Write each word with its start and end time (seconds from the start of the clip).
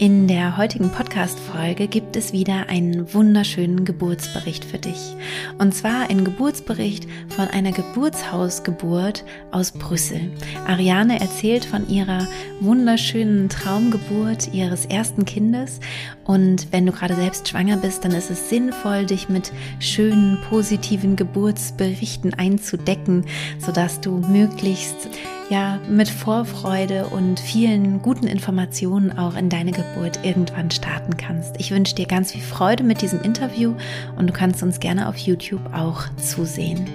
In 0.00 0.28
der 0.28 0.56
heutigen 0.56 0.88
Podcast-Folge 0.88 1.86
gibt 1.86 2.16
es 2.16 2.32
wieder 2.32 2.70
einen 2.70 3.12
wunderschönen 3.12 3.84
Geburtsbericht 3.84 4.64
für 4.64 4.78
dich. 4.78 5.14
Und 5.58 5.74
zwar 5.74 6.08
ein 6.08 6.24
Geburtsbericht 6.24 7.06
von 7.28 7.48
einer 7.48 7.72
Geburtshausgeburt 7.72 9.26
aus 9.50 9.72
Brüssel. 9.72 10.32
Ariane 10.66 11.20
erzählt 11.20 11.66
von 11.66 11.86
ihrer 11.86 12.26
wunderschönen 12.60 13.50
Traumgeburt 13.50 14.54
ihres 14.54 14.86
ersten 14.86 15.26
Kindes. 15.26 15.80
Und 16.24 16.72
wenn 16.72 16.86
du 16.86 16.92
gerade 16.92 17.14
selbst 17.14 17.46
schwanger 17.46 17.76
bist, 17.76 18.02
dann 18.02 18.12
ist 18.12 18.30
es 18.30 18.48
sinnvoll, 18.48 19.04
dich 19.04 19.28
mit 19.28 19.52
schönen, 19.80 20.38
positiven 20.48 21.14
Geburtsberichten 21.14 22.32
einzudecken, 22.32 23.26
sodass 23.58 24.00
du 24.00 24.12
möglichst 24.12 25.10
ja 25.50 25.78
mit 25.88 26.08
Vorfreude 26.08 27.06
und 27.06 27.38
vielen 27.40 28.00
guten 28.00 28.26
Informationen 28.26 29.18
auch 29.18 29.36
in 29.36 29.48
deine 29.48 29.72
Geburt 29.72 30.20
irgendwann 30.22 30.70
starten 30.70 31.16
kannst. 31.16 31.56
Ich 31.58 31.70
wünsche 31.72 31.94
dir 31.94 32.06
ganz 32.06 32.32
viel 32.32 32.40
Freude 32.40 32.84
mit 32.84 33.02
diesem 33.02 33.20
Interview 33.20 33.74
und 34.16 34.28
du 34.28 34.32
kannst 34.32 34.62
uns 34.62 34.80
gerne 34.80 35.08
auf 35.08 35.16
YouTube 35.18 35.74
auch 35.74 36.04
zusehen. 36.16 36.86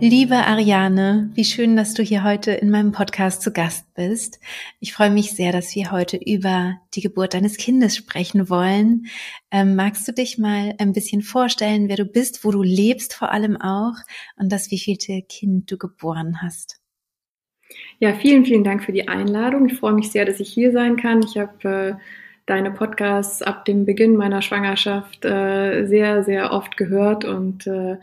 Liebe 0.00 0.34
Ariane, 0.34 1.30
wie 1.34 1.44
schön, 1.44 1.76
dass 1.76 1.94
du 1.94 2.02
hier 2.02 2.24
heute 2.24 2.50
in 2.50 2.70
meinem 2.70 2.92
Podcast 2.92 3.42
zu 3.42 3.52
Gast 3.52 3.94
bist. 3.94 4.40
Ich 4.80 4.92
freue 4.92 5.10
mich 5.10 5.32
sehr, 5.32 5.52
dass 5.52 5.74
wir 5.74 5.92
heute 5.92 6.16
über 6.16 6.78
die 6.94 7.00
Geburt 7.00 7.32
deines 7.32 7.56
Kindes 7.56 7.96
sprechen 7.96 8.50
wollen. 8.50 9.06
Ähm, 9.50 9.76
magst 9.76 10.06
du 10.08 10.12
dich 10.12 10.36
mal 10.36 10.74
ein 10.78 10.92
bisschen 10.92 11.22
vorstellen, 11.22 11.88
wer 11.88 11.96
du 11.96 12.04
bist, 12.04 12.44
wo 12.44 12.50
du 12.50 12.62
lebst 12.62 13.14
vor 13.14 13.30
allem 13.30 13.56
auch 13.56 13.94
und 14.36 14.50
das 14.50 14.70
wievielte 14.70 15.22
Kind 15.22 15.70
du 15.70 15.78
geboren 15.78 16.42
hast? 16.42 16.80
Ja, 17.98 18.12
vielen, 18.14 18.44
vielen 18.44 18.64
Dank 18.64 18.84
für 18.84 18.92
die 18.92 19.08
Einladung. 19.08 19.68
Ich 19.68 19.78
freue 19.78 19.94
mich 19.94 20.10
sehr, 20.10 20.24
dass 20.24 20.40
ich 20.40 20.52
hier 20.52 20.72
sein 20.72 20.96
kann. 20.96 21.22
Ich 21.22 21.38
habe 21.38 21.68
äh, 21.68 21.94
deine 22.46 22.70
Podcasts 22.72 23.42
ab 23.42 23.64
dem 23.64 23.84
Beginn 23.86 24.16
meiner 24.16 24.42
Schwangerschaft 24.42 25.24
äh, 25.24 25.86
sehr, 25.86 26.24
sehr 26.24 26.52
oft 26.52 26.76
gehört 26.76 27.24
und 27.24 27.66
äh, 27.66 27.96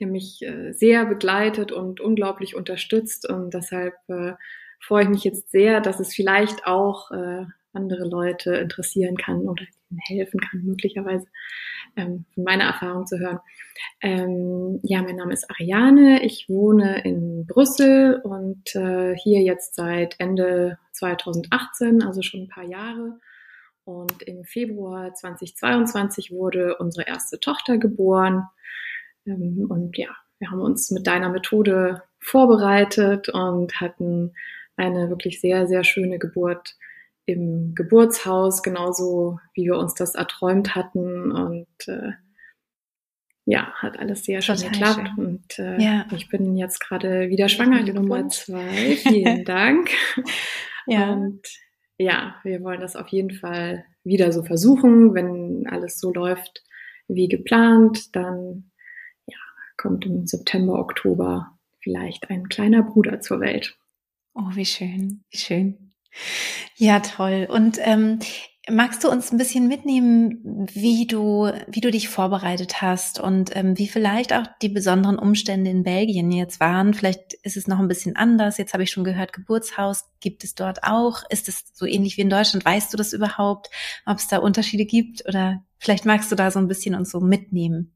der 0.00 0.06
mich 0.06 0.42
äh, 0.42 0.72
sehr 0.72 1.06
begleitet 1.06 1.72
und 1.72 2.00
unglaublich 2.00 2.54
unterstützt. 2.54 3.28
Und 3.28 3.54
deshalb 3.54 3.94
äh, 4.08 4.32
freue 4.80 5.04
ich 5.04 5.08
mich 5.08 5.24
jetzt 5.24 5.50
sehr, 5.50 5.80
dass 5.80 6.00
es 6.00 6.14
vielleicht 6.14 6.66
auch 6.66 7.10
äh, 7.10 7.44
andere 7.72 8.08
Leute 8.08 8.54
interessieren 8.56 9.16
kann 9.16 9.42
oder 9.48 9.62
ihnen 9.90 10.00
helfen 10.00 10.40
kann, 10.40 10.64
möglicherweise 10.64 11.26
ähm, 11.96 12.24
von 12.34 12.44
meiner 12.44 12.64
Erfahrung 12.64 13.06
zu 13.06 13.18
hören. 13.18 13.38
Ähm, 14.00 14.80
ja, 14.82 15.02
mein 15.02 15.16
Name 15.16 15.32
ist 15.32 15.48
Ariane. 15.50 16.24
Ich 16.24 16.48
wohne 16.48 17.04
in 17.04 17.46
Brüssel 17.46 18.20
und 18.22 18.74
äh, 18.74 19.14
hier 19.16 19.42
jetzt 19.42 19.74
seit 19.74 20.18
Ende 20.18 20.78
2018, 20.92 22.02
also 22.02 22.22
schon 22.22 22.42
ein 22.42 22.48
paar 22.48 22.64
Jahre. 22.64 23.18
Und 23.84 24.22
im 24.22 24.44
Februar 24.44 25.14
2022 25.14 26.32
wurde 26.32 26.76
unsere 26.78 27.06
erste 27.06 27.38
Tochter 27.38 27.78
geboren. 27.78 28.44
Ähm, 29.26 29.66
und 29.68 29.96
ja, 29.98 30.08
wir 30.38 30.50
haben 30.50 30.60
uns 30.60 30.90
mit 30.90 31.06
deiner 31.06 31.28
Methode 31.30 32.02
vorbereitet 32.18 33.28
und 33.28 33.80
hatten 33.80 34.34
eine 34.76 35.08
wirklich 35.08 35.40
sehr, 35.40 35.66
sehr 35.66 35.84
schöne 35.84 36.18
Geburt 36.18 36.76
im 37.24 37.74
Geburtshaus, 37.74 38.62
genauso 38.62 39.38
wie 39.54 39.64
wir 39.64 39.76
uns 39.76 39.94
das 39.94 40.14
erträumt 40.14 40.74
hatten. 40.74 41.32
Und 41.32 41.88
äh, 41.88 42.12
ja, 43.46 43.72
hat 43.74 43.98
alles 43.98 44.24
sehr 44.24 44.42
schön 44.42 44.56
Total 44.56 44.70
geklappt. 44.70 45.08
Schön. 45.14 45.24
Und 45.24 45.58
äh, 45.58 45.82
ja. 45.82 46.06
ich 46.14 46.28
bin 46.28 46.56
jetzt 46.56 46.80
gerade 46.80 47.28
wieder 47.28 47.48
schwanger, 47.48 47.82
die 47.82 47.92
Nummer 47.92 48.28
zwei. 48.28 48.96
Vielen 48.96 49.44
Dank. 49.44 49.90
ja. 50.86 51.12
Und 51.12 51.42
ja, 51.98 52.36
wir 52.42 52.62
wollen 52.62 52.80
das 52.80 52.96
auf 52.96 53.08
jeden 53.08 53.30
Fall 53.30 53.84
wieder 54.04 54.30
so 54.32 54.42
versuchen. 54.42 55.14
Wenn 55.14 55.66
alles 55.68 55.98
so 55.98 56.12
läuft 56.12 56.62
wie 57.08 57.28
geplant, 57.28 58.14
dann 58.14 58.70
kommt 59.86 60.04
im 60.04 60.26
September, 60.26 60.80
Oktober 60.80 61.52
vielleicht 61.80 62.28
ein 62.30 62.48
kleiner 62.48 62.82
Bruder 62.82 63.20
zur 63.20 63.38
Welt. 63.38 63.78
Oh, 64.34 64.50
wie 64.54 64.66
schön, 64.66 65.22
wie 65.30 65.38
schön. 65.38 65.92
Ja, 66.76 66.98
toll. 66.98 67.46
Und 67.48 67.78
ähm, 67.80 68.18
magst 68.68 69.04
du 69.04 69.08
uns 69.08 69.30
ein 69.30 69.38
bisschen 69.38 69.68
mitnehmen, 69.68 70.66
wie 70.72 71.06
du, 71.06 71.52
wie 71.68 71.80
du 71.80 71.92
dich 71.92 72.08
vorbereitet 72.08 72.82
hast 72.82 73.20
und 73.20 73.54
ähm, 73.54 73.78
wie 73.78 73.86
vielleicht 73.86 74.32
auch 74.32 74.48
die 74.60 74.68
besonderen 74.68 75.20
Umstände 75.20 75.70
in 75.70 75.84
Belgien 75.84 76.32
jetzt 76.32 76.58
waren? 76.58 76.92
Vielleicht 76.92 77.34
ist 77.44 77.56
es 77.56 77.68
noch 77.68 77.78
ein 77.78 77.86
bisschen 77.86 78.16
anders. 78.16 78.58
Jetzt 78.58 78.72
habe 78.72 78.82
ich 78.82 78.90
schon 78.90 79.04
gehört, 79.04 79.32
Geburtshaus 79.32 80.06
gibt 80.18 80.42
es 80.42 80.56
dort 80.56 80.82
auch. 80.82 81.22
Ist 81.30 81.48
es 81.48 81.64
so 81.74 81.86
ähnlich 81.86 82.16
wie 82.16 82.22
in 82.22 82.30
Deutschland? 82.30 82.64
Weißt 82.64 82.92
du 82.92 82.96
das 82.96 83.12
überhaupt, 83.12 83.70
ob 84.04 84.18
es 84.18 84.26
da 84.26 84.38
Unterschiede 84.38 84.84
gibt? 84.84 85.24
Oder 85.28 85.62
vielleicht 85.78 86.06
magst 86.06 86.32
du 86.32 86.34
da 86.34 86.50
so 86.50 86.58
ein 86.58 86.66
bisschen 86.66 86.96
uns 86.96 87.12
so 87.12 87.20
mitnehmen? 87.20 87.95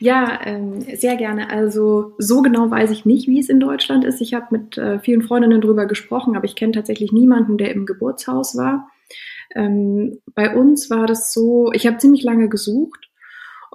Ja, 0.00 0.40
ähm, 0.44 0.80
sehr 0.96 1.16
gerne. 1.16 1.50
Also 1.50 2.14
so 2.18 2.42
genau 2.42 2.70
weiß 2.70 2.90
ich 2.90 3.04
nicht, 3.04 3.28
wie 3.28 3.40
es 3.40 3.48
in 3.48 3.60
Deutschland 3.60 4.04
ist. 4.04 4.20
Ich 4.20 4.34
habe 4.34 4.46
mit 4.50 4.78
äh, 4.78 4.98
vielen 4.98 5.22
Freundinnen 5.22 5.60
drüber 5.60 5.86
gesprochen, 5.86 6.36
aber 6.36 6.44
ich 6.44 6.56
kenne 6.56 6.72
tatsächlich 6.72 7.12
niemanden, 7.12 7.58
der 7.58 7.72
im 7.72 7.86
Geburtshaus 7.86 8.56
war. 8.56 8.88
Ähm, 9.54 10.18
bei 10.34 10.54
uns 10.56 10.90
war 10.90 11.06
das 11.06 11.32
so, 11.32 11.70
ich 11.72 11.86
habe 11.86 11.98
ziemlich 11.98 12.22
lange 12.22 12.48
gesucht, 12.48 13.10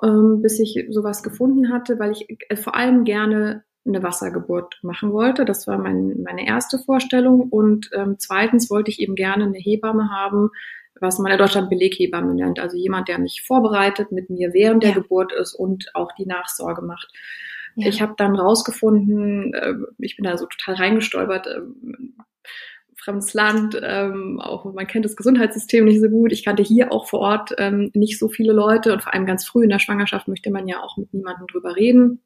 ähm, 0.03 0.41
bis 0.41 0.59
ich 0.59 0.87
sowas 0.89 1.23
gefunden 1.23 1.71
hatte, 1.71 1.99
weil 1.99 2.11
ich 2.11 2.27
äh, 2.49 2.55
vor 2.55 2.75
allem 2.75 3.03
gerne 3.03 3.63
eine 3.85 4.03
Wassergeburt 4.03 4.79
machen 4.81 5.13
wollte. 5.13 5.45
Das 5.45 5.67
war 5.67 5.77
mein, 5.77 6.21
meine 6.23 6.45
erste 6.45 6.77
Vorstellung. 6.79 7.41
Und 7.49 7.89
ähm, 7.93 8.15
zweitens 8.19 8.69
wollte 8.69 8.91
ich 8.91 8.99
eben 8.99 9.15
gerne 9.15 9.45
eine 9.45 9.57
Hebamme 9.57 10.09
haben, 10.09 10.49
was 11.01 11.19
man 11.19 11.31
in 11.31 11.37
Deutschland 11.37 11.69
Beleghebamme 11.69 12.33
nennt. 12.33 12.59
Also 12.59 12.77
jemand, 12.77 13.07
der 13.07 13.19
mich 13.19 13.41
vorbereitet, 13.41 14.11
mit 14.11 14.29
mir 14.29 14.53
während 14.53 14.83
der 14.83 14.91
ja. 14.91 14.95
Geburt 14.95 15.33
ist 15.33 15.53
und 15.53 15.93
auch 15.93 16.11
die 16.13 16.25
Nachsorge 16.25 16.81
macht. 16.81 17.11
Ja. 17.75 17.87
Ich 17.87 18.01
habe 18.01 18.13
dann 18.17 18.35
rausgefunden, 18.35 19.53
äh, 19.53 19.73
ich 19.99 20.15
bin 20.15 20.25
da 20.25 20.37
so 20.37 20.47
total 20.47 20.75
reingestolpert, 20.75 21.47
äh, 21.47 21.61
fremdes 22.95 23.33
Land, 23.33 23.79
ähm, 23.81 24.39
auch 24.41 24.65
man 24.73 24.87
kennt 24.87 25.05
das 25.05 25.15
Gesundheitssystem 25.15 25.85
nicht 25.85 26.01
so 26.01 26.09
gut. 26.09 26.33
Ich 26.33 26.43
kannte 26.43 26.63
hier 26.63 26.91
auch 26.91 27.07
vor 27.07 27.19
Ort 27.19 27.53
ähm, 27.57 27.91
nicht 27.93 28.19
so 28.19 28.27
viele 28.27 28.51
Leute 28.51 28.91
und 28.91 29.03
vor 29.03 29.13
allem 29.13 29.25
ganz 29.25 29.47
früh 29.47 29.63
in 29.63 29.69
der 29.69 29.79
Schwangerschaft 29.79 30.27
möchte 30.27 30.51
man 30.51 30.67
ja 30.67 30.81
auch 30.81 30.97
mit 30.97 31.13
niemandem 31.13 31.47
drüber 31.47 31.75
reden. 31.75 32.21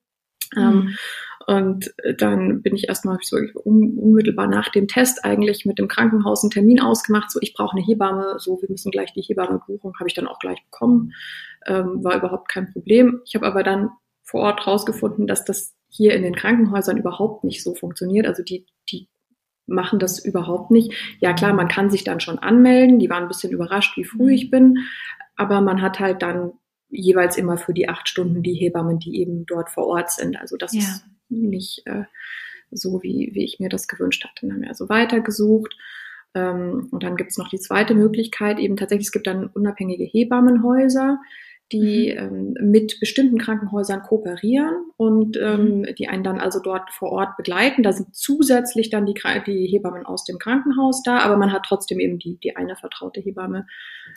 Ähm, 0.56 0.64
mhm. 0.64 0.88
Ähm, 0.88 0.98
und 1.48 1.94
dann 2.18 2.62
bin 2.62 2.76
ich 2.76 2.88
erstmal 2.88 3.18
so 3.22 3.38
unmittelbar 3.64 4.48
nach 4.48 4.70
dem 4.70 4.88
Test 4.88 5.24
eigentlich 5.24 5.66
mit 5.66 5.80
dem 5.80 5.88
Krankenhaus 5.88 6.44
einen 6.44 6.52
Termin 6.52 6.80
ausgemacht. 6.80 7.32
So, 7.32 7.40
ich 7.42 7.54
brauche 7.54 7.76
eine 7.76 7.86
Hebamme, 7.86 8.36
so, 8.40 8.62
wir 8.62 8.70
müssen 8.70 8.92
gleich 8.92 9.14
die 9.14 9.22
Hebamme 9.22 9.62
buchen. 9.66 9.94
Habe 10.00 10.08
ich 10.08 10.14
dann 10.14 10.28
auch 10.28 10.40
gleich 10.40 10.64
bekommen. 10.64 11.14
Ähm, 11.66 12.04
war 12.04 12.16
überhaupt 12.16 12.50
kein 12.50 12.72
Problem. 12.72 13.22
Ich 13.26 13.36
habe 13.36 13.46
aber 13.46 13.64
dann 13.64 13.90
vor 14.24 14.42
Ort 14.42 14.66
rausgefunden, 14.66 15.28
dass 15.28 15.46
das 15.46 15.76
hier 15.88 16.14
in 16.14 16.24
den 16.24 16.36
Krankenhäusern 16.36 16.98
überhaupt 16.98 17.44
nicht 17.44 17.64
so 17.64 17.76
funktioniert. 17.76 18.26
Also 18.26 18.44
die, 18.44 18.66
die 18.90 19.10
machen 19.68 20.00
das 20.00 20.24
überhaupt 20.24 20.72
nicht. 20.72 20.94
Ja 21.20 21.34
klar, 21.34 21.54
man 21.54 21.68
kann 21.68 21.90
sich 21.90 22.04
dann 22.04 22.20
schon 22.20 22.40
anmelden. 22.40 23.00
Die 23.00 23.10
waren 23.10 23.24
ein 23.24 23.30
bisschen 23.30 23.52
überrascht, 23.52 23.98
wie 23.98 24.06
früh 24.06 24.34
ich 24.34 24.50
bin. 24.50 24.78
Aber 25.36 25.62
man 25.62 25.82
hat 25.82 26.00
halt 26.00 26.22
dann 26.22 26.54
jeweils 26.90 27.38
immer 27.38 27.58
für 27.58 27.74
die 27.74 27.90
acht 27.90 28.10
Stunden 28.10 28.44
die 28.44 28.54
Hebammen, 28.54 29.00
die 29.00 29.20
eben 29.20 29.46
dort 29.46 29.70
vor 29.70 29.88
Ort 29.88 30.12
sind. 30.12 30.38
Also 30.38 30.58
das 30.58 30.74
ja. 30.74 30.82
ist 30.82 31.06
nicht 31.32 31.84
äh, 31.86 32.04
so, 32.72 33.02
wie, 33.04 33.32
wie 33.34 33.44
ich 33.44 33.60
mir 33.60 33.70
das 33.70 33.88
gewünscht 33.88 34.24
hatte. 34.24 34.42
Dann 34.42 34.54
haben 34.54 34.62
wir 34.62 34.70
also 34.70 34.90
weitergesucht. 34.90 35.76
Ähm, 36.34 36.88
und 36.92 37.04
dann 37.04 37.18
gibt 37.18 37.32
es 37.32 37.38
noch 37.38 37.50
die 37.50 37.60
zweite 37.60 37.94
Möglichkeit, 37.94 38.60
eben 38.60 38.78
tatsächlich, 38.78 39.08
es 39.08 39.12
gibt 39.12 39.28
dann 39.28 39.48
unabhängige 39.48 40.06
Hebammenhäuser, 40.06 41.20
die 41.72 42.14
mhm. 42.14 42.56
ähm, 42.60 42.70
mit 42.70 43.00
bestimmten 43.00 43.38
Krankenhäusern 43.38 44.02
kooperieren 44.02 44.76
und 44.98 45.38
ähm, 45.38 45.80
mhm. 45.80 45.96
die 45.98 46.08
einen 46.08 46.24
dann 46.24 46.40
also 46.40 46.60
dort 46.60 46.92
vor 46.92 47.12
Ort 47.12 47.38
begleiten. 47.38 47.84
Da 47.84 47.94
sind 47.94 48.16
zusätzlich 48.16 48.90
dann 48.90 49.06
die, 49.06 49.14
die 49.46 49.68
Hebammen 49.68 50.06
aus 50.06 50.26
dem 50.26 50.38
Krankenhaus 50.38 51.02
da, 51.04 51.20
aber 51.20 51.38
man 51.38 51.52
hat 51.52 51.64
trotzdem 51.66 52.00
eben 52.00 52.20
die, 52.20 52.38
die 52.38 52.56
eine 52.56 52.76
vertraute 52.76 53.22
Hebamme 53.22 53.68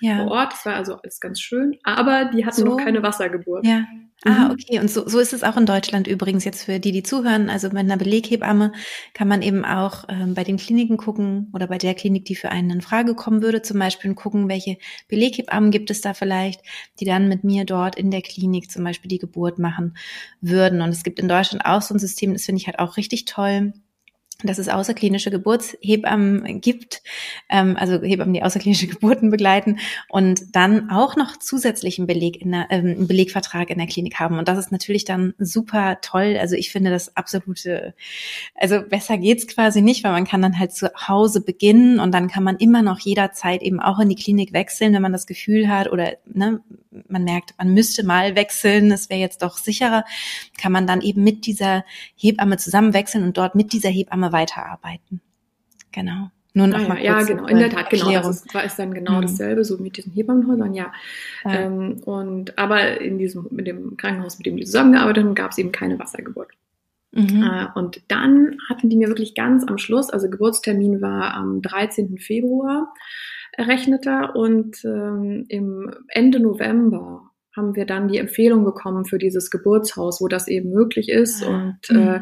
ja. 0.01 0.19
vor 0.19 0.33
Ort. 0.33 0.53
Das 0.53 0.67
war 0.67 0.75
also 0.75 0.95
alles 0.95 1.21
ganz 1.21 1.41
schön, 1.41 1.79
aber 1.85 2.27
die 2.27 2.45
hatten 2.45 2.63
so. 2.63 2.67
noch 2.67 2.77
keine 2.77 3.03
Wassergeburt. 3.03 3.67
Ja. 3.67 3.85
Ah, 4.26 4.47
mhm. 4.47 4.50
okay. 4.53 4.79
Und 4.81 4.91
so, 4.91 5.06
so 5.06 5.19
ist 5.19 5.35
es 5.35 5.43
auch 5.43 5.56
in 5.59 5.67
Deutschland 5.67 6.06
übrigens 6.06 6.44
jetzt 6.44 6.65
für 6.65 6.81
die, 6.81 6.93
die 6.93 7.03
zuhören. 7.03 7.50
Also 7.50 7.69
mit 7.69 7.79
einer 7.79 7.99
Beleghebamme 7.99 8.73
kann 9.12 9.29
man 9.29 9.43
eben 9.43 9.65
auch 9.67 10.05
ähm, 10.09 10.32
bei 10.35 10.44
den 10.44 10.56
Kliniken 10.56 10.97
gucken 10.97 11.50
oder 11.53 11.67
bei 11.67 11.76
der 11.76 11.94
Klinik, 11.94 12.25
die 12.25 12.35
für 12.35 12.50
einen 12.50 12.71
in 12.71 12.81
Frage 12.81 13.15
kommen 13.15 13.43
würde, 13.43 13.61
zum 13.61 13.79
Beispiel 13.79 14.15
gucken, 14.15 14.49
welche 14.49 14.79
Beleghebammen 15.09 15.71
gibt 15.71 15.91
es 15.91 16.00
da 16.00 16.15
vielleicht, 16.15 16.62
die 17.00 17.05
dann 17.05 17.29
mit 17.29 17.44
mir 17.44 17.65
dort 17.67 17.97
in 17.97 18.11
der 18.11 18.23
Klinik 18.23 18.71
zum 18.71 18.82
Beispiel 18.85 19.09
die 19.09 19.19
Geburt 19.19 19.59
machen 19.59 19.97
würden. 20.41 20.81
Und 20.81 20.88
es 20.88 21.03
gibt 21.03 21.19
in 21.20 21.29
Deutschland 21.29 21.67
auch 21.67 21.82
so 21.82 21.94
ein 21.94 21.99
System, 21.99 22.32
das 22.32 22.44
finde 22.47 22.61
ich 22.62 22.67
halt 22.67 22.79
auch 22.79 22.97
richtig 22.97 23.27
toll 23.27 23.75
dass 24.43 24.59
es 24.59 24.69
außerklinische 24.69 25.31
Geburtshebammen 25.31 26.61
gibt, 26.61 27.03
ähm, 27.49 27.77
also 27.79 28.03
Hebammen, 28.03 28.35
die 28.35 28.43
außerklinische 28.43 28.87
Geburten 28.89 29.31
begleiten 29.31 29.79
und 30.09 30.55
dann 30.57 30.91
auch 30.91 31.17
noch 31.17 31.39
zusätzlichen 31.39 32.07
Beleg 32.07 32.41
in 32.43 32.53
der, 32.53 32.67
ähm, 32.71 32.87
einen 32.87 33.07
Belegvertrag 33.07 33.71
in 33.71 33.79
der 33.79 33.87
Klinik 33.87 34.19
haben. 34.19 34.39
Und 34.39 34.49
das 34.49 34.59
ist 34.59 34.73
natürlich 34.73 35.05
dann 35.05 35.35
super 35.39 35.99
toll. 36.01 36.37
Also 36.41 36.57
ich 36.57 36.71
finde 36.71 36.91
das 36.91 37.17
absolute, 37.17 37.95
also 38.55 38.83
besser 38.83 39.19
geht's 39.19 39.47
quasi 39.47 39.83
nicht, 39.83 40.05
weil 40.05 40.13
man 40.13 40.27
kann 40.27 40.43
dann 40.43 40.59
halt 40.59 40.73
zu 40.73 40.91
Hause 41.09 41.41
beginnen 41.41 42.01
und 42.01 42.13
dann 42.13 42.29
kann 42.29 42.45
man 42.45 42.57
immer 42.57 42.83
noch 42.83 42.99
jederzeit 42.99 43.63
eben 43.63 43.81
auch 43.81 44.01
in 44.01 44.09
die 44.09 44.17
Klinik 44.17 44.53
wechseln, 44.53 44.93
wenn 44.93 45.03
man 45.03 45.13
das 45.13 45.27
Gefühl 45.27 45.69
hat 45.69 45.91
oder 45.91 46.15
ne, 46.27 46.61
man 47.09 47.25
merkt, 47.25 47.55
man 47.59 47.75
müsste 47.75 48.05
mal 48.05 48.37
wechseln, 48.37 48.93
es 48.93 49.11
wäre 49.11 49.21
jetzt 49.21 49.43
doch 49.43 49.57
sicherer, 49.57 50.05
kann 50.59 50.73
man 50.73 50.87
dann 50.87 51.01
eben 51.01 51.25
mit 51.25 51.47
dieser 51.47 51.85
Hebamme 52.17 52.57
zusammen 52.57 52.95
wechseln 52.95 53.25
und 53.25 53.37
dort 53.37 53.55
mit 53.55 53.73
dieser 53.73 53.89
Hebamme 53.89 54.24
weiterarbeiten. 54.32 55.21
Genau. 55.93 56.31
Nur 56.56 56.69
noch 56.69 56.85
ah, 56.85 56.88
mal 56.88 57.03
ja, 57.03 57.21
genau, 57.23 57.47
in 57.47 57.59
der 57.59 57.69
Tat, 57.69 57.91
genau. 57.91 58.12
Das 58.12 58.29
ist, 58.29 58.55
war 58.55 58.65
ist 58.65 58.79
dann 58.79 58.94
genau 58.94 59.17
mhm. 59.17 59.23
dasselbe, 59.23 59.65
so 59.65 59.76
mit 59.79 59.97
diesen 59.97 60.12
Hebammenhäusern, 60.12 60.73
ja. 60.73 60.93
ja. 61.44 61.53
Ähm, 61.53 62.00
und 62.05 62.56
aber 62.56 63.00
in 63.00 63.19
diesem, 63.19 63.49
mit 63.50 63.67
dem 63.67 63.97
Krankenhaus, 63.97 64.38
mit 64.38 64.47
dem 64.47 64.56
die 64.56 64.65
zusammengearbeitet 64.65 65.25
haben, 65.25 65.35
gab 65.35 65.50
es 65.50 65.59
eben 65.59 65.73
keine 65.73 65.99
Wassergeburt. 65.99 66.53
Mhm. 67.11 67.43
Äh, 67.43 67.67
und 67.75 68.03
dann 68.06 68.56
hatten 68.69 68.88
die 68.88 68.97
mir 68.97 69.09
wirklich 69.09 69.35
ganz 69.35 69.67
am 69.67 69.79
Schluss, 69.79 70.11
also 70.11 70.31
Geburtstermin 70.31 71.00
war 71.00 71.35
am 71.35 71.61
13. 71.61 72.19
Februar, 72.19 72.93
errechneter 73.53 74.37
und 74.37 74.85
ähm, 74.85 75.47
im 75.49 75.93
Ende 76.09 76.38
November 76.38 77.31
haben 77.56 77.77
wir 77.77 77.87
dann 77.87 78.09
die 78.09 78.19
Empfehlung 78.19 78.65
bekommen 78.65 79.05
für 79.05 79.19
dieses 79.19 79.51
Geburtshaus, 79.51 80.21
wo 80.21 80.29
das 80.29 80.49
eben 80.49 80.71
möglich 80.71 81.09
ist. 81.09 81.45
Ah, 81.45 81.49
und, 81.49 81.91
mhm. 81.91 82.09
äh, 82.09 82.21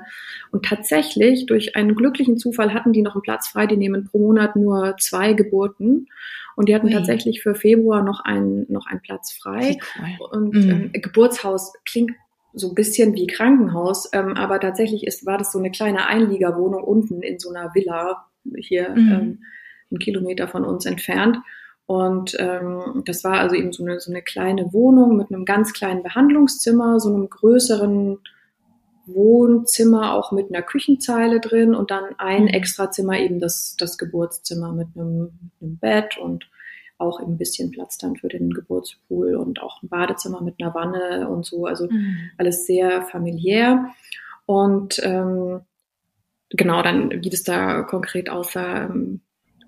und 0.51 0.65
tatsächlich, 0.65 1.47
durch 1.47 1.77
einen 1.77 1.95
glücklichen 1.95 2.37
Zufall 2.37 2.75
hatten 2.75 2.93
die 2.93 3.03
noch 3.03 3.15
einen 3.15 3.23
Platz 3.23 3.49
frei. 3.49 3.67
Die 3.67 3.77
nehmen 3.77 4.05
pro 4.05 4.19
Monat 4.19 4.57
nur 4.57 4.97
zwei 4.99 5.33
Geburten. 5.33 6.09
Und 6.55 6.69
die 6.69 6.75
hatten 6.75 6.89
Ui. 6.89 6.93
tatsächlich 6.93 7.43
für 7.43 7.55
Februar 7.55 8.03
noch 8.03 8.21
einen, 8.25 8.67
noch 8.71 8.87
einen 8.87 9.01
Platz 9.01 9.33
frei. 9.33 9.79
Cool. 9.99 10.29
Und 10.31 10.55
mhm. 10.55 10.71
ähm, 10.71 10.93
Geburtshaus 10.93 11.73
klingt 11.87 12.13
so 12.55 12.69
ein 12.69 12.75
bisschen 12.75 13.15
wie 13.15 13.27
Krankenhaus, 13.27 14.11
ähm, 14.13 14.37
aber 14.37 14.61
tatsächlich 14.61 15.07
ist, 15.07 15.25
war 15.25 15.39
das 15.39 15.53
so 15.53 15.59
eine 15.59 15.71
kleine 15.71 16.07
Einliegerwohnung 16.07 16.85
unten 16.85 17.23
in 17.23 17.39
so 17.39 17.49
einer 17.51 17.75
Villa 17.75 18.27
hier 18.57 18.91
mhm. 18.91 18.97
ähm, 18.97 19.43
einen 19.91 19.99
Kilometer 19.99 20.49
von 20.49 20.65
uns 20.65 20.87
entfernt. 20.87 21.39
Und 21.87 22.37
ähm, 22.39 23.03
das 23.05 23.25
war 23.25 23.35
also 23.41 23.55
eben 23.55 23.73
so 23.73 23.85
eine, 23.85 24.01
so 24.01 24.11
eine 24.11 24.23
kleine 24.23 24.73
Wohnung 24.73 25.17
mit 25.17 25.31
einem 25.31 25.45
ganz 25.45 25.73
kleinen 25.73 26.03
Behandlungszimmer, 26.03 27.01
so 27.01 27.13
einem 27.13 27.29
größeren 27.29 28.19
Wohnzimmer 29.07 30.15
auch 30.15 30.33
mit 30.33 30.49
einer 30.49 30.63
Küchenzeile 30.63 31.41
drin 31.41 31.75
und 31.75 31.91
dann 31.91 32.05
ein 32.19 32.43
mhm. 32.43 32.49
Extrazimmer 32.49 33.19
eben 33.19 33.41
das, 33.41 33.77
das 33.77 33.99
Geburtszimmer 33.99 34.73
mit 34.73 34.89
einem, 34.95 35.31
einem 35.61 35.79
Bett 35.79 36.19
und 36.19 36.49
auch 36.99 37.21
ein 37.21 37.37
bisschen 37.37 37.73
Platz 37.73 37.99
dann 37.99 38.17
für 38.17 38.29
den 38.29 38.51
Geburtspool 38.51 39.35
und 39.35 39.61
auch 39.61 39.83
ein 39.83 39.89
Badezimmer 39.89 40.41
mit 40.41 40.55
einer 40.61 40.73
Wanne 40.75 41.29
und 41.29 41.45
so. 41.45 41.67
Also 41.67 41.89
mhm. 41.91 42.31
alles 42.39 42.65
sehr 42.65 43.03
familiär. 43.03 43.93
Und 44.47 45.01
ähm, 45.03 45.63
genau, 46.51 46.83
dann, 46.83 47.11
wie 47.11 47.31
das 47.31 47.43
da 47.43 47.83
konkret 47.83 48.31
aussah, 48.31 48.85
ähm, 48.85 49.21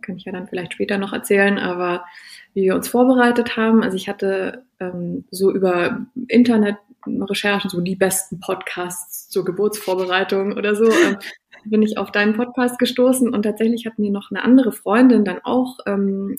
kann 0.04 0.16
ich 0.16 0.24
ja 0.24 0.32
dann 0.32 0.46
vielleicht 0.46 0.74
später 0.74 0.98
noch 0.98 1.12
erzählen, 1.12 1.58
aber 1.58 2.04
wie 2.52 2.62
wir 2.62 2.74
uns 2.74 2.88
vorbereitet 2.88 3.56
haben. 3.56 3.82
Also 3.82 3.96
ich 3.96 4.08
hatte 4.08 4.64
ähm, 4.80 5.24
so 5.30 5.52
über 5.52 6.06
Internetrecherchen 6.28 7.70
so 7.70 7.80
die 7.80 7.96
besten 7.96 8.40
Podcasts 8.40 9.28
zur 9.28 9.44
Geburtsvorbereitung 9.44 10.52
oder 10.52 10.74
so. 10.74 10.84
Ähm, 10.84 11.16
bin 11.66 11.82
ich 11.82 11.98
auf 11.98 12.12
deinen 12.12 12.34
Podcast 12.34 12.78
gestoßen 12.78 13.32
und 13.32 13.42
tatsächlich 13.42 13.86
hat 13.86 13.98
mir 13.98 14.10
noch 14.10 14.30
eine 14.30 14.44
andere 14.44 14.70
Freundin 14.70 15.24
dann 15.24 15.40
auch, 15.42 15.78
ähm, 15.86 16.38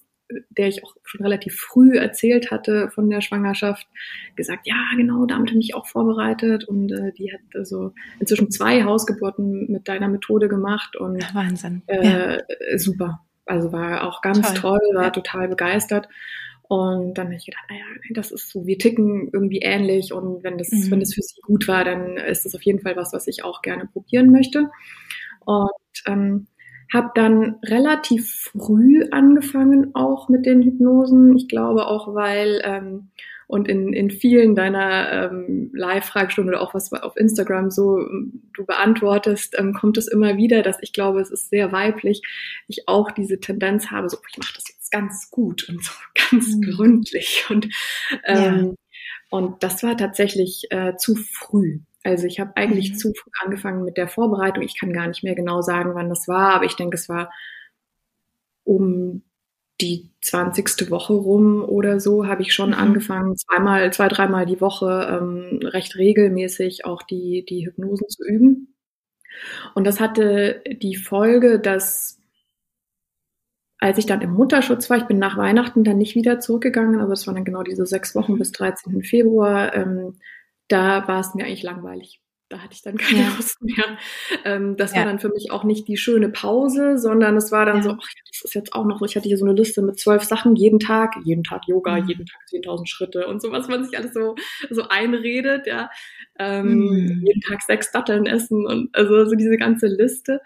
der 0.50 0.68
ich 0.68 0.84
auch 0.84 0.96
schon 1.04 1.22
relativ 1.22 1.56
früh 1.56 1.98
erzählt 1.98 2.52
hatte 2.52 2.90
von 2.90 3.10
der 3.10 3.22
Schwangerschaft, 3.22 3.88
gesagt, 4.36 4.68
ja, 4.68 4.76
genau, 4.96 5.26
damit 5.26 5.50
habe 5.50 5.60
ich 5.60 5.68
mich 5.68 5.76
auch 5.76 5.88
vorbereitet 5.88 6.64
und 6.66 6.92
äh, 6.92 7.12
die 7.14 7.32
hat 7.32 7.42
also 7.54 7.94
inzwischen 8.20 8.52
zwei 8.52 8.84
Hausgeburten 8.84 9.72
mit 9.72 9.88
deiner 9.88 10.08
Methode 10.08 10.48
gemacht 10.48 10.96
und 10.96 11.34
Wahnsinn. 11.34 11.84
Äh, 11.88 12.38
ja. 12.38 12.78
super. 12.78 13.25
Also 13.46 13.72
war 13.72 14.08
auch 14.08 14.22
ganz 14.22 14.42
toll, 14.54 14.80
toll 14.80 14.96
war 14.96 15.06
ja. 15.06 15.10
total 15.12 15.48
begeistert. 15.48 16.08
Und 16.68 17.14
dann 17.14 17.28
habe 17.28 17.36
ich 17.36 17.46
gedacht, 17.46 17.66
naja, 17.70 17.84
das 18.12 18.32
ist 18.32 18.50
so, 18.50 18.66
wir 18.66 18.80
ticken 18.80 19.30
irgendwie 19.32 19.60
ähnlich 19.60 20.12
und 20.14 20.44
wenn 20.44 20.58
das, 20.58 20.72
mhm. 20.72 20.92
wenn 20.92 21.00
das 21.00 21.14
für 21.14 21.22
sie 21.22 21.40
gut 21.42 21.68
war, 21.68 21.84
dann 21.84 22.18
ist 22.18 22.46
das 22.46 22.56
auf 22.56 22.64
jeden 22.64 22.80
Fall 22.80 22.96
was, 22.96 23.14
was 23.14 23.28
ich 23.28 23.44
auch 23.44 23.62
gerne 23.62 23.86
probieren 23.86 24.32
möchte. 24.32 24.72
Und 25.46 25.70
ähm, 26.08 26.48
habe 26.92 27.12
dann 27.14 27.58
relativ 27.64 28.52
früh 28.52 29.08
angefangen 29.12 29.94
auch 29.94 30.30
mit 30.30 30.46
den 30.46 30.64
Hypnosen. 30.64 31.36
Ich 31.36 31.48
glaube 31.48 31.88
auch, 31.88 32.16
weil 32.16 32.62
ähm, 32.64 33.10
und 33.48 33.68
in, 33.68 33.94
in 33.94 34.10
vielen 34.10 34.56
deiner 34.56 35.32
ähm, 35.32 35.72
Live-Fragestunden 35.74 36.54
oder 36.54 36.62
auch 36.62 36.74
was 36.74 36.92
auf 36.94 37.16
Instagram 37.18 37.72
so 37.72 38.00
ähm, 38.00 38.50
du 38.54 38.66
beantwortest, 38.66 39.56
ähm, 39.58 39.74
kommt 39.74 39.98
es 39.98 40.08
immer 40.08 40.38
wieder, 40.38 40.62
dass 40.62 40.78
ich 40.82 40.94
glaube, 40.94 41.22
es 41.22 41.30
ist 41.30 41.50
sehr 41.50 41.72
weiblich, 41.72 42.22
ich 42.68 42.88
auch 42.88 43.12
diese 43.12 43.40
Tendenz 43.40 43.92
habe, 43.92 44.10
so 44.10 44.18
ich 44.30 44.38
mache 44.38 44.54
das 44.56 44.66
jetzt 44.68 44.92
ganz 44.92 45.30
gut 45.30 45.68
und 45.70 45.84
so 45.84 45.92
ganz 46.32 46.56
mhm. 46.56 46.62
gründlich 46.62 47.46
und 47.50 47.66
ähm, 48.26 48.66
ja. 48.68 48.74
und 49.30 49.64
das 49.64 49.84
war 49.84 49.98
tatsächlich 49.98 50.66
äh, 50.72 50.96
zu 50.98 51.16
früh. 51.16 51.80
Also 52.04 52.28
ich 52.28 52.40
habe 52.40 52.56
eigentlich 52.56 52.92
mhm. 52.92 52.96
zu 52.98 53.14
früh 53.14 53.32
angefangen 53.44 53.84
mit 53.84 53.98
der 53.98 54.08
Vorbereitung. 54.08 54.64
Ich 54.64 54.80
kann 54.80 54.94
gar 54.94 55.08
nicht 55.08 55.24
mehr 55.24 55.34
genau 55.34 55.62
sagen, 55.62 55.96
wann 55.96 56.10
das 56.10 56.28
war, 56.28 56.54
aber 56.54 56.66
ich 56.66 56.76
denke, 56.76 56.96
es 56.96 57.10
war 57.10 57.32
um 58.64 59.24
die 59.82 60.12
zwanzigste 60.22 60.90
Woche 60.90 61.14
rum 61.14 61.64
oder 61.64 62.00
so 62.00 62.28
habe 62.28 62.42
ich 62.42 62.54
schon 62.54 62.70
mhm. 62.70 62.76
angefangen, 62.76 63.36
zweimal, 63.36 63.92
zwei, 63.94 64.08
dreimal 64.08 64.46
die 64.46 64.62
Woche 64.62 65.20
ähm, 65.22 65.60
recht 65.64 65.96
regelmäßig 65.96 66.86
auch 66.86 67.04
die, 67.04 67.46
die 67.48 67.66
Hypnosen 67.66 68.08
zu 68.10 68.24
üben. 68.26 68.76
Und 69.74 69.86
das 69.86 70.00
hatte 70.00 70.64
die 70.82 70.96
Folge, 70.96 71.60
dass 71.60 72.20
als 73.78 73.98
ich 73.98 74.06
dann 74.06 74.22
im 74.22 74.32
Mutterschutz 74.32 74.90
war, 74.90 74.98
ich 74.98 75.04
bin 75.04 75.20
nach 75.20 75.38
Weihnachten 75.38 75.84
dann 75.84 75.98
nicht 75.98 76.16
wieder 76.16 76.40
zurückgegangen, 76.40 77.00
also 77.00 77.10
das 77.10 77.28
waren 77.28 77.36
dann 77.36 77.46
genau 77.46 77.62
diese 77.62 77.86
sechs 77.86 78.16
Wochen 78.16 78.38
bis 78.38 78.52
13. 78.54 79.04
Februar, 79.04 79.76
ähm, 79.76 80.18
da 80.70 81.08
war 81.08 81.20
es 81.20 81.36
mir 81.36 81.46
eigentlich 81.46 81.64
langweilig 81.64 82.22
da 82.50 82.60
hatte 82.60 82.74
ich 82.74 82.82
dann 82.82 82.98
keine 82.98 83.22
ja. 83.22 83.34
Lust 83.36 83.62
mehr. 83.62 83.98
Ähm, 84.44 84.78
das 84.78 84.92
ja. 84.92 85.00
war 85.00 85.06
dann 85.06 85.20
für 85.20 85.30
mich 85.30 85.52
auch 85.52 85.64
nicht 85.64 85.88
die 85.88 85.98
schöne 85.98 86.30
Pause, 86.30 86.98
sondern 86.98 87.36
es 87.38 87.52
war 87.52 87.66
dann 87.66 87.78
ja. 87.78 87.84
so, 87.84 87.90
ach, 87.92 88.08
das 88.32 88.44
ist 88.44 88.54
jetzt 88.54 88.74
auch 88.74 88.86
noch 88.86 89.00
so, 89.00 89.06
ich 89.06 89.16
hatte 89.16 89.28
hier 89.28 89.38
so 89.38 89.46
eine 89.46 89.56
Liste 89.56 89.82
mit 89.82 90.00
zwölf 90.00 90.24
Sachen 90.24 90.56
jeden 90.56 90.80
Tag, 90.80 91.16
jeden 91.24 91.44
Tag 91.44 91.68
Yoga, 91.68 92.00
mhm. 92.00 92.08
jeden 92.08 92.26
Tag 92.26 92.42
10.000 92.52 92.88
Schritte 92.88 93.28
und 93.28 93.42
so, 93.42 93.52
was 93.52 93.68
man 93.68 93.84
sich 93.84 93.98
alles 93.98 94.14
so, 94.14 94.36
so 94.70 94.88
einredet, 94.88 95.66
ja. 95.66 95.90
Ähm, 96.38 96.80
mhm. 96.80 97.24
Jeden 97.26 97.42
Tag 97.42 97.62
sechs 97.64 97.92
Datteln 97.92 98.26
essen 98.26 98.66
und 98.66 98.96
also 98.96 99.26
so 99.26 99.36
diese 99.36 99.58
ganze 99.58 99.88
Liste. 99.88 100.42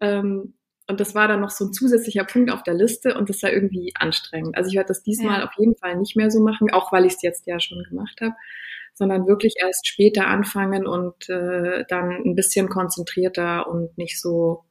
Ähm, 0.00 0.54
und 0.86 1.00
das 1.00 1.14
war 1.14 1.28
dann 1.28 1.40
noch 1.40 1.50
so 1.50 1.66
ein 1.66 1.72
zusätzlicher 1.72 2.24
Punkt 2.24 2.50
auf 2.50 2.62
der 2.62 2.74
Liste 2.74 3.14
und 3.16 3.30
das 3.30 3.42
war 3.42 3.50
irgendwie 3.50 3.92
anstrengend. 3.98 4.56
Also 4.56 4.68
ich 4.68 4.76
werde 4.76 4.88
das 4.88 5.02
diesmal 5.02 5.42
auf 5.42 5.52
jeden 5.56 5.76
Fall 5.76 5.96
nicht 5.96 6.14
mehr 6.14 6.30
so 6.30 6.42
machen, 6.42 6.70
auch 6.72 6.92
weil 6.92 7.06
ich 7.06 7.14
es 7.14 7.22
jetzt 7.22 7.46
ja 7.46 7.58
schon 7.58 7.82
gemacht 7.84 8.20
habe 8.20 8.34
sondern 8.94 9.26
wirklich 9.26 9.54
erst 9.60 9.86
später 9.86 10.26
anfangen 10.26 10.86
und 10.86 11.28
äh, 11.28 11.84
dann 11.88 12.10
ein 12.10 12.34
bisschen 12.34 12.68
konzentrierter 12.68 13.68
und 13.68 13.96
nicht 13.98 14.20
so 14.20 14.64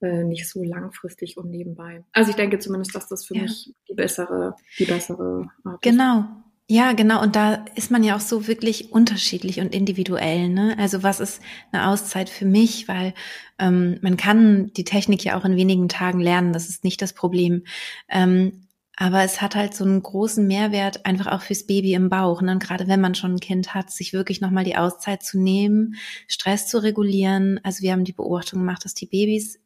äh, 0.00 0.24
nicht 0.24 0.48
so 0.48 0.62
langfristig 0.62 1.36
und 1.36 1.50
nebenbei. 1.50 2.04
Also 2.12 2.30
ich 2.30 2.36
denke 2.36 2.58
zumindest, 2.58 2.94
dass 2.94 3.08
das 3.08 3.24
für 3.24 3.34
ja. 3.34 3.42
mich 3.42 3.74
die 3.88 3.94
bessere, 3.94 4.54
die 4.78 4.84
bessere 4.84 5.48
Art 5.64 5.82
Genau. 5.82 6.20
Ist. 6.20 6.26
Ja, 6.68 6.92
genau. 6.92 7.22
Und 7.22 7.36
da 7.36 7.64
ist 7.76 7.92
man 7.92 8.02
ja 8.02 8.16
auch 8.16 8.20
so 8.20 8.48
wirklich 8.48 8.92
unterschiedlich 8.92 9.60
und 9.60 9.72
individuell. 9.72 10.48
Ne? 10.48 10.76
Also 10.78 11.04
was 11.04 11.20
ist 11.20 11.40
eine 11.70 11.88
Auszeit 11.88 12.28
für 12.28 12.44
mich? 12.44 12.88
Weil 12.88 13.14
ähm, 13.60 13.98
man 14.02 14.16
kann 14.16 14.72
die 14.76 14.82
Technik 14.84 15.24
ja 15.24 15.38
auch 15.38 15.44
in 15.44 15.56
wenigen 15.56 15.88
Tagen 15.88 16.18
lernen. 16.18 16.52
Das 16.52 16.68
ist 16.68 16.82
nicht 16.82 17.00
das 17.00 17.12
Problem. 17.12 17.62
Ähm, 18.08 18.65
aber 18.96 19.22
es 19.22 19.42
hat 19.42 19.54
halt 19.54 19.74
so 19.74 19.84
einen 19.84 20.02
großen 20.02 20.46
Mehrwert 20.46 21.04
einfach 21.04 21.26
auch 21.26 21.42
fürs 21.42 21.66
Baby 21.66 21.92
im 21.92 22.08
Bauch. 22.08 22.40
Ne? 22.40 22.52
Und 22.52 22.62
gerade 22.62 22.88
wenn 22.88 23.00
man 23.00 23.14
schon 23.14 23.34
ein 23.34 23.40
Kind 23.40 23.74
hat, 23.74 23.90
sich 23.90 24.14
wirklich 24.14 24.40
nochmal 24.40 24.64
die 24.64 24.76
Auszeit 24.76 25.22
zu 25.22 25.38
nehmen, 25.38 25.96
Stress 26.28 26.66
zu 26.66 26.82
regulieren. 26.82 27.60
Also 27.62 27.82
wir 27.82 27.92
haben 27.92 28.04
die 28.04 28.14
Beobachtung 28.14 28.60
gemacht, 28.60 28.86
dass 28.86 28.94
die 28.94 29.06
Babys 29.06 29.60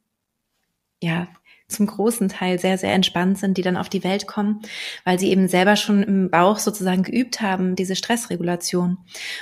ja 1.01 1.29
zum 1.71 1.87
großen 1.87 2.29
Teil 2.29 2.59
sehr, 2.59 2.79
sehr 2.79 2.93
entspannt 2.93 3.39
sind, 3.39 3.57
die 3.57 3.63
dann 3.63 3.77
auf 3.77 3.89
die 3.89 4.05
Welt 4.05 4.27
kommen, 4.27 4.61
weil 5.05 5.19
sie 5.19 5.31
eben 5.31 5.49
selber 5.49 5.77
schon 5.77 6.03
im 6.03 6.31
Bauch 6.31 6.59
sozusagen 6.59 7.03
geübt 7.03 7.41
haben, 7.41 7.77
diese 7.77 7.97
Stressregulation. 7.97 8.99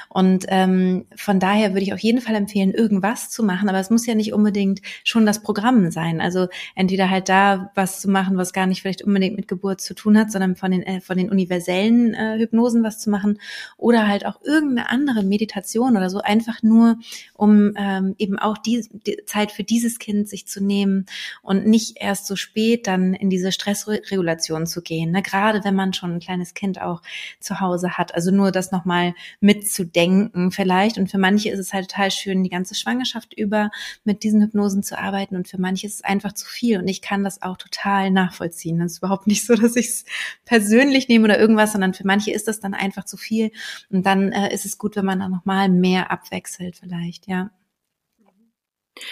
Und 0.09 0.47
ähm, 0.49 1.07
von 1.17 1.41
daher 1.41 1.71
würde 1.71 1.83
ich 1.83 1.93
auf 1.93 2.01
jeden 2.01 2.21
Fall 2.21 2.35
empfehlen, 2.35 2.73
irgendwas 2.73 3.31
zu 3.31 3.43
machen, 3.43 3.69
aber 3.69 3.79
es 3.79 3.91
muss 3.91 4.07
ja 4.07 4.15
nicht 4.15 4.33
unbedingt 4.33 4.81
schon 5.05 5.27
das 5.27 5.43
Programm 5.43 5.91
sein. 5.91 6.21
Also 6.21 6.49
entweder 6.75 7.11
halt 7.11 7.29
da 7.29 7.71
was 7.75 8.01
zu 8.01 8.11
machen, 8.11 8.37
was 8.37 8.53
gar 8.53 8.67
nicht 8.67 8.83
vielleicht 8.83 9.03
unbedingt 9.03 9.37
mit 9.37 9.49
Geburt 9.49 9.81
zu 9.81 9.95
tun 9.95 10.19
hat, 10.19 10.31
sondern 10.31 10.57
von 10.57 10.71
den, 10.71 10.83
äh, 10.83 11.01
von 11.01 11.17
den 11.17 11.31
universellen 11.31 12.15
äh, 12.15 12.39
Hypnosen 12.39 12.83
was 12.83 12.99
zu 12.99 13.11
machen 13.11 13.39
oder 13.77 14.07
halt 14.07 14.27
auch 14.27 14.41
irgendeine 14.43 14.91
andere 14.91 15.23
Meditation 15.23 15.97
oder 15.97 16.11
so, 16.11 16.21
einfach 16.21 16.63
nur, 16.63 16.99
um 17.35 17.73
ähm, 17.77 18.15
eben 18.19 18.39
auch 18.39 18.59
die, 18.59 18.87
die 19.07 19.25
Zeit 19.27 19.53
für 19.53 19.65
dieses 19.65 19.99
Kind 19.99 20.29
sich 20.29 20.47
zu 20.47 20.63
nehmen 20.63 21.07
und 21.43 21.67
nicht 21.67 21.97
erst 22.01 22.18
erst 22.19 22.27
so 22.27 22.37
spät 22.37 22.87
dann 22.87 23.15
in 23.15 23.31
diese 23.31 23.53
Stressregulation 23.53 24.67
zu 24.67 24.83
gehen, 24.83 25.13
ne? 25.13 25.23
gerade 25.23 25.63
wenn 25.63 25.75
man 25.75 25.93
schon 25.93 26.15
ein 26.15 26.21
kleines 26.21 26.53
Kind 26.53 26.81
auch 26.81 27.01
zu 27.39 27.61
Hause 27.61 27.97
hat. 27.97 28.15
Also 28.15 28.33
nur 28.33 28.51
das 28.51 28.73
nochmal 28.73 29.15
mitzudenken 29.41 30.51
vielleicht. 30.51 30.99
Und 30.99 31.11
für 31.11 31.19
manche 31.19 31.51
ist 31.51 31.61
es 31.61 31.73
halt 31.73 31.89
total 31.89 32.11
schön, 32.11 32.43
die 32.43 32.51
ganze 32.51 32.75
Schwangerschaft 32.75 33.35
über 33.35 33.71
mit 34.05 34.25
diesen 34.25 34.43
Hypnosen 34.43 34.83
zu 34.83 34.99
arbeiten. 34.99 35.37
Und 35.37 35.47
für 35.47 35.61
manche 35.61 35.87
ist 35.87 35.95
es 35.95 36.05
einfach 36.05 36.33
zu 36.33 36.47
viel. 36.47 36.79
Und 36.79 36.89
ich 36.89 37.03
kann 37.03 37.23
das 37.23 37.43
auch 37.43 37.57
total 37.57 38.11
nachvollziehen. 38.11 38.79
Das 38.81 38.93
ist 38.93 38.99
überhaupt 38.99 39.27
nicht 39.29 39.47
so, 39.47 39.55
dass 39.55 39.77
ich 39.77 39.89
es 39.89 40.05
persönlich 40.45 41.09
nehme 41.09 41.25
oder 41.25 41.39
irgendwas, 41.39 41.73
sondern 41.73 41.95
für 41.95 42.07
manche 42.07 42.33
ist 42.33 42.49
das 42.49 42.59
dann 42.59 42.75
einfach 42.75 43.05
zu 43.05 43.17
viel. 43.17 43.53
Und 43.91 44.05
dann 44.05 44.33
äh, 44.33 44.53
ist 44.53 44.67
es 44.67 44.79
gut, 44.79 44.97
wenn 44.97 45.05
man 45.05 45.21
dann 45.21 45.31
nochmal 45.31 45.69
mehr 45.69 46.11
abwechselt 46.11 46.77
vielleicht, 46.81 47.29
ja. 47.29 47.51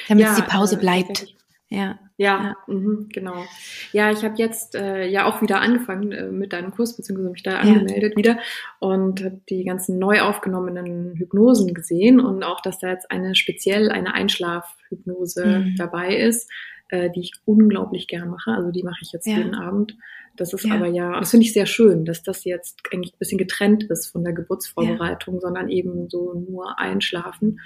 Damit 0.09 0.25
ja, 0.25 0.35
die 0.35 0.43
Pause 0.43 0.75
äh, 0.75 0.81
bleibt. 0.81 1.37
Ja. 1.69 2.01
Ja, 2.19 2.57
ja. 2.69 2.75
Mh, 2.75 3.09
genau. 3.13 3.45
Ja, 3.93 4.11
ich 4.11 4.25
habe 4.25 4.37
jetzt 4.39 4.75
äh, 4.75 5.07
ja 5.07 5.27
auch 5.27 5.43
wieder 5.43 5.61
angefangen 5.61 6.13
äh, 6.13 6.31
mit 6.31 6.53
deinem 6.53 6.71
Kurs, 6.71 6.97
beziehungsweise 6.97 7.31
mich 7.31 7.43
da 7.43 7.53
ja. 7.53 7.59
angemeldet 7.59 8.17
wieder 8.17 8.39
und 8.79 9.23
habe 9.23 9.41
die 9.51 9.65
ganzen 9.65 9.99
neu 9.99 10.23
aufgenommenen 10.23 11.15
Hypnosen 11.17 11.75
gesehen 11.75 12.21
und 12.21 12.43
auch, 12.43 12.61
dass 12.63 12.79
da 12.79 12.89
jetzt 12.89 13.11
eine 13.11 13.35
speziell 13.35 13.91
eine 13.91 14.15
Einschlafhypnose 14.15 15.47
mhm. 15.47 15.77
dabei 15.77 16.17
ist, 16.17 16.51
äh, 16.89 17.11
die 17.11 17.21
ich 17.21 17.33
unglaublich 17.45 18.09
gern 18.09 18.31
mache. 18.31 18.53
Also 18.53 18.71
die 18.71 18.83
mache 18.83 19.01
ich 19.03 19.13
jetzt 19.13 19.27
ja. 19.27 19.37
jeden 19.37 19.55
Abend. 19.55 19.97
Das 20.37 20.53
ist 20.53 20.65
ja. 20.65 20.75
aber 20.75 20.87
ja, 20.87 21.19
das 21.19 21.31
finde 21.31 21.45
ich 21.45 21.53
sehr 21.53 21.67
schön, 21.67 22.05
dass 22.05 22.23
das 22.23 22.45
jetzt 22.45 22.81
eigentlich 22.93 23.15
ein 23.15 23.19
bisschen 23.19 23.39
getrennt 23.39 23.85
ist 23.85 24.07
von 24.07 24.23
der 24.23 24.33
Geburtsvorbereitung, 24.33 25.41
sondern 25.41 25.69
eben 25.69 26.09
so 26.09 26.35
nur 26.35 26.79
einschlafen. 26.79 27.61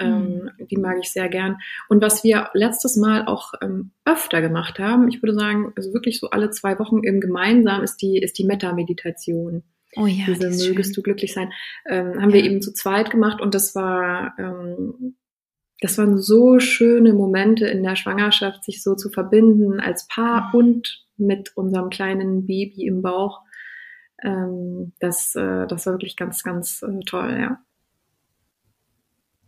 Ähm, 0.00 0.50
mhm. 0.58 0.66
Die 0.66 0.76
mag 0.76 0.96
ich 1.00 1.10
sehr 1.10 1.28
gern. 1.28 1.56
Und 1.88 2.02
was 2.02 2.24
wir 2.24 2.50
letztes 2.54 2.96
Mal 2.96 3.26
auch 3.26 3.52
ähm, 3.62 3.92
öfter 4.04 4.40
gemacht 4.40 4.78
haben, 4.78 5.08
ich 5.08 5.22
würde 5.22 5.34
sagen, 5.34 5.72
also 5.76 5.92
wirklich 5.92 6.18
so 6.18 6.30
alle 6.30 6.50
zwei 6.50 6.78
Wochen 6.78 7.02
im 7.04 7.20
gemeinsam 7.20 7.82
ist 7.82 7.96
die, 7.98 8.18
ist 8.18 8.38
die 8.38 8.44
Metta-Meditation. 8.44 9.62
Oh 9.96 10.06
ja, 10.06 10.24
Diese 10.26 10.48
mögest 10.48 10.94
schön. 10.94 10.94
du 10.94 11.02
glücklich 11.02 11.32
sein. 11.32 11.52
Ähm, 11.86 12.20
haben 12.20 12.30
ja. 12.30 12.36
wir 12.36 12.44
eben 12.44 12.62
zu 12.62 12.72
zweit 12.72 13.10
gemacht 13.10 13.40
und 13.40 13.54
das 13.54 13.74
war, 13.74 14.34
ähm, 14.38 15.16
das 15.80 15.98
waren 15.98 16.18
so 16.18 16.58
schöne 16.58 17.12
Momente 17.12 17.66
in 17.66 17.82
der 17.82 17.96
Schwangerschaft, 17.96 18.64
sich 18.64 18.82
so 18.82 18.94
zu 18.94 19.10
verbinden 19.10 19.80
als 19.80 20.06
Paar 20.08 20.48
mhm. 20.48 20.58
und 20.58 21.04
mit 21.16 21.56
unserem 21.56 21.90
kleinen 21.90 22.46
Baby 22.46 22.86
im 22.86 23.02
Bauch. 23.02 23.42
Ähm, 24.22 24.92
das, 24.98 25.34
äh, 25.36 25.66
das 25.66 25.86
war 25.86 25.94
wirklich 25.94 26.16
ganz, 26.16 26.42
ganz 26.42 26.82
äh, 26.82 27.00
toll, 27.06 27.36
ja. 27.38 27.58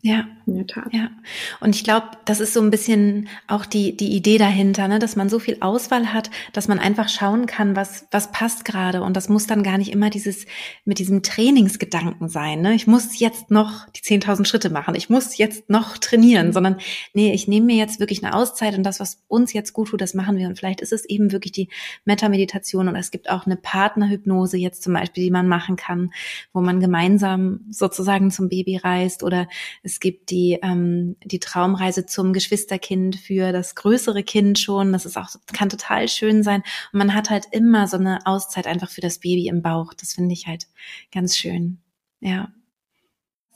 Ja. 0.02 0.26
In 0.46 0.54
der 0.54 0.66
Tat. 0.68 0.92
Ja. 0.92 1.10
Und 1.58 1.74
ich 1.74 1.82
glaube, 1.82 2.06
das 2.24 2.38
ist 2.38 2.52
so 2.52 2.60
ein 2.60 2.70
bisschen 2.70 3.28
auch 3.48 3.66
die, 3.66 3.96
die 3.96 4.14
Idee 4.14 4.38
dahinter, 4.38 4.86
ne, 4.86 5.00
dass 5.00 5.16
man 5.16 5.28
so 5.28 5.40
viel 5.40 5.56
Auswahl 5.58 6.12
hat, 6.12 6.30
dass 6.52 6.68
man 6.68 6.78
einfach 6.78 7.08
schauen 7.08 7.46
kann, 7.46 7.74
was, 7.74 8.06
was 8.12 8.30
passt 8.30 8.64
gerade. 8.64 9.02
Und 9.02 9.16
das 9.16 9.28
muss 9.28 9.48
dann 9.48 9.64
gar 9.64 9.76
nicht 9.76 9.90
immer 9.90 10.08
dieses, 10.08 10.46
mit 10.84 11.00
diesem 11.00 11.24
Trainingsgedanken 11.24 12.28
sein, 12.28 12.60
ne? 12.60 12.74
Ich 12.74 12.86
muss 12.86 13.18
jetzt 13.18 13.50
noch 13.50 13.88
die 13.90 14.02
10.000 14.02 14.46
Schritte 14.46 14.70
machen. 14.70 14.94
Ich 14.94 15.10
muss 15.10 15.36
jetzt 15.36 15.68
noch 15.68 15.98
trainieren, 15.98 16.52
sondern 16.52 16.76
nee, 17.12 17.32
ich 17.32 17.48
nehme 17.48 17.66
mir 17.66 17.76
jetzt 17.76 17.98
wirklich 17.98 18.22
eine 18.22 18.32
Auszeit 18.32 18.76
und 18.76 18.84
das, 18.84 19.00
was 19.00 19.24
uns 19.26 19.52
jetzt 19.52 19.72
gut 19.72 19.88
tut, 19.88 20.00
das 20.00 20.14
machen 20.14 20.36
wir. 20.36 20.46
Und 20.46 20.56
vielleicht 20.56 20.80
ist 20.80 20.92
es 20.92 21.04
eben 21.06 21.32
wirklich 21.32 21.50
die 21.50 21.68
Meta-Meditation 22.04 22.86
und 22.86 22.94
es 22.94 23.10
gibt 23.10 23.28
auch 23.30 23.46
eine 23.46 23.56
Partnerhypnose 23.56 24.58
jetzt 24.58 24.84
zum 24.84 24.92
Beispiel, 24.92 25.24
die 25.24 25.32
man 25.32 25.48
machen 25.48 25.74
kann, 25.74 26.12
wo 26.52 26.60
man 26.60 26.78
gemeinsam 26.78 27.64
sozusagen 27.68 28.30
zum 28.30 28.48
Baby 28.48 28.76
reist 28.76 29.24
oder 29.24 29.48
es 29.87 30.00
gibt 30.00 30.31
die, 30.31 30.59
ähm, 30.62 31.14
die 31.23 31.38
Traumreise 31.38 32.07
zum 32.07 32.33
Geschwisterkind 32.33 33.14
für 33.14 33.52
das 33.52 33.76
größere 33.76 34.25
Kind 34.25 34.59
schon. 34.59 34.93
Das 34.93 35.07
ist 35.07 35.16
auch, 35.16 35.28
kann 35.52 35.69
total 35.69 36.09
schön 36.09 36.43
sein. 36.43 36.62
Und 36.93 36.99
man 36.99 37.14
hat 37.14 37.31
halt 37.31 37.47
immer 37.52 37.87
so 37.87 37.97
eine 37.97 38.19
Auszeit 38.26 38.66
einfach 38.66 38.90
für 38.90 39.00
das 39.00 39.21
Baby 39.21 39.47
im 39.47 39.62
Bauch. 39.62 39.95
Das 39.95 40.14
finde 40.14 40.33
ich 40.33 40.49
halt 40.49 40.66
ganz 41.12 41.37
schön. 41.37 41.78
Ja. 42.19 42.49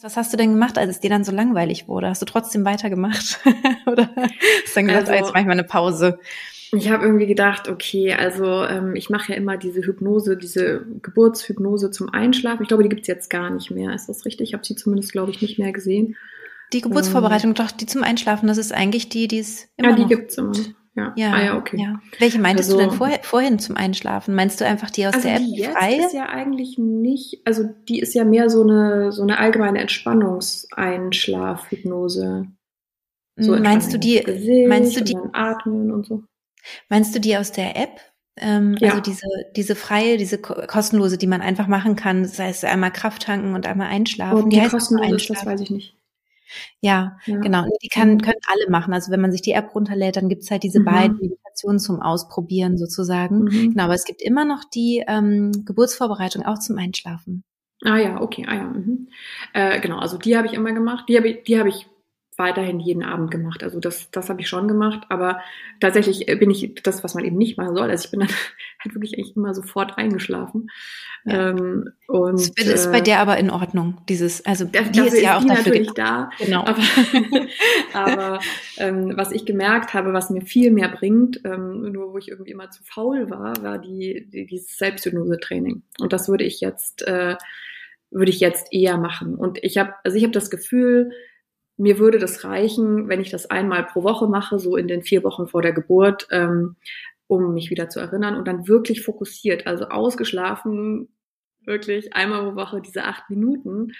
Was 0.01 0.17
hast 0.17 0.33
du 0.33 0.37
denn 0.37 0.53
gemacht, 0.53 0.79
als 0.79 0.91
es 0.91 1.01
dir 1.01 1.11
dann 1.11 1.25
so 1.25 1.33
langweilig 1.33 1.89
wurde? 1.89 2.09
Hast 2.09 2.23
du 2.23 2.27
trotzdem 2.27 2.65
weitergemacht? 2.65 3.41
Oder 3.87 4.09
hast 4.15 4.69
du 4.69 4.75
dann 4.77 4.87
gesagt, 4.87 5.09
also, 5.09 5.13
jetzt 5.13 5.33
mache 5.33 5.41
ich 5.41 5.47
mal 5.47 5.53
eine 5.53 5.65
Pause? 5.65 6.21
Ich 6.73 6.91
habe 6.91 7.05
irgendwie 7.05 7.27
gedacht, 7.27 7.69
okay, 7.69 8.12
also 8.12 8.65
ähm, 8.65 8.95
ich 8.95 9.11
mache 9.11 9.33
ja 9.33 9.39
immer 9.39 9.57
diese 9.57 9.83
Hypnose, 9.83 10.37
diese 10.37 10.87
Geburtshypnose 11.03 11.91
zum 11.91 12.11
Einschlafen. 12.11 12.62
Ich 12.62 12.69
glaube, 12.69 12.85
die 12.85 12.89
gibt's 12.89 13.09
jetzt 13.09 13.29
gar 13.29 13.50
nicht 13.50 13.71
mehr. 13.71 13.95
Ist 13.95 14.09
das 14.09 14.25
richtig? 14.25 14.50
Ich 14.50 14.55
habe 14.55 14.65
sie 14.65 14.77
zumindest, 14.77 15.12
glaube 15.12 15.33
ich, 15.33 15.43
nicht 15.43 15.59
mehr 15.59 15.73
gesehen. 15.73 16.17
Die 16.73 16.81
Geburtsvorbereitung, 16.81 17.50
ähm, 17.50 17.55
doch, 17.55 17.73
die 17.73 17.87
zum 17.87 18.05
Einschlafen, 18.05 18.47
das 18.47 18.59
ist 18.59 18.73
eigentlich 18.73 19.09
die, 19.09 19.27
die 19.27 19.41
es 19.41 19.69
immer 19.77 19.91
Ja, 19.91 19.97
die 19.97 20.03
noch 20.03 20.09
gibt's 20.09 20.39
immer. 20.39 20.53
Ja. 20.97 21.12
Ja, 21.17 21.33
ah, 21.33 21.43
ja, 21.43 21.57
okay. 21.57 21.81
Ja. 21.81 22.00
Welche 22.19 22.41
meintest 22.41 22.71
also, 22.71 22.81
du 22.81 22.89
denn 22.89 22.97
vorher, 22.97 23.21
vorhin 23.23 23.59
zum 23.59 23.77
Einschlafen? 23.77 24.35
Meinst 24.35 24.59
du 24.61 24.67
einfach 24.67 24.91
die 24.91 25.07
aus 25.07 25.15
also 25.15 25.29
der 25.29 25.39
App? 25.39 25.43
Die 25.43 25.57
jetzt 25.57 26.07
ist 26.07 26.15
ja 26.15 26.29
eigentlich 26.29 26.77
nicht, 26.79 27.41
also 27.45 27.65
die 27.89 28.00
ist 28.00 28.15
ja 28.15 28.25
mehr 28.25 28.50
so 28.50 28.62
eine, 28.62 29.12
so 29.12 29.23
eine 29.23 29.39
allgemeine 29.39 29.79
Entspannungseinschlafhypnose. 29.81 32.47
So 33.37 33.57
meinst 33.57 33.95
du 33.95 33.99
die, 33.99 34.67
meinst 34.69 34.97
du 34.97 35.03
die, 35.03 35.17
Atmen 35.33 35.93
und 35.93 36.07
so. 36.07 36.25
Meinst 36.88 37.14
du 37.14 37.21
die 37.21 37.37
aus 37.37 37.52
der 37.52 37.76
App? 37.76 38.00
Ähm, 38.37 38.76
ja. 38.79 38.90
Also 38.90 39.02
diese, 39.02 39.26
diese 39.57 39.75
freie, 39.75 40.17
diese 40.17 40.38
kostenlose, 40.38 41.19
die 41.19 41.26
man 41.26 41.43
einfach 41.43 41.67
machen 41.67 41.97
kann, 41.97 42.23
das 42.23 42.38
heißt 42.38 42.64
einmal 42.64 42.93
Kraft 42.93 43.23
tanken 43.23 43.55
und 43.55 43.67
einmal 43.67 43.88
einschlafen. 43.88 44.45
Und 44.45 44.50
die, 44.50 44.61
die 44.61 44.69
kostenlose 44.69 45.17
ist, 45.17 45.31
das 45.31 45.45
weiß 45.45 45.61
ich 45.61 45.71
nicht. 45.71 45.97
Ja, 46.81 47.19
ja, 47.26 47.38
genau. 47.38 47.64
Die 47.83 47.88
kann, 47.88 48.14
mhm. 48.14 48.21
können 48.23 48.40
alle 48.47 48.71
machen. 48.71 48.93
Also 48.93 49.12
wenn 49.12 49.21
man 49.21 49.33
sich 49.33 49.43
die 49.43 49.52
App 49.52 49.75
runterlädt, 49.75 50.17
dann 50.17 50.29
gibt's 50.29 50.50
halt 50.50 50.62
diese 50.62 50.81
mhm. 50.81 50.85
beiden 50.85 51.17
Meditationen 51.19 51.79
zum 51.79 52.00
Ausprobieren 52.00 52.79
sozusagen. 52.79 53.45
Mhm. 53.45 53.71
Genau, 53.71 53.85
aber 53.85 53.95
es 53.95 54.05
gibt 54.05 54.23
immer 54.23 54.45
noch 54.45 54.64
die 54.64 55.05
ähm, 55.07 55.52
Geburtsvorbereitung 55.64 56.45
auch 56.45 56.59
zum 56.59 56.79
Einschlafen. 56.79 57.45
Ah 57.85 57.97
ja, 57.97 58.21
okay, 58.21 58.45
ah 58.49 58.55
ja. 58.55 58.64
Mhm. 58.64 59.09
Äh, 59.55 59.81
genau, 59.81 59.99
also 59.99 60.19
die 60.19 60.37
habe 60.37 60.47
ich 60.47 60.55
immer 60.55 60.73
gemacht. 60.73 61.07
Die 61.09 61.17
habe 61.17 61.29
ich, 61.29 61.45
die 61.45 61.59
habe 61.59 61.69
ich 61.69 61.87
weiterhin 62.40 62.80
jeden 62.80 63.04
Abend 63.04 63.30
gemacht. 63.30 63.62
Also 63.62 63.78
das, 63.78 64.11
das 64.11 64.28
habe 64.28 64.40
ich 64.40 64.49
schon 64.49 64.66
gemacht, 64.66 65.06
aber 65.09 65.40
tatsächlich 65.78 66.26
bin 66.26 66.50
ich 66.50 66.75
das, 66.82 67.04
was 67.04 67.14
man 67.14 67.25
eben 67.25 67.37
nicht 67.37 67.56
machen 67.56 67.76
soll. 67.76 67.88
Also 67.88 68.06
ich 68.06 68.11
bin 68.11 68.20
dann 68.20 68.28
halt 68.80 68.94
wirklich 68.94 69.16
eigentlich 69.16 69.37
immer 69.37 69.54
sofort 69.54 69.97
eingeschlafen. 69.99 70.68
Ja. 71.25 71.50
Ähm, 71.50 71.90
und 72.09 72.59
das 72.59 72.66
ist 72.66 72.87
äh, 72.87 72.90
bei 72.90 73.00
der 73.00 73.20
aber 73.20 73.37
in 73.37 73.50
Ordnung. 73.50 73.99
Dieses, 74.09 74.44
also 74.44 74.64
die 74.64 74.78
ist, 74.78 75.14
ist 75.14 75.23
ja 75.23 75.37
auch 75.37 75.42
die 75.42 75.49
dafür 75.49 75.64
natürlich 75.66 75.92
da. 75.92 76.30
Genau. 76.38 76.64
Aber, 76.64 76.82
aber 77.92 78.40
ähm, 78.78 79.12
was 79.16 79.30
ich 79.30 79.44
gemerkt 79.44 79.94
habe, 79.94 80.12
was 80.12 80.30
mir 80.30 80.42
viel 80.42 80.73
mehr 80.73 80.88
bringt, 80.88 81.40
ähm, 81.44 81.92
nur 81.92 82.12
wo 82.12 82.18
ich 82.18 82.28
irgendwie 82.28 82.50
immer 82.50 82.70
zu 82.70 82.82
faul 82.82 83.30
war, 83.30 83.62
war 83.62 83.78
die, 83.78 84.28
die 84.32 84.47
dieses 84.47 84.76
Selbsthypnose-Training. 84.78 85.82
Und 86.00 86.12
das 86.12 86.28
würde 86.28 86.44
ich 86.44 86.61
jetzt 86.61 87.06
äh, 87.06 87.37
würde 88.11 88.30
ich 88.30 88.40
jetzt 88.40 88.73
eher 88.73 88.99
machen. 88.99 89.37
Und 89.37 89.62
ich 89.62 89.78
habe, 89.78 89.94
also 90.02 90.16
ich 90.16 90.25
habe 90.25 90.32
das 90.32 90.50
Gefühl, 90.50 91.12
mir 91.81 91.99
würde 91.99 92.19
das 92.19 92.45
reichen, 92.45 93.09
wenn 93.09 93.21
ich 93.21 93.31
das 93.31 93.49
einmal 93.49 93.85
pro 93.87 94.03
Woche 94.03 94.29
mache, 94.29 94.59
so 94.59 94.77
in 94.77 94.87
den 94.87 95.03
vier 95.03 95.25
Wochen 95.25 95.49
vor 95.49 95.63
der 95.63 95.73
Geburt, 95.73 96.29
ähm, 96.31 96.77
um 97.27 97.55
mich 97.55 97.71
wieder 97.71 97.89
zu 97.89 98.01
erinnern 98.01 98.37
und 98.37 98.47
dann 98.47 98.69
wirklich 98.69 99.03
fokussiert, 99.03 99.67
also 99.67 99.87
ausgeschlafen, 99.87 101.09
wirklich 101.65 102.13
einmal 102.13 102.51
pro 102.51 102.57
Woche 102.57 102.83
diese 102.83 103.05
acht 103.05 103.31
Minuten, 103.31 103.93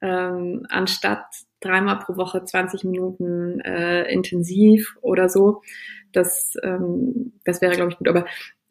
ähm, 0.00 0.64
anstatt 0.68 1.24
dreimal 1.60 1.98
pro 1.98 2.16
Woche 2.16 2.44
20 2.44 2.84
Minuten 2.84 3.60
äh, 3.60 4.04
intensiv 4.12 4.96
oder 5.00 5.28
so. 5.28 5.62
Das, 6.12 6.54
ähm, 6.62 7.32
das 7.44 7.60
wäre, 7.60 7.74
glaube 7.74 7.90
ich, 7.90 7.98
gut. 7.98 8.06
Aber 8.06 8.26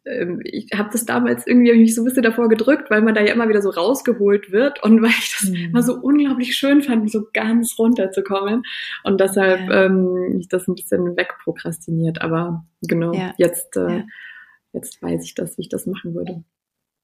ähm, 0.06 0.40
ich 0.44 0.68
habe 0.74 0.90
das 0.92 1.06
damals 1.06 1.46
irgendwie 1.46 1.70
hab 1.70 1.78
mich 1.78 1.94
so 1.94 2.02
ein 2.02 2.04
bisschen 2.04 2.22
davor 2.22 2.48
gedrückt, 2.48 2.90
weil 2.90 3.02
man 3.02 3.14
da 3.14 3.22
ja 3.22 3.32
immer 3.32 3.48
wieder 3.48 3.62
so 3.62 3.70
rausgeholt 3.70 4.52
wird 4.52 4.82
und 4.82 5.02
weil 5.02 5.10
ich 5.10 5.36
das 5.38 5.50
mhm. 5.50 5.70
immer 5.70 5.82
so 5.82 5.94
unglaublich 5.94 6.56
schön 6.56 6.82
fand, 6.82 7.10
so 7.10 7.26
ganz 7.32 7.78
runterzukommen 7.78 8.62
und 9.04 9.20
deshalb 9.20 9.68
ja. 9.68 9.86
ähm, 9.86 10.38
ich 10.38 10.48
das 10.48 10.68
ein 10.68 10.74
bisschen 10.74 11.16
wegprokrastiniert. 11.16 12.22
Aber 12.22 12.64
genau, 12.82 13.12
ja. 13.12 13.34
jetzt 13.38 13.76
äh, 13.76 13.98
ja. 13.98 14.04
jetzt 14.72 15.02
weiß 15.02 15.24
ich 15.24 15.34
das, 15.34 15.56
wie 15.56 15.62
ich 15.62 15.68
das 15.68 15.86
machen 15.86 16.14
würde. 16.14 16.44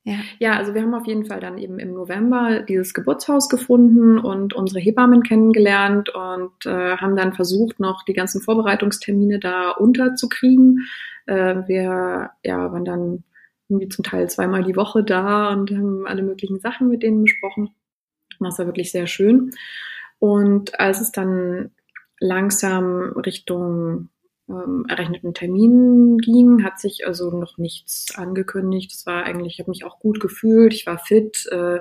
Ja. 0.05 0.15
ja, 0.39 0.57
also 0.57 0.73
wir 0.73 0.81
haben 0.81 0.95
auf 0.95 1.07
jeden 1.07 1.27
Fall 1.27 1.41
dann 1.41 1.59
eben 1.59 1.79
im 1.79 1.93
November 1.93 2.61
dieses 2.61 2.95
Geburtshaus 2.95 3.51
gefunden 3.51 4.19
und 4.19 4.55
unsere 4.55 4.81
Hebammen 4.81 5.23
kennengelernt 5.23 6.09
und 6.09 6.65
äh, 6.65 6.97
haben 6.97 7.17
dann 7.17 7.35
versucht, 7.35 7.81
noch 7.81 8.03
die 8.05 8.15
ganzen 8.15 8.41
Vorbereitungstermine 8.41 9.39
da 9.39 9.71
unterzukriegen. 9.73 10.87
Äh, 11.27 11.57
wir 11.67 12.31
ja, 12.43 12.73
waren 12.73 12.87
dann 12.87 13.25
irgendwie 13.69 13.89
zum 13.89 14.03
Teil 14.03 14.31
zweimal 14.31 14.65
die 14.65 14.75
Woche 14.75 15.05
da 15.05 15.53
und 15.53 15.71
haben 15.71 16.07
alle 16.07 16.23
möglichen 16.23 16.61
Sachen 16.61 16.89
mit 16.89 17.03
denen 17.03 17.23
besprochen. 17.23 17.71
Das 18.41 18.59
war 18.59 18.67
wirklich 18.67 18.91
sehr 18.91 19.07
schön. 19.07 19.51
Und 20.19 20.81
als 20.81 21.03
es 21.03 21.13
dann 21.13 21.73
langsam 22.19 23.13
Richtung 23.25 24.09
ähm, 24.51 24.87
errechneten 24.89 25.35
Termin 25.35 26.19
ging, 26.19 26.65
hat 26.65 26.79
sich 26.81 27.07
also 27.07 27.31
noch 27.31 27.59
nichts 27.59 28.15
angekündigt. 28.17 28.93
Es 28.93 29.07
war 29.07 29.25
eigentlich, 29.25 29.55
ich 29.55 29.61
habe 29.61 29.71
mich 29.71 29.85
auch 29.85 29.99
gut 29.99 30.21
gefühlt, 30.21 30.75
ich 30.75 30.87
war 30.87 30.99
fit. 30.99 31.47
Äh, 31.51 31.81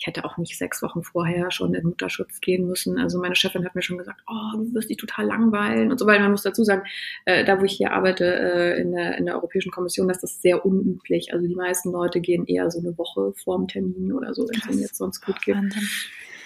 ich 0.00 0.06
hätte 0.06 0.24
auch 0.24 0.38
nicht 0.38 0.56
sechs 0.56 0.80
Wochen 0.80 1.02
vorher 1.02 1.50
schon 1.50 1.74
in 1.74 1.84
Mutterschutz 1.84 2.40
gehen 2.40 2.66
müssen. 2.66 2.98
Also 2.98 3.20
meine 3.20 3.36
Chefin 3.36 3.66
hat 3.66 3.74
mir 3.74 3.82
schon 3.82 3.98
gesagt, 3.98 4.22
oh, 4.26 4.56
du 4.56 4.72
wirst 4.72 4.88
dich 4.88 4.96
total 4.96 5.26
langweilen 5.26 5.90
und 5.90 5.98
so 5.98 6.06
weiter. 6.06 6.22
Man 6.22 6.30
muss 6.30 6.42
dazu 6.42 6.64
sagen, 6.64 6.84
äh, 7.26 7.44
da 7.44 7.60
wo 7.60 7.64
ich 7.64 7.74
hier 7.74 7.92
arbeite 7.92 8.24
äh, 8.24 8.80
in, 8.80 8.92
der, 8.92 9.18
in 9.18 9.26
der 9.26 9.34
Europäischen 9.34 9.70
Kommission, 9.70 10.08
ist 10.08 10.22
das 10.22 10.40
sehr 10.40 10.64
unüblich. 10.64 11.34
Also 11.34 11.46
die 11.46 11.54
meisten 11.54 11.92
Leute 11.92 12.20
gehen 12.20 12.46
eher 12.46 12.70
so 12.70 12.78
eine 12.78 12.96
Woche 12.96 13.34
vorm 13.44 13.68
Termin 13.68 14.14
oder 14.14 14.32
so, 14.32 14.48
wenn 14.48 14.58
es 14.58 14.70
ihnen 14.70 14.80
jetzt 14.80 14.96
sonst 14.96 15.20
gut 15.20 15.42
geht. 15.42 15.56
Wahnsinn. 15.56 15.86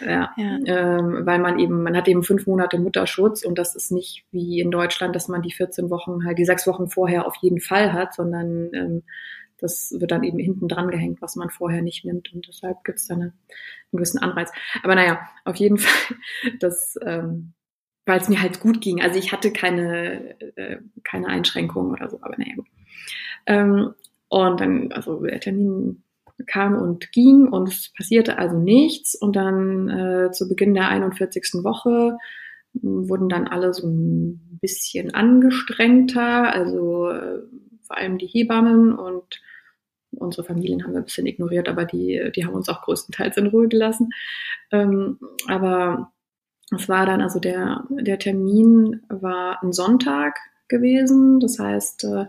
Ja, 0.01 0.33
ja. 0.37 0.59
Ähm, 0.67 1.27
weil 1.27 1.39
man 1.39 1.59
eben, 1.59 1.83
man 1.83 1.97
hat 1.97 2.09
eben 2.09 2.23
fünf 2.23 2.47
Monate 2.47 2.79
Mutterschutz 2.79 3.45
und 3.45 3.59
das 3.59 3.75
ist 3.75 3.93
nicht 3.93 4.25
wie 4.31 4.61
in 4.61 4.71
Deutschland, 4.71 5.15
dass 5.15 5.29
man 5.29 5.43
die 5.43 5.53
14 5.53 5.91
Wochen 5.91 6.25
halt, 6.25 6.39
die 6.39 6.45
sechs 6.45 6.67
Wochen 6.67 6.89
vorher 6.89 7.27
auf 7.27 7.37
jeden 7.37 7.61
Fall 7.61 7.93
hat, 7.93 8.15
sondern 8.15 8.71
ähm, 8.75 9.03
das 9.59 9.95
wird 9.99 10.11
dann 10.11 10.25
eben 10.25 10.39
hinten 10.39 10.69
dran 10.69 10.91
gehängt, 10.91 11.23
was 11.23 11.37
man 11.37 11.51
vorher 11.51 11.83
nicht 11.83 12.05
nimmt 12.05 12.33
und 12.33 12.47
deshalb 12.49 12.85
gibt 12.85 12.99
es 12.99 13.07
dann 13.07 13.23
einen, 13.23 13.31
einen 13.31 13.93
gewissen 13.93 14.19
Anreiz. 14.19 14.53
Aber 14.83 14.95
naja, 14.95 15.21
auf 15.45 15.57
jeden 15.57 15.79
Fall, 15.79 16.17
das, 16.61 16.99
ähm, 17.03 17.55
weil 18.07 18.21
es 18.21 18.29
mir 18.29 18.43
halt 18.43 18.61
gut 18.61 18.81
ging. 18.81 19.01
Also 19.01 19.19
ich 19.19 19.33
hatte 19.33 19.53
keine, 19.53 20.39
äh, 20.57 20.79
keine 21.03 21.29
Einschränkungen 21.29 21.93
oder 21.93 22.11
so, 22.11 22.19
aber 22.21 22.37
naja, 22.37 22.55
gut. 22.57 22.67
Ähm, 23.47 23.95
und 24.29 24.61
dann, 24.61 24.93
also 24.93 25.23
der 25.23 25.41
Termin 25.41 26.04
kam 26.47 26.77
und 26.77 27.13
ging 27.13 27.49
und 27.49 27.69
es 27.69 27.93
passierte 27.97 28.39
also 28.39 28.59
nichts. 28.59 29.15
Und 29.15 29.37
dann 29.37 29.89
äh, 29.89 30.31
zu 30.33 30.49
Beginn 30.49 30.75
der 30.75 30.89
41. 30.89 31.63
Woche 31.63 32.17
wurden 32.75 33.29
dann 33.29 33.47
alle 33.47 33.73
so 33.73 33.87
ein 33.87 34.59
bisschen 34.61 35.15
angestrengter, 35.15 36.53
also 36.53 37.09
äh, 37.11 37.39
vor 37.87 37.97
allem 37.97 38.19
die 38.19 38.27
Hebammen 38.27 38.93
und 38.93 39.41
unsere 40.11 40.45
Familien 40.45 40.85
haben 40.85 40.93
wir 40.93 41.01
ein 41.01 41.05
bisschen 41.05 41.27
ignoriert, 41.27 41.69
aber 41.69 41.85
die, 41.85 42.31
die 42.35 42.45
haben 42.45 42.55
uns 42.55 42.69
auch 42.69 42.83
größtenteils 42.83 43.37
in 43.37 43.49
Ruhe 43.49 43.69
gelassen. 43.69 44.11
Ähm, 44.71 45.19
aber 45.49 46.13
es 46.75 46.89
war 46.89 47.07
dann, 47.07 47.21
also 47.21 47.41
der, 47.41 47.85
der 47.91 48.19
Termin 48.19 49.03
war 49.09 49.63
ein 49.63 49.73
Sonntag 49.73 50.39
gewesen. 50.69 51.41
Das 51.41 51.59
heißt, 51.59 52.05
äh, 52.05 52.27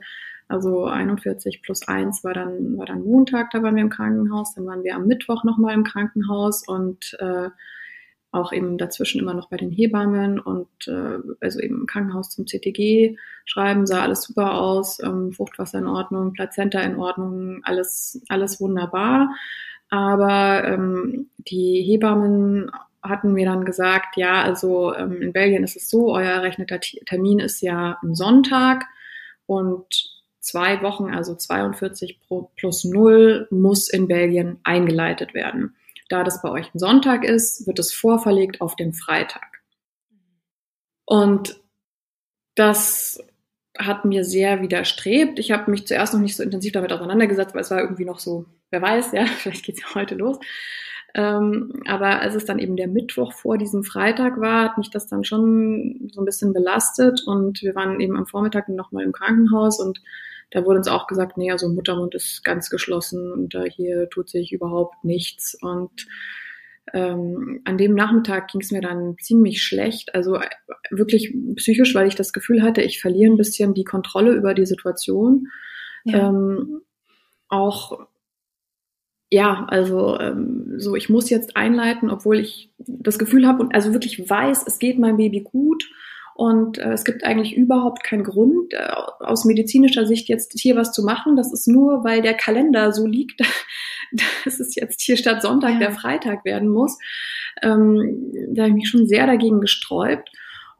also 0.47 0.85
41 0.85 1.61
plus 1.61 1.87
1 1.87 2.23
war 2.23 2.33
dann, 2.33 2.77
war 2.77 2.85
dann 2.85 3.03
Montag, 3.03 3.51
da 3.51 3.63
waren 3.63 3.75
wir 3.75 3.83
im 3.83 3.89
Krankenhaus. 3.89 4.53
Dann 4.53 4.65
waren 4.65 4.83
wir 4.83 4.95
am 4.95 5.07
Mittwoch 5.07 5.43
nochmal 5.43 5.73
im 5.73 5.83
Krankenhaus 5.83 6.67
und 6.67 7.17
äh, 7.19 7.49
auch 8.31 8.51
eben 8.51 8.77
dazwischen 8.77 9.21
immer 9.21 9.33
noch 9.33 9.49
bei 9.49 9.57
den 9.57 9.71
Hebammen 9.71 10.39
und 10.39 10.67
äh, 10.87 11.19
also 11.39 11.59
eben 11.59 11.81
im 11.81 11.85
Krankenhaus 11.87 12.29
zum 12.29 12.45
CTG 12.45 13.17
schreiben, 13.45 13.87
sah 13.87 14.01
alles 14.01 14.23
super 14.23 14.55
aus, 14.55 15.01
ähm, 15.01 15.31
Fruchtwasser 15.31 15.79
in 15.79 15.87
Ordnung, 15.87 16.33
Plazenta 16.33 16.81
in 16.81 16.97
Ordnung, 16.97 17.61
alles, 17.63 18.21
alles 18.27 18.59
wunderbar. 18.59 19.29
Aber 19.89 20.63
ähm, 20.65 21.29
die 21.37 21.81
Hebammen 21.81 22.71
hatten 23.01 23.33
mir 23.33 23.45
dann 23.45 23.65
gesagt, 23.65 24.17
ja, 24.17 24.41
also 24.41 24.93
ähm, 24.93 25.21
in 25.21 25.33
Belgien 25.33 25.63
ist 25.63 25.77
es 25.77 25.89
so, 25.89 26.13
euer 26.13 26.31
errechneter 26.31 26.79
Termin 26.79 27.39
ist 27.39 27.61
ja 27.61 27.97
am 28.01 28.15
Sonntag 28.15 28.83
und 29.45 30.14
zwei 30.45 30.81
Wochen, 30.81 31.09
also 31.11 31.35
42 31.35 32.19
plus 32.55 32.83
0, 32.83 33.47
muss 33.49 33.89
in 33.89 34.07
Belgien 34.07 34.59
eingeleitet 34.63 35.33
werden. 35.33 35.75
Da 36.07 36.23
das 36.23 36.41
bei 36.41 36.51
euch 36.51 36.73
ein 36.73 36.79
Sonntag 36.79 37.23
ist, 37.23 37.65
wird 37.65 37.79
es 37.79 37.91
vorverlegt 37.91 38.61
auf 38.61 38.75
den 38.75 38.93
Freitag. 38.93 39.61
Und 41.05 41.59
das 42.53 43.23
hat 43.77 44.05
mir 44.05 44.23
sehr 44.23 44.61
widerstrebt. 44.61 45.39
Ich 45.39 45.51
habe 45.51 45.69
mich 45.71 45.87
zuerst 45.87 46.13
noch 46.13 46.21
nicht 46.21 46.35
so 46.35 46.43
intensiv 46.43 46.71
damit 46.71 46.93
auseinandergesetzt, 46.93 47.53
weil 47.55 47.61
es 47.61 47.71
war 47.71 47.81
irgendwie 47.81 48.05
noch 48.05 48.19
so, 48.19 48.45
wer 48.69 48.81
weiß, 48.81 49.11
ja, 49.13 49.25
vielleicht 49.37 49.65
geht's 49.65 49.81
ja 49.81 49.95
heute 49.95 50.15
los. 50.15 50.37
Ähm, 51.15 51.81
aber 51.87 52.19
als 52.21 52.35
es 52.35 52.45
dann 52.45 52.59
eben 52.59 52.75
der 52.75 52.87
Mittwoch 52.87 53.33
vor 53.33 53.57
diesem 53.57 53.83
Freitag 53.83 54.39
war, 54.39 54.63
hat 54.63 54.77
mich 54.77 54.91
das 54.91 55.07
dann 55.07 55.23
schon 55.23 56.09
so 56.13 56.21
ein 56.21 56.25
bisschen 56.25 56.53
belastet 56.53 57.23
und 57.25 57.61
wir 57.61 57.73
waren 57.73 57.99
eben 57.99 58.17
am 58.17 58.27
Vormittag 58.27 58.69
nochmal 58.69 59.05
im 59.05 59.13
Krankenhaus 59.13 59.79
und 59.79 60.01
da 60.51 60.65
wurde 60.65 60.77
uns 60.77 60.87
auch 60.87 61.07
gesagt, 61.07 61.37
nee, 61.37 61.51
also 61.51 61.69
Muttermund 61.69 62.15
ist 62.15 62.43
ganz 62.43 62.69
geschlossen 62.69 63.31
und 63.31 63.55
äh, 63.55 63.69
hier 63.69 64.09
tut 64.09 64.29
sich 64.29 64.51
überhaupt 64.51 65.03
nichts. 65.03 65.57
Und 65.61 66.07
ähm, 66.93 67.61
an 67.65 67.77
dem 67.77 67.95
Nachmittag 67.95 68.49
ging 68.49 68.61
es 68.61 68.71
mir 68.71 68.81
dann 68.81 69.17
ziemlich 69.19 69.63
schlecht, 69.63 70.13
also 70.13 70.35
äh, 70.35 70.49
wirklich 70.91 71.33
psychisch, 71.55 71.95
weil 71.95 72.07
ich 72.07 72.15
das 72.15 72.31
Gefühl 72.31 72.61
hatte, 72.61 72.81
ich 72.81 73.01
verliere 73.01 73.31
ein 73.31 73.37
bisschen 73.37 73.73
die 73.73 73.83
Kontrolle 73.83 74.33
über 74.33 74.53
die 74.53 74.65
Situation. 74.65 75.47
Ja. 76.03 76.29
Ähm, 76.29 76.81
auch 77.47 78.07
ja, 79.31 79.65
also 79.69 80.19
ähm, 80.19 80.75
so, 80.77 80.95
ich 80.95 81.09
muss 81.09 81.29
jetzt 81.29 81.57
einleiten, 81.57 82.09
obwohl 82.09 82.39
ich 82.39 82.71
das 82.77 83.17
Gefühl 83.17 83.47
habe 83.47 83.63
und 83.63 83.73
also 83.73 83.91
wirklich 83.91 84.29
weiß, 84.29 84.65
es 84.67 84.79
geht 84.79 84.99
meinem 84.99 85.17
Baby 85.17 85.41
gut 85.41 85.89
und 86.35 86.79
äh, 86.79 86.91
es 86.91 87.05
gibt 87.05 87.23
eigentlich 87.23 87.55
überhaupt 87.55 88.03
keinen 88.03 88.25
Grund, 88.25 88.73
äh, 88.73 88.91
aus 89.19 89.45
medizinischer 89.45 90.05
Sicht 90.05 90.27
jetzt 90.27 90.51
hier 90.59 90.75
was 90.75 90.91
zu 90.91 91.01
machen. 91.01 91.37
Das 91.37 91.53
ist 91.53 91.65
nur, 91.65 92.03
weil 92.03 92.21
der 92.21 92.33
Kalender 92.33 92.91
so 92.91 93.07
liegt, 93.07 93.39
dass 94.43 94.59
es 94.59 94.75
jetzt 94.75 94.99
hier 94.99 95.15
statt 95.15 95.41
Sonntag 95.41 95.75
ja. 95.75 95.79
der 95.79 95.91
Freitag 95.91 96.43
werden 96.43 96.67
muss. 96.67 96.97
Ähm, 97.63 98.33
da 98.49 98.63
habe 98.63 98.71
ich 98.71 98.75
mich 98.75 98.89
schon 98.89 99.07
sehr 99.07 99.25
dagegen 99.27 99.61
gesträubt 99.61 100.29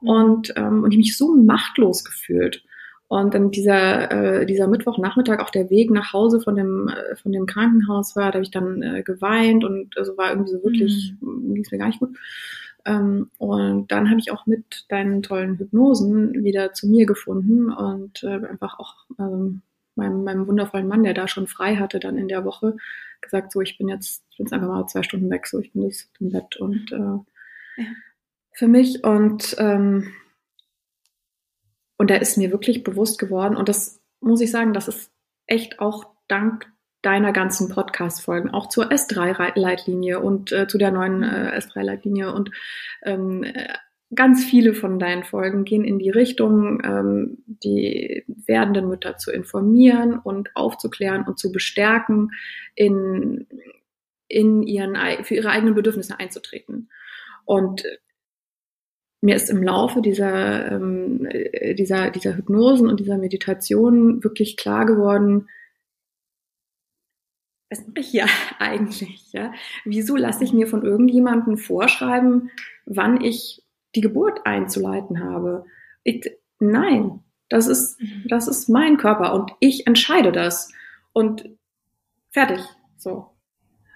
mhm. 0.02 0.08
und, 0.10 0.54
ähm, 0.56 0.84
und 0.84 0.90
ich 0.90 0.98
mich 0.98 1.16
so 1.16 1.34
machtlos 1.34 2.04
gefühlt. 2.04 2.62
Und 3.08 3.32
dann 3.32 3.50
dieser, 3.50 4.10
äh, 4.10 4.46
dieser 4.46 4.68
Mittwochnachmittag, 4.68 5.40
auch 5.40 5.50
der 5.50 5.70
Weg 5.70 5.90
nach 5.90 6.12
Hause 6.12 6.38
von 6.38 6.56
dem, 6.56 6.88
äh, 6.88 7.16
von 7.16 7.32
dem 7.32 7.46
Krankenhaus 7.46 8.14
war, 8.14 8.30
da 8.30 8.34
habe 8.34 8.42
ich 8.42 8.50
dann 8.50 8.82
äh, 8.82 9.02
geweint 9.02 9.64
und 9.64 9.96
also 9.96 10.18
war 10.18 10.30
irgendwie 10.30 10.50
so 10.50 10.62
wirklich, 10.62 11.14
mhm. 11.22 11.54
ging 11.54 11.64
es 11.64 11.70
mir 11.70 11.78
gar 11.78 11.86
nicht 11.86 12.00
gut. 12.00 12.14
Ähm, 12.86 13.30
und 13.38 13.90
dann 13.90 14.08
habe 14.08 14.20
ich 14.20 14.30
auch 14.30 14.46
mit 14.46 14.86
deinen 14.88 15.22
tollen 15.22 15.58
Hypnosen 15.58 16.44
wieder 16.44 16.72
zu 16.72 16.86
mir 16.86 17.04
gefunden 17.04 17.70
und 17.70 18.22
äh, 18.22 18.46
einfach 18.46 18.78
auch 18.78 18.94
ähm, 19.18 19.62
meinem, 19.96 20.24
meinem 20.24 20.46
wundervollen 20.46 20.86
Mann, 20.86 21.02
der 21.02 21.14
da 21.14 21.26
schon 21.26 21.48
frei 21.48 21.76
hatte, 21.76 21.98
dann 21.98 22.16
in 22.16 22.28
der 22.28 22.44
Woche 22.44 22.76
gesagt, 23.20 23.52
so 23.52 23.60
ich 23.60 23.76
bin 23.76 23.88
jetzt, 23.88 24.24
ich 24.30 24.36
bin 24.36 24.46
jetzt 24.46 24.52
einfach 24.52 24.68
mal 24.68 24.86
zwei 24.86 25.02
Stunden 25.02 25.30
weg, 25.30 25.46
so 25.46 25.58
ich 25.58 25.72
bin 25.72 25.82
jetzt 25.82 26.08
im 26.20 26.30
Bett 26.30 26.56
und 26.56 26.92
äh, 26.92 27.82
ja. 27.82 27.88
für 28.52 28.68
mich 28.68 29.02
und 29.04 29.56
ähm, 29.58 30.12
und 31.98 32.10
da 32.10 32.16
ist 32.16 32.36
mir 32.36 32.52
wirklich 32.52 32.84
bewusst 32.84 33.18
geworden 33.18 33.56
und 33.56 33.68
das 33.68 34.00
muss 34.20 34.40
ich 34.40 34.50
sagen, 34.50 34.74
das 34.74 34.86
ist 34.86 35.10
echt 35.46 35.80
auch 35.80 36.06
dank 36.28 36.70
deiner 37.06 37.32
ganzen 37.32 37.68
Podcast-Folgen, 37.68 38.50
auch 38.50 38.68
zur 38.68 38.90
S3-Leitlinie 38.90 40.18
und 40.18 40.50
äh, 40.50 40.66
zu 40.66 40.76
der 40.76 40.90
neuen 40.90 41.22
äh, 41.22 41.56
S3-Leitlinie. 41.56 42.32
Und 42.32 42.50
ähm, 43.04 43.44
ganz 44.12 44.44
viele 44.44 44.74
von 44.74 44.98
deinen 44.98 45.22
Folgen 45.22 45.64
gehen 45.64 45.84
in 45.84 46.00
die 46.00 46.10
Richtung, 46.10 46.82
ähm, 46.84 47.38
die 47.46 48.24
werdenden 48.26 48.88
Mütter 48.88 49.18
zu 49.18 49.30
informieren 49.30 50.18
und 50.18 50.50
aufzuklären 50.56 51.24
und 51.24 51.38
zu 51.38 51.52
bestärken, 51.52 52.32
in, 52.74 53.46
in 54.26 54.64
ihren, 54.64 54.96
für 55.22 55.36
ihre 55.36 55.50
eigenen 55.50 55.76
Bedürfnisse 55.76 56.18
einzutreten. 56.18 56.90
Und 57.44 57.84
mir 59.20 59.36
ist 59.36 59.48
im 59.48 59.62
Laufe 59.62 60.02
dieser, 60.02 60.72
ähm, 60.72 61.28
dieser, 61.78 62.10
dieser 62.10 62.36
Hypnosen 62.36 62.88
und 62.88 62.98
dieser 62.98 63.16
Meditation 63.16 64.24
wirklich 64.24 64.56
klar 64.56 64.86
geworden, 64.86 65.46
was 67.70 67.80
mache 67.86 68.00
ich 68.00 68.08
hier 68.08 68.26
eigentlich? 68.58 69.32
Ja? 69.32 69.52
Wieso 69.84 70.16
lasse 70.16 70.44
ich 70.44 70.52
mir 70.52 70.66
von 70.66 70.84
irgendjemandem 70.84 71.58
vorschreiben, 71.58 72.50
wann 72.84 73.22
ich 73.22 73.62
die 73.94 74.00
Geburt 74.00 74.40
einzuleiten 74.44 75.22
habe? 75.22 75.64
Ich, 76.04 76.30
nein, 76.58 77.20
das 77.48 77.66
ist, 77.66 78.00
mhm. 78.00 78.24
das 78.28 78.48
ist 78.48 78.68
mein 78.68 78.96
Körper 78.96 79.34
und 79.34 79.52
ich 79.60 79.86
entscheide 79.86 80.32
das. 80.32 80.72
Und 81.12 81.48
fertig. 82.30 82.60
So. 82.96 83.28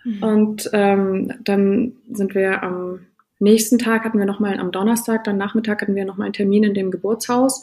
Mhm. 0.05 0.23
Und 0.23 0.71
ähm, 0.73 1.35
dann 1.45 1.97
sind 2.11 2.35
wir 2.35 2.63
am 2.63 3.07
nächsten 3.39 3.79
Tag 3.79 4.05
hatten 4.05 4.19
wir 4.19 4.27
nochmal 4.27 4.59
am 4.59 4.73
Donnerstag, 4.73 5.25
dann 5.25 5.37
Nachmittag 5.37 5.83
hatten 5.83 5.95
wir 5.95 6.05
nochmal 6.05 6.27
einen 6.27 6.35
Termin 6.35 6.65
in 6.65 6.75
dem 6.75 6.91
Geburtshaus 6.91 7.63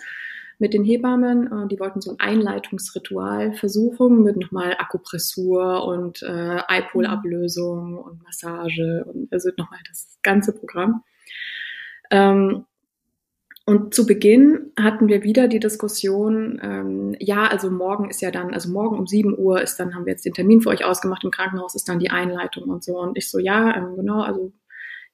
mit 0.59 0.73
den 0.73 0.83
Hebammen. 0.83 1.47
Äh, 1.51 1.67
die 1.67 1.79
wollten 1.79 2.01
so 2.01 2.11
ein 2.11 2.19
Einleitungsritual 2.19 3.53
versuchen 3.53 4.23
mit 4.23 4.37
nochmal 4.37 4.75
Akupressur 4.77 5.85
und 5.85 6.21
äh, 6.23 6.61
Eipolablösung 6.67 7.97
und 7.97 8.23
Massage 8.23 9.05
und 9.05 9.31
also 9.31 9.49
nochmal 9.57 9.79
das 9.87 10.19
ganze 10.23 10.53
Programm. 10.53 11.03
Ähm, 12.11 12.65
und 13.69 13.93
zu 13.93 14.05
Beginn 14.05 14.71
hatten 14.79 15.09
wir 15.09 15.23
wieder 15.23 15.49
die 15.49 15.59
Diskussion, 15.59 16.57
ähm, 16.63 17.17
ja, 17.19 17.47
also 17.47 17.69
morgen 17.69 18.09
ist 18.09 18.21
ja 18.21 18.31
dann, 18.31 18.53
also 18.53 18.71
morgen 18.71 18.97
um 18.97 19.07
7 19.07 19.37
Uhr 19.37 19.61
ist 19.61 19.77
dann, 19.77 19.93
haben 19.93 20.05
wir 20.05 20.13
jetzt 20.13 20.23
den 20.23 20.33
Termin 20.33 20.61
für 20.61 20.69
euch 20.69 20.85
ausgemacht 20.85 21.25
im 21.25 21.31
Krankenhaus, 21.31 21.75
ist 21.75 21.89
dann 21.89 21.99
die 21.99 22.09
Einleitung 22.09 22.69
und 22.69 22.81
so. 22.81 22.97
Und 22.97 23.17
ich 23.17 23.29
so, 23.29 23.39
ja, 23.39 23.75
ähm, 23.75 23.97
genau, 23.97 24.21
also 24.21 24.53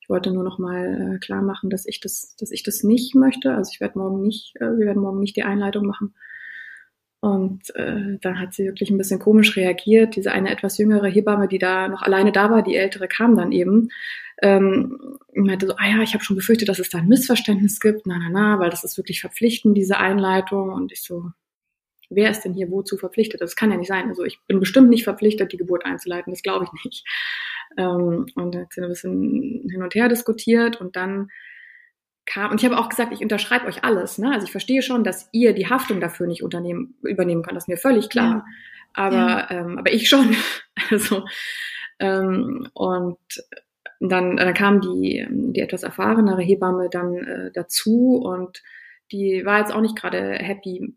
ich 0.04 0.10
wollte 0.10 0.32
nur 0.32 0.44
noch 0.44 0.60
mal 0.60 1.16
äh, 1.16 1.20
klar 1.20 1.42
machen, 1.42 1.70
dass 1.70 1.86
ich 1.86 2.02
das, 2.02 2.36
dass 2.38 2.52
ich 2.52 2.62
das 2.62 2.84
nicht 2.84 3.16
möchte. 3.16 3.54
Also 3.54 3.72
ich 3.74 3.80
werde 3.80 3.98
morgen 3.98 4.22
nicht, 4.22 4.54
äh, 4.58 4.66
wir 4.78 4.86
werden 4.86 5.02
morgen 5.02 5.22
nicht 5.22 5.38
die 5.38 5.44
Einleitung 5.44 5.86
machen. 5.86 6.13
Und 7.22 7.74
äh, 7.78 8.18
dann 8.20 8.38
hat 8.38 8.54
sie 8.54 8.66
wirklich 8.66 8.89
ein 8.89 8.98
bisschen 8.98 9.22
komisch 9.22 9.56
reagiert. 9.56 10.18
Diese 10.18 10.34
eine 10.34 10.52
etwas 10.52 10.78
jüngere 10.78 11.08
Hebamme, 11.08 11.48
die 11.48 11.58
da 11.58 11.88
noch 11.88 12.02
alleine 12.02 12.34
da 12.34 12.52
war, 12.52 12.63
die 12.63 12.76
ältere 12.76 13.08
kam 13.08 13.38
dann 13.38 13.54
eben, 13.54 13.88
ähm, 14.42 15.18
meinte 15.34 15.68
so, 15.68 15.76
ah 15.78 15.88
ja, 15.88 16.02
ich 16.02 16.13
habe 16.16 16.24
schon 16.26 16.36
befürchtet, 16.36 16.68
dass 16.68 16.80
es 16.80 16.89
da 16.89 16.98
ein 16.98 17.08
Missverständnis 17.08 17.80
gibt. 17.80 18.06
Na, 18.06 18.18
na, 18.20 18.30
na, 18.30 18.60
weil 18.60 18.72
das 18.72 18.84
ist 18.84 18.98
wirklich 18.98 19.22
verpflichtend, 19.22 19.78
diese 19.78 20.00
Einleitung. 20.00 20.74
Und 20.74 20.92
ich 20.92 21.02
so, 21.02 21.32
wer 22.10 22.30
ist 22.30 22.42
denn 22.42 22.54
hier 22.54 22.70
wozu 22.70 22.98
verpflichtet? 22.98 23.42
Das 23.42 23.56
kann 23.56 23.72
ja 23.72 23.78
nicht 23.78 23.88
sein. 23.88 24.08
Also 24.10 24.24
ich 24.24 24.39
bin 24.48 24.60
bestimmt 24.60 24.89
nicht 24.89 25.04
verpflichtet, 25.04 25.52
die 25.52 25.58
Geburt 25.58 25.86
einzuleiten. 25.86 26.34
Das 26.34 26.42
glaube 26.42 26.66
ich 26.66 26.84
nicht. 26.84 27.06
Ähm, 27.78 28.26
und 28.36 28.56
da 28.56 28.60
hat 28.60 28.74
sie 28.74 28.82
ein 28.82 28.89
bisschen 28.89 29.68
hin 29.70 29.84
und 29.84 29.96
her 29.96 30.10
diskutiert 30.10 30.80
und 30.80 30.96
dann 30.96 31.30
kam, 32.26 32.52
und 32.52 32.62
ich 32.62 32.66
habe 32.66 32.78
auch 32.78 32.89
gesagt, 32.89 33.13
ich 33.13 33.22
unterschreibe 33.22 33.66
euch 33.66 33.84
alles. 33.84 34.18
Ne? 34.18 34.32
Also 34.32 34.46
ich 34.46 34.52
verstehe 34.52 34.82
schon, 34.82 35.04
dass 35.04 35.30
ihr 35.32 35.54
die 35.54 35.68
Haftung 35.68 36.00
dafür 36.00 36.28
nicht 36.28 36.44
unternehmen, 36.44 36.96
übernehmen 37.02 37.44
könnt, 37.44 37.56
das 37.58 37.66
ist 37.66 37.70
mir 37.70 37.78
völlig 37.78 38.10
klar. 38.10 38.46
Ja. 38.46 38.46
Aber, 38.94 39.16
ja. 39.16 39.52
Ähm, 39.52 39.78
aber 39.78 39.92
ich 39.92 40.08
schon. 40.08 40.36
also, 40.89 41.26
ähm, 42.00 42.68
und 42.74 43.18
dann, 44.00 44.38
dann 44.38 44.54
kam 44.54 44.82
die, 44.82 45.26
die 45.30 45.60
etwas 45.62 45.84
erfahrenere 45.84 46.42
Hebamme 46.42 46.89
dann 46.89 47.16
äh, 47.16 47.52
dazu 47.54 48.22
und 48.24 48.62
die 49.12 49.46
war 49.46 49.60
jetzt 49.60 49.74
auch 49.74 49.82
nicht 49.82 49.96
gerade 49.96 50.34
happy 50.34 50.96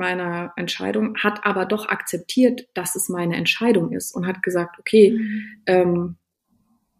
meiner 0.00 0.52
Entscheidung, 0.56 1.16
hat 1.18 1.46
aber 1.46 1.66
doch 1.66 1.88
akzeptiert, 1.88 2.66
dass 2.74 2.96
es 2.96 3.08
meine 3.08 3.36
Entscheidung 3.36 3.92
ist 3.92 4.12
und 4.12 4.26
hat 4.26 4.42
gesagt, 4.42 4.80
okay, 4.80 5.12
mhm. 5.12 5.44
ähm, 5.66 6.16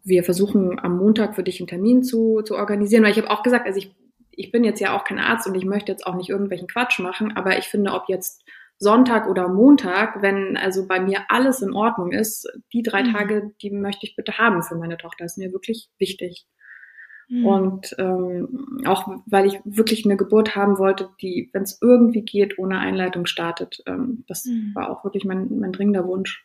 wir 0.05 0.23
versuchen 0.23 0.79
am 0.79 0.97
Montag 0.97 1.35
für 1.35 1.43
dich 1.43 1.61
einen 1.61 1.67
Termin 1.67 2.03
zu, 2.05 2.43
zu 2.43 2.55
organisieren. 2.55 3.03
Weil 3.03 3.11
ich 3.11 3.19
habe 3.19 3.31
auch 3.31 3.43
gesagt, 3.43 3.67
also 3.67 3.79
ich, 3.79 3.95
ich 4.31 4.53
bin 4.53 4.65
jetzt 4.65 4.81
ja 4.81 4.97
auch 4.97 5.05
kein 5.05 5.19
Arzt 5.19 5.47
und 5.47 5.55
ich 5.55 5.65
möchte 5.65 5.91
jetzt 5.91 6.07
auch 6.07 6.15
nicht 6.15 6.29
irgendwelchen 6.29 6.69
Quatsch 6.69 7.01
machen, 7.01 7.37
aber 7.37 7.59
ich 7.59 7.67
finde, 7.67 7.93
ob 7.93 8.05
jetzt 8.09 8.45
Sonntag 8.79 9.29
oder 9.29 9.49
Montag, 9.49 10.23
wenn 10.23 10.57
also 10.57 10.87
bei 10.87 11.01
mir 11.01 11.25
alles 11.29 11.61
in 11.61 11.75
Ordnung 11.75 12.13
ist, 12.13 12.49
die 12.73 12.83
drei 12.83 13.03
mhm. 13.03 13.13
Tage, 13.13 13.53
die 13.63 13.71
möchte 13.71 14.07
ich 14.07 14.17
bitte 14.17 14.39
haben 14.39 14.63
für 14.63 14.77
meine 14.77 14.97
Tochter. 14.97 15.25
Das 15.25 15.33
ist 15.33 15.39
mir 15.39 15.53
wirklich 15.53 15.91
wichtig. 15.99 16.47
Mhm. 17.31 17.47
Und 17.47 17.97
ähm, 17.99 18.83
auch 18.87 19.09
weil 19.27 19.47
ich 19.47 19.61
wirklich 19.65 20.05
eine 20.05 20.17
Geburt 20.17 20.57
haben 20.57 20.79
wollte, 20.79 21.11
die, 21.23 21.49
wenn 21.53 21.63
es 21.63 21.79
irgendwie 21.81 22.23
geht, 22.23 22.59
ohne 22.59 22.79
Einleitung 22.79 23.25
startet. 23.27 23.83
Ähm, 23.87 24.25
das 24.27 24.45
mhm. 24.47 24.73
war 24.75 24.91
auch 24.91 25.05
wirklich 25.05 25.25
mein, 25.25 25.61
mein 25.61 25.73
dringender 25.73 26.07
Wunsch. 26.07 26.45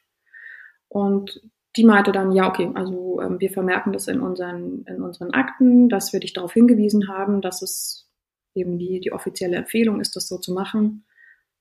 Und 0.87 1.41
die 1.75 1.83
meinte 1.83 2.11
dann, 2.11 2.31
ja, 2.31 2.47
okay, 2.47 2.69
also 2.75 3.19
ähm, 3.19 3.39
wir 3.39 3.49
vermerken 3.49 3.93
das 3.93 4.07
in 4.07 4.21
unseren, 4.21 4.83
in 4.87 5.01
unseren 5.01 5.31
Akten, 5.31 5.89
dass 5.89 6.13
wir 6.13 6.19
dich 6.19 6.33
darauf 6.33 6.53
hingewiesen 6.53 7.07
haben, 7.07 7.41
dass 7.41 7.63
es 7.63 8.07
eben 8.53 8.77
die, 8.77 8.99
die 8.99 9.11
offizielle 9.11 9.57
Empfehlung 9.57 9.99
ist, 9.99 10.15
das 10.15 10.27
so 10.27 10.37
zu 10.37 10.53
machen. 10.53 11.03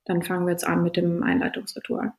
Dann 0.05 0.23
fangen 0.23 0.45
wir 0.45 0.53
jetzt 0.53 0.67
an 0.67 0.83
mit 0.83 0.99
dem 0.99 1.23
Einleitungsritual. 1.23 2.13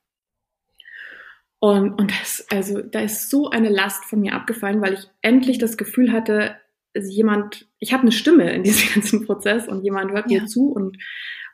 Und, 1.59 1.93
und 1.99 2.11
das, 2.19 2.47
also, 2.51 2.81
da 2.81 3.01
ist 3.01 3.29
so 3.29 3.51
eine 3.51 3.69
Last 3.69 4.05
von 4.05 4.21
mir 4.21 4.33
abgefallen, 4.33 4.81
weil 4.81 4.95
ich 4.95 5.07
endlich 5.21 5.59
das 5.59 5.77
Gefühl 5.77 6.11
hatte, 6.11 6.57
jemand, 7.09 7.67
ich 7.79 7.93
habe 7.93 8.03
eine 8.03 8.11
Stimme 8.11 8.51
in 8.53 8.63
diesem 8.63 8.93
ganzen 8.93 9.25
Prozess 9.25 9.67
und 9.67 9.83
jemand 9.83 10.11
hört 10.11 10.31
ja. 10.31 10.41
mir 10.41 10.47
zu 10.47 10.71
und 10.71 10.97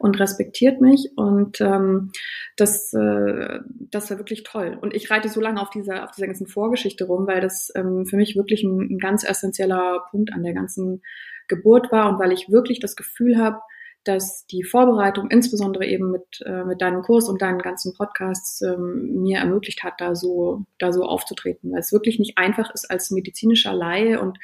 und 0.01 0.19
respektiert 0.19 0.81
mich 0.81 1.11
und 1.15 1.61
ähm, 1.61 2.11
das, 2.57 2.91
äh, 2.91 3.59
das 3.69 4.09
war 4.09 4.17
wirklich 4.17 4.41
toll. 4.41 4.75
Und 4.81 4.95
ich 4.95 5.11
reite 5.11 5.29
so 5.29 5.39
lange 5.39 5.61
auf 5.61 5.69
dieser, 5.69 6.03
auf 6.03 6.11
dieser 6.11 6.25
ganzen 6.25 6.47
Vorgeschichte 6.47 7.03
rum, 7.03 7.27
weil 7.27 7.39
das 7.39 7.71
ähm, 7.75 8.07
für 8.07 8.15
mich 8.15 8.35
wirklich 8.35 8.63
ein, 8.63 8.79
ein 8.93 8.97
ganz 8.97 9.23
essentieller 9.23 10.03
Punkt 10.09 10.33
an 10.33 10.41
der 10.41 10.53
ganzen 10.53 11.03
Geburt 11.47 11.91
war 11.91 12.09
und 12.09 12.19
weil 12.19 12.31
ich 12.31 12.49
wirklich 12.49 12.79
das 12.79 12.95
Gefühl 12.95 13.37
habe, 13.37 13.59
dass 14.03 14.47
die 14.47 14.63
Vorbereitung, 14.63 15.29
insbesondere 15.29 15.85
eben 15.85 16.09
mit, 16.09 16.41
äh, 16.45 16.63
mit 16.63 16.81
deinem 16.81 17.03
Kurs 17.03 17.29
und 17.29 17.39
deinen 17.43 17.59
ganzen 17.59 17.93
Podcasts, 17.93 18.63
ähm, 18.63 19.21
mir 19.21 19.37
ermöglicht 19.37 19.83
hat, 19.83 20.01
da 20.01 20.15
so, 20.15 20.65
da 20.79 20.91
so 20.91 21.03
aufzutreten, 21.03 21.71
weil 21.71 21.79
es 21.79 21.93
wirklich 21.93 22.17
nicht 22.17 22.39
einfach 22.39 22.73
ist 22.73 22.89
als 22.89 23.11
medizinischer 23.11 23.73
Laie 23.73 24.19
und 24.19 24.39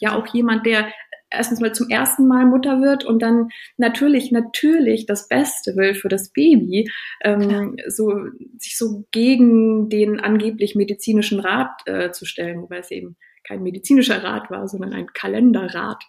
ja 0.00 0.16
auch 0.16 0.26
jemand, 0.34 0.66
der 0.66 0.92
erstens 1.30 1.60
mal 1.60 1.72
zum 1.72 1.88
ersten 1.88 2.26
Mal 2.26 2.44
Mutter 2.44 2.80
wird 2.82 3.04
und 3.04 3.22
dann 3.22 3.50
natürlich, 3.76 4.32
natürlich 4.32 5.06
das 5.06 5.28
Beste 5.28 5.76
will 5.76 5.94
für 5.94 6.08
das 6.08 6.30
Baby, 6.30 6.90
ähm, 7.22 7.76
so, 7.86 8.12
sich 8.58 8.76
so 8.76 9.04
gegen 9.12 9.88
den 9.88 10.18
angeblich 10.20 10.74
medizinischen 10.74 11.40
Rat 11.40 11.82
äh, 11.86 12.10
zu 12.10 12.24
stellen, 12.26 12.62
wobei 12.62 12.78
es 12.78 12.90
eben 12.90 13.16
kein 13.44 13.62
medizinischer 13.62 14.22
Rat 14.22 14.50
war, 14.50 14.68
sondern 14.68 14.92
ein 14.92 15.06
Kalenderrat. 15.06 16.02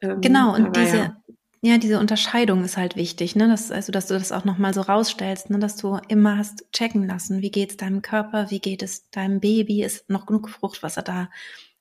Ähm, 0.00 0.20
genau, 0.20 0.54
und 0.54 0.74
diese, 0.76 0.96
ja, 0.96 1.16
ja, 1.66 1.78
diese 1.78 1.98
Unterscheidung 1.98 2.62
ist 2.62 2.76
halt 2.76 2.94
wichtig, 2.94 3.36
ne? 3.36 3.48
Dass, 3.48 3.70
also, 3.70 3.90
dass 3.90 4.06
du 4.06 4.14
das 4.14 4.32
auch 4.32 4.44
nochmal 4.44 4.74
so 4.74 4.82
rausstellst, 4.82 5.48
ne? 5.48 5.58
dass 5.58 5.76
du 5.76 5.98
immer 6.08 6.36
hast 6.36 6.70
checken 6.72 7.06
lassen, 7.06 7.40
wie 7.40 7.50
geht 7.50 7.70
es 7.70 7.76
deinem 7.78 8.02
Körper, 8.02 8.50
wie 8.50 8.60
geht 8.60 8.82
es 8.82 9.08
deinem 9.10 9.40
Baby, 9.40 9.82
ist 9.82 10.10
noch 10.10 10.26
genug 10.26 10.50
Fruchtwasser 10.50 11.00
da, 11.00 11.30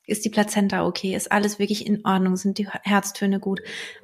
ist 0.05 0.25
die 0.25 0.29
Plazenta 0.29 0.85
okay? 0.85 1.15
Ist 1.15 1.31
alles 1.31 1.59
wirklich 1.59 1.87
in 1.87 2.05
Ordnung? 2.05 2.35
Sind 2.35 2.57
die 2.57 2.67
Herztöne 2.67 3.39
gut? 3.39 3.61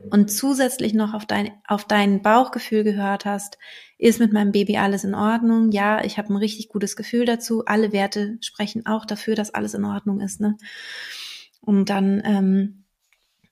Und 0.10 0.32
zusätzlich 0.32 0.94
noch 0.94 1.14
auf 1.14 1.26
dein, 1.26 1.52
auf 1.68 1.86
dein 1.86 2.22
Bauchgefühl 2.22 2.84
gehört 2.84 3.26
hast, 3.26 3.58
ist 3.98 4.20
mit 4.20 4.32
meinem 4.32 4.54
Baby 4.54 4.78
alles 4.78 5.04
in 5.04 5.14
Ordnung? 5.14 5.72
Ja, 5.72 6.04
ich 6.04 6.18
habe 6.18 6.34
ein 6.34 6.38
richtig 6.38 6.70
gutes 6.70 6.96
Gefühl 6.96 7.26
dazu. 7.26 7.66
Alle 7.66 7.92
Werte 7.92 8.38
sprechen 8.40 8.86
auch 8.86 9.06
dafür, 9.06 9.36
dass 9.36 9.54
alles 9.54 9.74
in 9.74 9.84
Ordnung 9.84 10.22
ist. 10.22 10.40
Ne? 10.40 10.56
Und 11.60 11.90
dann, 11.90 12.22
ähm, 12.24 12.86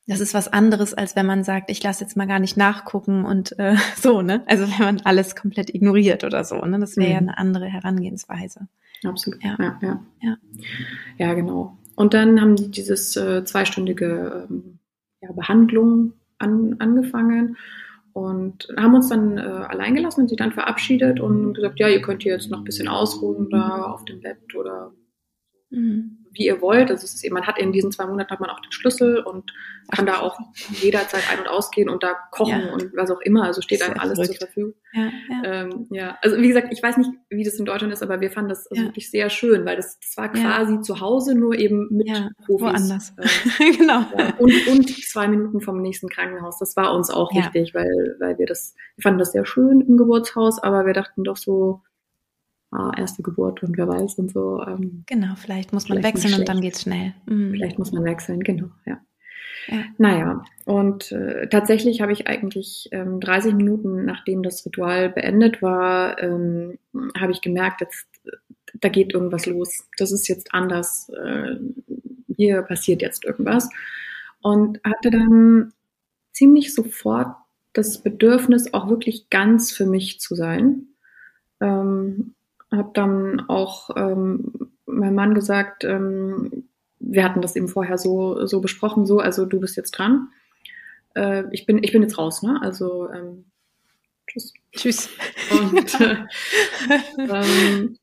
das 0.08 0.22
ist 0.22 0.34
was 0.34 0.48
anderes, 0.48 0.94
als 0.94 1.18
wenn 1.18 1.26
man 1.26 1.44
sagt, 1.44 1.70
ich 1.70 1.84
lasse 1.84 2.06
jetzt 2.06 2.16
mal 2.16 2.28
gar 2.28 2.40
nicht 2.40 2.56
nachgucken 2.56 3.26
und 3.26 3.60
äh, 3.60 3.76
so, 4.02 4.22
ne? 4.22 4.44
Also 4.48 4.70
wenn 4.70 4.86
man 4.86 5.02
alles 5.02 5.36
komplett 5.36 5.76
ignoriert 5.76 6.24
oder 6.24 6.46
so, 6.46 6.62
ne? 6.62 6.80
Das 6.80 6.96
wäre 6.96 7.08
mhm. 7.08 7.14
ja 7.14 7.18
eine 7.18 7.38
andere 7.38 7.66
Herangehensweise. 7.66 8.70
Absolut. 9.04 9.44
Ja, 9.44 9.58
ja, 9.60 9.80
ja. 9.82 10.00
Ja, 10.22 10.38
ja 11.18 11.34
genau. 11.34 11.78
Und 11.98 12.14
dann 12.14 12.40
haben 12.40 12.56
die 12.56 12.70
dieses 12.70 13.18
äh, 13.18 13.44
zweistündige 13.44 14.48
ähm, 14.50 14.78
ja, 15.22 15.32
Behandlung 15.32 16.14
an, 16.38 16.76
angefangen 16.78 17.58
und 18.14 18.68
haben 18.78 18.94
uns 18.94 19.10
dann 19.10 19.38
äh, 19.38 19.42
allein 19.42 19.96
gelassen 19.96 20.22
und 20.22 20.30
sie 20.30 20.36
dann 20.36 20.52
verabschiedet 20.52 21.20
und 21.20 21.56
gesagt, 21.56 21.80
ja, 21.80 21.90
ihr 21.90 22.02
könnt 22.02 22.22
hier 22.22 22.34
jetzt 22.34 22.52
noch 22.52 22.60
ein 22.60 22.64
bisschen 22.64 22.88
ausruhen 22.88 23.50
da 23.50 23.82
auf 23.82 24.06
dem 24.06 24.22
Bett 24.22 24.56
oder 24.56 24.94
mhm 25.72 26.27
wie 26.38 26.46
ihr 26.46 26.62
wollt. 26.62 26.92
Also 26.92 27.06
es 27.06 27.16
ist 27.16 27.24
eben, 27.24 27.34
man 27.34 27.48
hat 27.48 27.60
in 27.60 27.72
diesen 27.72 27.92
zwei 27.92 28.06
Monaten 28.06 28.32
hat 28.32 28.40
man 28.40 28.50
auch 28.50 28.60
den 28.60 28.72
Schlüssel 28.72 29.20
und 29.20 29.52
kann 29.92 30.06
da 30.06 30.20
auch 30.20 30.38
jederzeit 30.82 31.24
ein- 31.32 31.40
und 31.40 31.48
ausgehen 31.48 31.90
und 31.90 32.04
da 32.04 32.16
kochen 32.32 32.62
ja. 32.68 32.74
und 32.74 32.96
was 32.96 33.10
auch 33.10 33.22
immer. 33.22 33.44
Also 33.44 33.62
steht 33.62 33.82
einem 33.82 34.00
alles 34.00 34.18
verrückt. 34.18 34.40
zur 34.40 34.48
Verfügung. 34.48 34.74
Ja, 34.94 35.10
ja. 35.30 35.44
Ähm, 35.44 35.88
ja, 35.92 36.18
also 36.22 36.38
wie 36.38 36.48
gesagt, 36.48 36.68
ich 36.72 36.84
weiß 36.84 36.98
nicht, 36.98 37.10
wie 37.30 37.44
das 37.44 37.56
in 37.56 37.66
Deutschland 37.66 37.94
ist, 37.94 38.04
aber 38.04 38.20
wir 38.20 38.32
fanden 38.32 38.50
das 38.50 38.68
also 38.68 38.84
wirklich 38.84 39.10
sehr 39.10 39.30
schön, 39.30 39.66
weil 39.66 39.76
das, 39.76 40.00
das 40.00 40.18
war 40.18 40.30
quasi 40.32 40.82
zu 40.82 41.00
Hause, 41.00 41.36
nur 41.36 41.56
eben 41.56 41.88
mit 41.92 42.08
Profis. 42.46 42.66
Woanders. 42.66 43.14
Äh, 43.60 43.76
genau. 43.76 44.04
Und, 44.38 44.68
und 44.68 45.06
zwei 45.06 45.28
Minuten 45.28 45.62
vom 45.62 45.82
nächsten 45.82 46.10
Krankenhaus. 46.10 46.60
Das 46.60 46.76
war 46.76 46.94
uns 46.94 47.10
auch 47.10 47.34
wichtig, 47.34 47.74
weil, 47.74 48.16
weil 48.20 48.38
wir 48.38 48.46
das, 48.46 48.76
wir 48.96 49.04
fanden 49.04 49.20
das 49.20 49.32
sehr 49.32 49.46
schön 49.46 49.82
im 49.82 49.98
Geburtshaus, 49.98 50.62
aber 50.62 50.86
wir 50.86 50.94
dachten 50.94 51.24
doch 51.24 51.38
so, 51.38 51.82
ah, 52.72 52.92
erste 52.98 53.24
Geburt 53.24 53.64
und 53.64 53.78
wer 53.78 53.88
weiß 53.88 54.16
und 54.16 54.32
so. 54.32 54.62
Ähm, 54.66 55.04
genau, 55.08 55.36
vielleicht 55.36 55.74
muss 55.74 55.88
man 55.88 56.00
vielleicht 56.00 56.16
wechseln 56.16 56.40
und 56.40 56.50
dann 56.50 56.62
geht's 56.62 56.82
schnell. 56.82 57.14
Mhm. 57.26 57.52
Vielleicht 57.52 57.80
muss 57.80 57.92
man 57.92 58.04
wechseln, 58.04 58.42
genau, 58.42 58.70
ja. 58.86 59.00
ja. 59.68 59.84
Naja, 59.98 60.44
und 60.66 61.12
äh, 61.12 61.48
tatsächlich 61.50 62.02
habe 62.02 62.12
ich 62.12 62.28
eigentlich 62.28 62.90
ähm, 62.92 63.20
30 63.20 63.54
Minuten, 63.54 64.06
nachdem 64.06 64.44
das 64.44 64.66
Ritual 64.66 65.10
beendet 65.10 65.62
war, 65.62 66.22
ähm, 66.22 66.78
habe 67.18 67.32
ich 67.32 67.42
gemerkt, 67.42 67.82
jetzt, 67.82 68.08
da 68.74 68.90
geht 68.90 69.14
irgendwas 69.14 69.46
los. 69.46 69.88
Das 69.98 70.12
ist 70.12 70.28
jetzt 70.28 70.54
anders. 70.54 71.10
Äh, 71.10 71.56
hier 72.36 72.62
passiert 72.62 73.02
jetzt 73.02 73.26
irgendwas. 73.26 73.70
Und 74.42 74.80
hatte 74.84 75.10
dann 75.10 75.74
ziemlich 76.32 76.74
sofort 76.74 77.36
das 77.74 78.02
Bedürfnis, 78.02 78.74
auch 78.74 78.90
wirklich 78.90 79.30
ganz 79.30 79.72
für 79.72 79.86
mich 79.86 80.20
zu 80.20 80.36
sein. 80.36 80.88
Ähm, 81.60 82.36
habe 82.78 82.92
dann 82.94 83.42
auch 83.48 83.90
ähm, 83.96 84.72
meinem 84.86 85.16
Mann 85.16 85.34
gesagt, 85.34 85.84
ähm, 85.84 86.70
wir 87.00 87.24
hatten 87.24 87.42
das 87.42 87.56
eben 87.56 87.68
vorher 87.68 87.98
so, 87.98 88.46
so 88.46 88.62
besprochen, 88.62 89.06
so, 89.06 89.20
also 89.20 89.46
du 89.46 89.60
bist 89.60 89.78
jetzt 89.78 89.92
dran. 89.92 90.30
Äh, 91.16 91.44
ich, 91.52 91.66
bin, 91.66 91.84
ich 91.84 91.92
bin 91.92 92.02
jetzt 92.02 92.18
raus, 92.18 92.42
ne? 92.42 92.60
Also 92.62 93.10
ähm, 93.12 93.46
Tschüss. 94.28 94.54
Tschüss. 94.76 95.10
Und 95.52 96.02
äh, 96.02 96.18
ähm, 97.18 97.98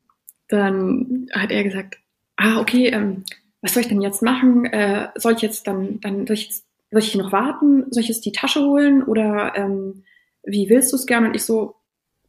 dann 0.47 1.27
hat 1.33 1.51
er 1.51 1.63
gesagt, 1.63 1.97
ah, 2.35 2.59
okay, 2.59 2.87
ähm, 2.87 3.23
was 3.61 3.73
soll 3.73 3.81
ich 3.81 3.89
denn 3.89 4.01
jetzt 4.01 4.21
machen? 4.21 4.65
Äh, 4.65 5.09
soll 5.15 5.33
ich 5.33 5.41
jetzt 5.41 5.67
dann, 5.67 5.99
dann 6.01 6.27
soll 6.27 6.35
ich, 6.35 6.45
jetzt, 6.45 6.65
soll 6.91 7.01
ich 7.01 7.15
noch 7.15 7.31
warten? 7.31 7.85
Soll 7.91 8.01
ich 8.01 8.09
jetzt 8.09 8.25
die 8.25 8.31
Tasche 8.31 8.61
holen? 8.61 9.03
Oder 9.03 9.55
ähm, 9.55 10.03
wie 10.43 10.69
willst 10.69 10.91
du 10.91 10.97
es 10.97 11.05
gerne? 11.05 11.27
Und 11.27 11.35
ich 11.35 11.43
so, 11.43 11.75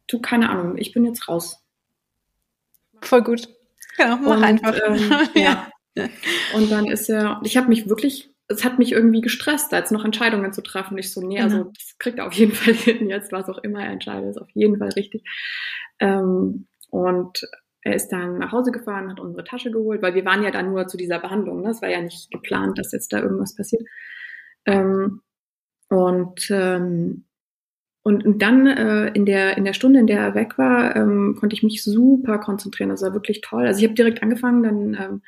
du, 0.07 0.19
keine 0.19 0.49
Ahnung, 0.49 0.77
ich 0.77 0.93
bin 0.93 1.05
jetzt 1.05 1.27
raus. 1.27 1.63
Voll 3.01 3.23
gut. 3.23 3.47
Ja, 3.97 4.15
mach 4.15 4.37
und, 4.37 4.43
einfach. 4.43 4.75
Ähm, 4.87 5.11
ja. 5.35 5.67
Und 6.53 6.71
dann 6.71 6.85
ist 6.85 7.09
er, 7.09 7.41
ich 7.43 7.57
habe 7.57 7.67
mich 7.67 7.89
wirklich, 7.89 8.33
es 8.47 8.63
hat 8.63 8.79
mich 8.79 8.91
irgendwie 8.91 9.21
gestresst, 9.21 9.71
da 9.71 9.77
jetzt 9.77 9.91
noch 9.91 10.05
Entscheidungen 10.05 10.53
zu 10.53 10.61
treffen. 10.61 10.97
Ich 10.97 11.11
so, 11.11 11.21
nee, 11.21 11.41
also 11.41 11.65
mhm. 11.65 11.73
das 11.73 11.97
kriegt 11.97 12.19
er 12.19 12.27
auf 12.27 12.33
jeden 12.33 12.51
Fall 12.53 12.73
hin 12.73 13.09
jetzt, 13.09 13.31
was 13.31 13.49
auch 13.49 13.57
immer 13.59 13.83
er 13.83 13.91
entscheidet, 13.91 14.31
ist 14.31 14.41
auf 14.41 14.49
jeden 14.53 14.77
Fall 14.77 14.89
richtig. 14.89 15.23
Ähm, 15.99 16.67
und 16.89 17.47
er 17.81 17.95
ist 17.95 18.09
dann 18.09 18.37
nach 18.37 18.51
Hause 18.51 18.71
gefahren, 18.71 19.09
hat 19.09 19.19
unsere 19.19 19.43
Tasche 19.43 19.71
geholt, 19.71 20.01
weil 20.01 20.13
wir 20.13 20.25
waren 20.25 20.43
ja 20.43 20.51
dann 20.51 20.69
nur 20.69 20.87
zu 20.87 20.97
dieser 20.97 21.19
Behandlung. 21.19 21.61
Ne? 21.61 21.69
Es 21.69 21.81
war 21.81 21.89
ja 21.89 22.01
nicht 22.01 22.31
geplant, 22.31 22.77
dass 22.77 22.91
jetzt 22.91 23.13
da 23.13 23.21
irgendwas 23.21 23.55
passiert. 23.55 23.83
Ähm, 24.65 25.21
und, 25.89 26.49
ähm, 26.51 27.26
und, 28.07 28.25
und 28.25 28.41
dann 28.41 28.65
äh, 28.67 29.07
in, 29.07 29.25
der, 29.25 29.57
in 29.57 29.65
der 29.65 29.73
Stunde, 29.73 29.99
in 29.99 30.07
der 30.07 30.21
er 30.21 30.33
weg 30.33 30.57
war, 30.57 30.95
ähm, 30.95 31.35
konnte 31.37 31.53
ich 31.57 31.61
mich 31.61 31.83
super 31.83 32.37
konzentrieren. 32.37 32.89
Das 32.89 33.01
war 33.01 33.13
wirklich 33.13 33.41
toll. 33.41 33.67
Also 33.67 33.79
ich 33.79 33.83
habe 33.83 33.95
direkt 33.95 34.23
angefangen 34.23 34.63
dann 34.63 34.93
ähm, 34.93 35.21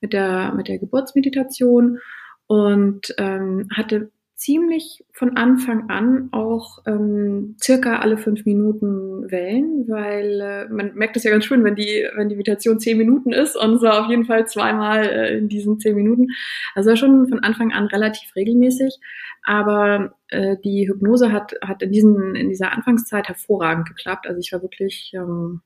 mit, 0.00 0.14
der, 0.14 0.54
mit 0.54 0.66
der 0.66 0.78
Geburtsmeditation 0.78 1.98
und 2.46 3.14
ähm, 3.18 3.68
hatte 3.76 4.12
ziemlich 4.42 5.04
von 5.12 5.36
Anfang 5.36 5.88
an 5.88 6.28
auch 6.32 6.80
ähm, 6.86 7.56
circa 7.62 8.00
alle 8.00 8.18
fünf 8.18 8.44
Minuten 8.44 9.30
Wellen, 9.30 9.88
weil 9.88 10.40
äh, 10.40 10.68
man 10.68 10.94
merkt 10.94 11.16
es 11.16 11.22
ja 11.22 11.30
ganz 11.30 11.44
schön, 11.44 11.62
wenn 11.62 11.76
die, 11.76 12.08
wenn 12.16 12.28
die 12.28 12.34
Meditation 12.34 12.80
zehn 12.80 12.98
Minuten 12.98 13.32
ist 13.32 13.54
und 13.54 13.78
so 13.78 13.86
auf 13.86 14.08
jeden 14.08 14.24
Fall 14.24 14.48
zweimal 14.48 15.04
äh, 15.04 15.38
in 15.38 15.48
diesen 15.48 15.78
zehn 15.78 15.94
Minuten. 15.94 16.26
Also 16.74 16.96
schon 16.96 17.28
von 17.28 17.38
Anfang 17.38 17.72
an 17.72 17.86
relativ 17.86 18.34
regelmäßig. 18.34 18.98
Aber 19.44 20.16
äh, 20.28 20.56
die 20.64 20.88
Hypnose 20.88 21.30
hat, 21.30 21.54
hat 21.62 21.82
in, 21.82 21.92
diesen, 21.92 22.34
in 22.34 22.48
dieser 22.48 22.72
Anfangszeit 22.72 23.28
hervorragend 23.28 23.86
geklappt. 23.86 24.26
Also 24.26 24.40
ich 24.40 24.52
war 24.52 24.62
wirklich 24.62 25.12
ähm, 25.14 25.60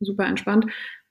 super 0.00 0.26
entspannt 0.26 0.66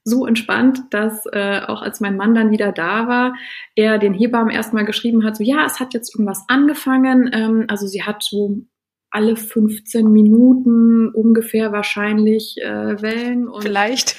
so 0.08 0.26
entspannt, 0.26 0.82
dass 0.92 1.26
äh, 1.32 1.62
auch 1.68 1.82
als 1.82 2.00
mein 2.00 2.16
Mann 2.16 2.34
dann 2.34 2.52
wieder 2.52 2.72
da 2.72 3.08
war, 3.08 3.36
er 3.76 3.98
den 3.98 4.14
Hebammen 4.14 4.50
erstmal 4.50 4.86
geschrieben 4.86 5.24
hat, 5.24 5.38
so 5.38 5.44
ja, 5.44 5.66
es 5.66 5.80
hat 5.80 5.94
jetzt 5.94 6.16
irgendwas 6.16 6.46
angefangen. 6.48 7.30
Ähm, 7.34 7.66
also 7.68 7.88
sie 7.88 8.04
hat 8.04 8.24
so 8.24 8.62
alle 9.10 9.36
15 9.36 10.12
Minuten 10.12 11.10
ungefähr 11.10 11.72
wahrscheinlich 11.72 12.58
äh, 12.62 13.02
Wellen. 13.02 13.48
Und 13.48 13.64
vielleicht. 13.64 14.16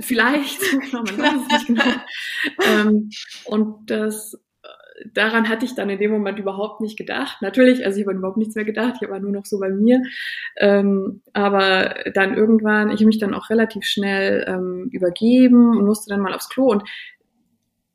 Vielleicht, 0.00 0.60
man 0.92 1.04
weiß 1.06 1.34
es 1.34 1.48
nicht 1.48 1.66
genau. 1.66 1.82
ähm, 2.66 3.10
und 3.44 3.90
das 3.90 4.38
daran 5.12 5.48
hatte 5.48 5.64
ich 5.64 5.74
dann 5.74 5.90
in 5.90 5.98
dem 5.98 6.10
Moment 6.10 6.38
überhaupt 6.38 6.80
nicht 6.80 6.96
gedacht. 6.96 7.42
Natürlich, 7.42 7.84
also 7.84 8.00
ich 8.00 8.06
habe 8.06 8.16
überhaupt 8.16 8.36
nichts 8.36 8.54
mehr 8.54 8.64
gedacht, 8.64 8.96
ich 9.00 9.08
war 9.08 9.20
nur 9.20 9.32
noch 9.32 9.46
so 9.46 9.58
bei 9.58 9.70
mir. 9.70 10.02
Ähm, 10.58 11.22
aber 11.32 11.94
dann 12.14 12.36
irgendwann, 12.36 12.88
ich 12.90 12.96
habe 12.96 13.06
mich 13.06 13.18
dann 13.18 13.34
auch 13.34 13.50
relativ 13.50 13.84
schnell 13.84 14.44
ähm, 14.46 14.88
übergeben 14.92 15.76
und 15.76 15.86
musste 15.86 16.10
dann 16.10 16.20
mal 16.20 16.34
aufs 16.34 16.48
Klo. 16.48 16.66
Und 16.70 16.82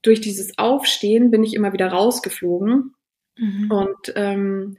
durch 0.01 0.21
dieses 0.21 0.57
Aufstehen 0.57 1.31
bin 1.31 1.43
ich 1.43 1.53
immer 1.53 1.73
wieder 1.73 1.87
rausgeflogen. 1.87 2.93
Mhm. 3.37 3.71
Und 3.71 4.13
ähm, 4.15 4.77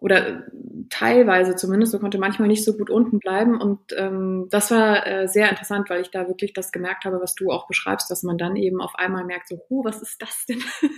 oder 0.00 0.44
teilweise 0.88 1.56
zumindest, 1.56 1.92
so 1.92 1.98
konnte 1.98 2.18
manchmal 2.18 2.48
nicht 2.48 2.64
so 2.64 2.76
gut 2.76 2.90
unten 2.90 3.18
bleiben. 3.18 3.60
Und 3.60 3.80
ähm, 3.96 4.48
das 4.50 4.70
war 4.70 5.06
äh, 5.06 5.28
sehr 5.28 5.50
interessant, 5.50 5.90
weil 5.90 6.00
ich 6.00 6.10
da 6.10 6.26
wirklich 6.26 6.52
das 6.52 6.72
gemerkt 6.72 7.04
habe, 7.04 7.20
was 7.20 7.34
du 7.34 7.50
auch 7.50 7.66
beschreibst, 7.66 8.10
dass 8.10 8.22
man 8.22 8.38
dann 8.38 8.56
eben 8.56 8.80
auf 8.80 8.94
einmal 8.96 9.24
merkt, 9.24 9.48
so, 9.48 9.60
oh, 9.68 9.84
was 9.84 10.00
ist 10.00 10.20
das 10.20 10.46
denn? 10.46 10.62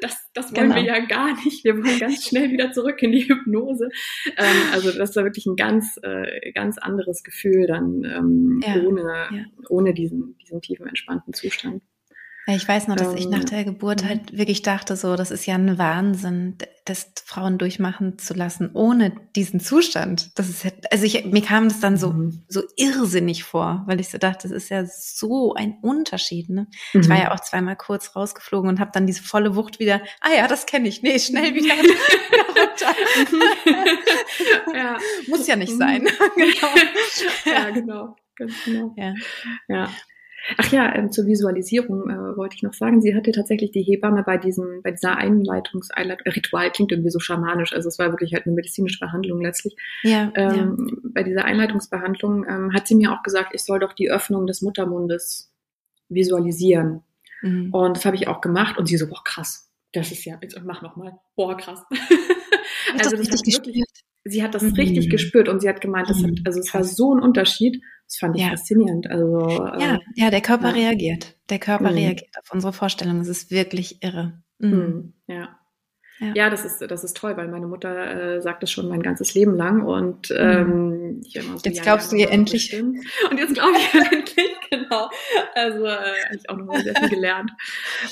das, 0.00 0.16
das 0.32 0.54
wollen 0.56 0.70
genau. 0.70 0.76
wir 0.76 0.84
ja 0.84 0.98
gar 1.04 1.34
nicht. 1.44 1.62
Wir 1.62 1.76
wollen 1.76 1.98
ganz 1.98 2.24
schnell 2.24 2.50
wieder 2.50 2.72
zurück 2.72 3.02
in 3.02 3.12
die 3.12 3.28
Hypnose. 3.28 3.90
Ähm, 4.36 4.56
also 4.72 4.92
das 4.92 5.14
war 5.14 5.24
wirklich 5.24 5.46
ein 5.46 5.56
ganz, 5.56 5.98
äh, 6.02 6.52
ganz 6.52 6.78
anderes 6.78 7.22
Gefühl 7.22 7.66
dann 7.66 8.04
ähm, 8.04 8.60
ja. 8.64 8.82
ohne, 8.82 9.28
ja. 9.30 9.44
ohne 9.68 9.92
diesen, 9.92 10.36
diesen 10.38 10.62
tiefen, 10.62 10.86
entspannten 10.86 11.34
Zustand. 11.34 11.82
Ich 12.50 12.66
weiß 12.66 12.88
noch, 12.88 12.96
dass 12.96 13.14
ich 13.14 13.28
nach 13.28 13.40
ähm, 13.40 13.46
der 13.46 13.64
Geburt 13.64 14.02
mhm. 14.02 14.08
halt 14.08 14.36
wirklich 14.36 14.62
dachte, 14.62 14.96
so, 14.96 15.16
das 15.16 15.30
ist 15.30 15.44
ja 15.46 15.54
ein 15.54 15.76
Wahnsinn, 15.76 16.56
das 16.86 17.12
Frauen 17.26 17.58
durchmachen 17.58 18.18
zu 18.18 18.32
lassen, 18.32 18.70
ohne 18.72 19.12
diesen 19.36 19.60
Zustand. 19.60 20.30
Das 20.38 20.48
ist 20.48 20.64
ja, 20.64 20.70
also 20.90 21.04
ich, 21.04 21.26
mir 21.26 21.42
kam 21.42 21.68
das 21.68 21.80
dann 21.80 21.98
so, 21.98 22.10
mhm. 22.12 22.44
so 22.48 22.62
irrsinnig 22.76 23.44
vor, 23.44 23.84
weil 23.86 24.00
ich 24.00 24.08
so 24.08 24.16
dachte, 24.16 24.48
das 24.48 24.56
ist 24.56 24.70
ja 24.70 24.86
so 24.86 25.54
ein 25.54 25.76
Unterschied, 25.82 26.48
ne? 26.48 26.68
Mhm. 26.94 27.00
Ich 27.02 27.08
war 27.10 27.16
mhm. 27.16 27.22
ja 27.22 27.34
auch 27.34 27.40
zweimal 27.40 27.76
kurz 27.76 28.16
rausgeflogen 28.16 28.70
und 28.70 28.80
habe 28.80 28.92
dann 28.94 29.06
diese 29.06 29.22
volle 29.22 29.54
Wucht 29.54 29.78
wieder, 29.78 30.00
ah 30.20 30.30
ja, 30.34 30.48
das 30.48 30.64
kenne 30.64 30.88
ich, 30.88 31.02
nee, 31.02 31.18
schnell 31.18 31.54
wieder 31.54 31.74
runter. 32.48 32.94
ja. 34.74 34.98
Muss 35.26 35.46
ja 35.46 35.56
nicht 35.56 35.76
sein. 35.76 36.08
genau. 36.36 36.74
Ja, 37.44 37.70
genau. 37.70 38.16
Ganz 38.36 38.52
genau. 38.64 38.94
Ja. 38.96 39.14
ja. 39.68 39.90
Ach 40.56 40.72
ja, 40.72 40.94
ähm, 40.94 41.12
zur 41.12 41.26
Visualisierung 41.26 42.08
äh, 42.08 42.36
wollte 42.36 42.56
ich 42.56 42.62
noch 42.62 42.72
sagen, 42.72 43.02
sie 43.02 43.14
hatte 43.14 43.32
tatsächlich 43.32 43.70
die 43.70 43.82
Hebamme 43.82 44.22
bei 44.22 44.38
diesem, 44.38 44.82
bei 44.82 44.92
dieser 44.92 45.16
Einleitungs 45.16 45.90
Einleit 45.90 46.20
Ritual 46.24 46.70
klingt 46.70 46.92
irgendwie 46.92 47.10
so 47.10 47.18
schamanisch, 47.18 47.72
also 47.72 47.88
es 47.88 47.98
war 47.98 48.10
wirklich 48.10 48.32
halt 48.34 48.46
eine 48.46 48.54
medizinische 48.54 48.98
Behandlung 48.98 49.40
letztlich. 49.40 49.76
Ja, 50.02 50.32
ähm, 50.34 50.86
ja. 50.88 51.10
Bei 51.12 51.22
dieser 51.22 51.44
Einleitungsbehandlung 51.44 52.46
ähm, 52.48 52.72
hat 52.72 52.86
sie 52.86 52.94
mir 52.94 53.12
auch 53.12 53.22
gesagt, 53.22 53.50
ich 53.54 53.64
soll 53.64 53.78
doch 53.78 53.92
die 53.92 54.10
Öffnung 54.10 54.46
des 54.46 54.62
Muttermundes 54.62 55.52
visualisieren. 56.08 57.02
Mhm. 57.42 57.72
Und 57.72 57.96
das 57.96 58.04
habe 58.04 58.16
ich 58.16 58.28
auch 58.28 58.40
gemacht 58.40 58.78
und 58.78 58.86
sie 58.86 58.96
so, 58.96 59.08
boah, 59.08 59.22
krass, 59.24 59.70
das 59.92 60.12
ist 60.12 60.24
ja, 60.24 60.38
jetzt 60.40 60.58
mach 60.64 60.82
noch 60.82 60.96
mal, 60.96 61.18
boah, 61.36 61.56
krass. 61.56 61.84
also 62.98 63.16
das, 63.16 63.30
hat 63.30 63.46
wirklich, 63.46 63.84
sie 64.28 64.42
hat 64.42 64.54
das 64.54 64.62
mhm. 64.62 64.74
richtig 64.74 65.10
gespürt 65.10 65.48
und 65.48 65.60
sie 65.60 65.68
hat 65.68 65.80
gemeint, 65.80 66.08
das 66.08 66.22
hat, 66.22 66.30
mhm. 66.30 66.42
also 66.44 66.60
es 66.60 66.72
war 66.72 66.84
so 66.84 67.14
ein 67.14 67.22
Unterschied. 67.22 67.82
Das 68.06 68.16
fand 68.16 68.36
ich 68.36 68.42
ja. 68.42 68.48
faszinierend. 68.48 69.10
Also, 69.10 69.48
ja, 69.48 69.96
äh, 69.96 69.98
ja, 70.14 70.30
der 70.30 70.40
Körper 70.40 70.68
ja. 70.68 70.88
reagiert. 70.88 71.36
Der 71.50 71.58
Körper 71.58 71.90
mhm. 71.90 71.96
reagiert 71.96 72.30
auf 72.42 72.52
unsere 72.52 72.72
Vorstellung. 72.72 73.20
Es 73.20 73.28
ist 73.28 73.50
wirklich 73.50 74.02
irre. 74.02 74.40
Mhm. 74.58 74.70
mhm. 74.70 75.12
Ja. 75.26 75.58
Ja. 76.20 76.32
ja, 76.34 76.50
das 76.50 76.64
ist 76.64 76.80
das 76.80 77.04
ist 77.04 77.16
toll, 77.16 77.36
weil 77.36 77.46
meine 77.46 77.68
Mutter 77.68 78.34
äh, 78.36 78.42
sagt 78.42 78.64
das 78.64 78.72
schon 78.72 78.88
mein 78.88 79.02
ganzes 79.02 79.34
Leben 79.34 79.54
lang 79.54 79.82
und 79.82 80.30
mhm. 80.30 80.36
ähm, 80.36 81.20
ich 81.24 81.36
immer 81.36 81.56
so, 81.56 81.62
jetzt 81.64 81.82
glaubst 81.82 82.10
du 82.10 82.16
ihr 82.16 82.30
endlich 82.30 82.70
bestimmt. 82.70 82.98
und 83.30 83.38
jetzt 83.38 83.54
glaube 83.54 83.76
ich 83.78 83.94
ihr 83.94 84.00
endlich 84.12 84.56
genau. 84.68 85.10
Also 85.54 85.84
äh, 85.84 85.90
habe 85.90 86.36
ich 86.36 86.50
auch 86.50 86.56
noch 86.56 86.66
mal 86.66 86.82
sehr 86.82 86.96
viel 86.96 87.08
gelernt. 87.10 87.52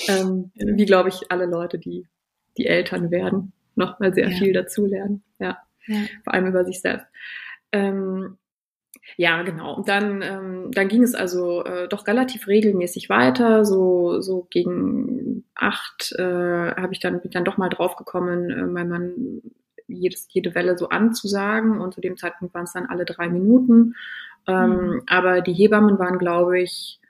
Ähm, 0.06 0.52
wie 0.54 0.86
glaube 0.86 1.08
ich 1.08 1.32
alle 1.32 1.46
Leute, 1.46 1.80
die 1.80 2.06
die 2.56 2.66
Eltern 2.66 3.10
werden, 3.10 3.52
noch 3.74 3.98
mal 3.98 4.14
sehr 4.14 4.30
viel 4.30 4.52
dazulernen. 4.52 5.22
Ja, 5.86 5.98
vor 6.24 6.34
allem 6.34 6.46
über 6.46 6.64
sich 6.64 6.80
selbst. 6.80 7.06
Ähm, 7.72 8.38
ja, 9.16 9.42
genau. 9.42 9.76
Und 9.76 9.88
dann, 9.88 10.22
ähm, 10.22 10.70
dann 10.72 10.88
ging 10.88 11.02
es 11.02 11.14
also 11.14 11.64
äh, 11.64 11.88
doch 11.88 12.06
relativ 12.06 12.48
regelmäßig 12.48 13.08
weiter. 13.08 13.64
So, 13.64 14.20
so 14.20 14.46
gegen 14.50 15.44
acht 15.54 16.12
äh, 16.18 16.22
habe 16.74 16.92
ich 16.92 17.00
dann, 17.00 17.14
bin 17.14 17.28
ich 17.28 17.34
dann 17.34 17.44
doch 17.44 17.56
mal 17.56 17.68
draufgekommen, 17.68 18.50
äh, 18.50 18.66
mein 18.66 18.88
Mann 18.88 19.42
jedes, 19.86 20.26
jede 20.30 20.54
Welle 20.54 20.76
so 20.76 20.88
anzusagen. 20.88 21.80
Und 21.80 21.94
zu 21.94 22.00
dem 22.00 22.16
Zeitpunkt 22.16 22.54
waren 22.54 22.64
es 22.64 22.72
dann 22.72 22.86
alle 22.86 23.04
drei 23.04 23.28
Minuten. 23.28 23.94
Ähm, 24.48 24.70
mhm. 24.70 25.02
Aber 25.06 25.40
die 25.40 25.54
Hebammen 25.54 25.98
waren, 25.98 26.18
glaube 26.18 26.60
ich, 26.60 27.00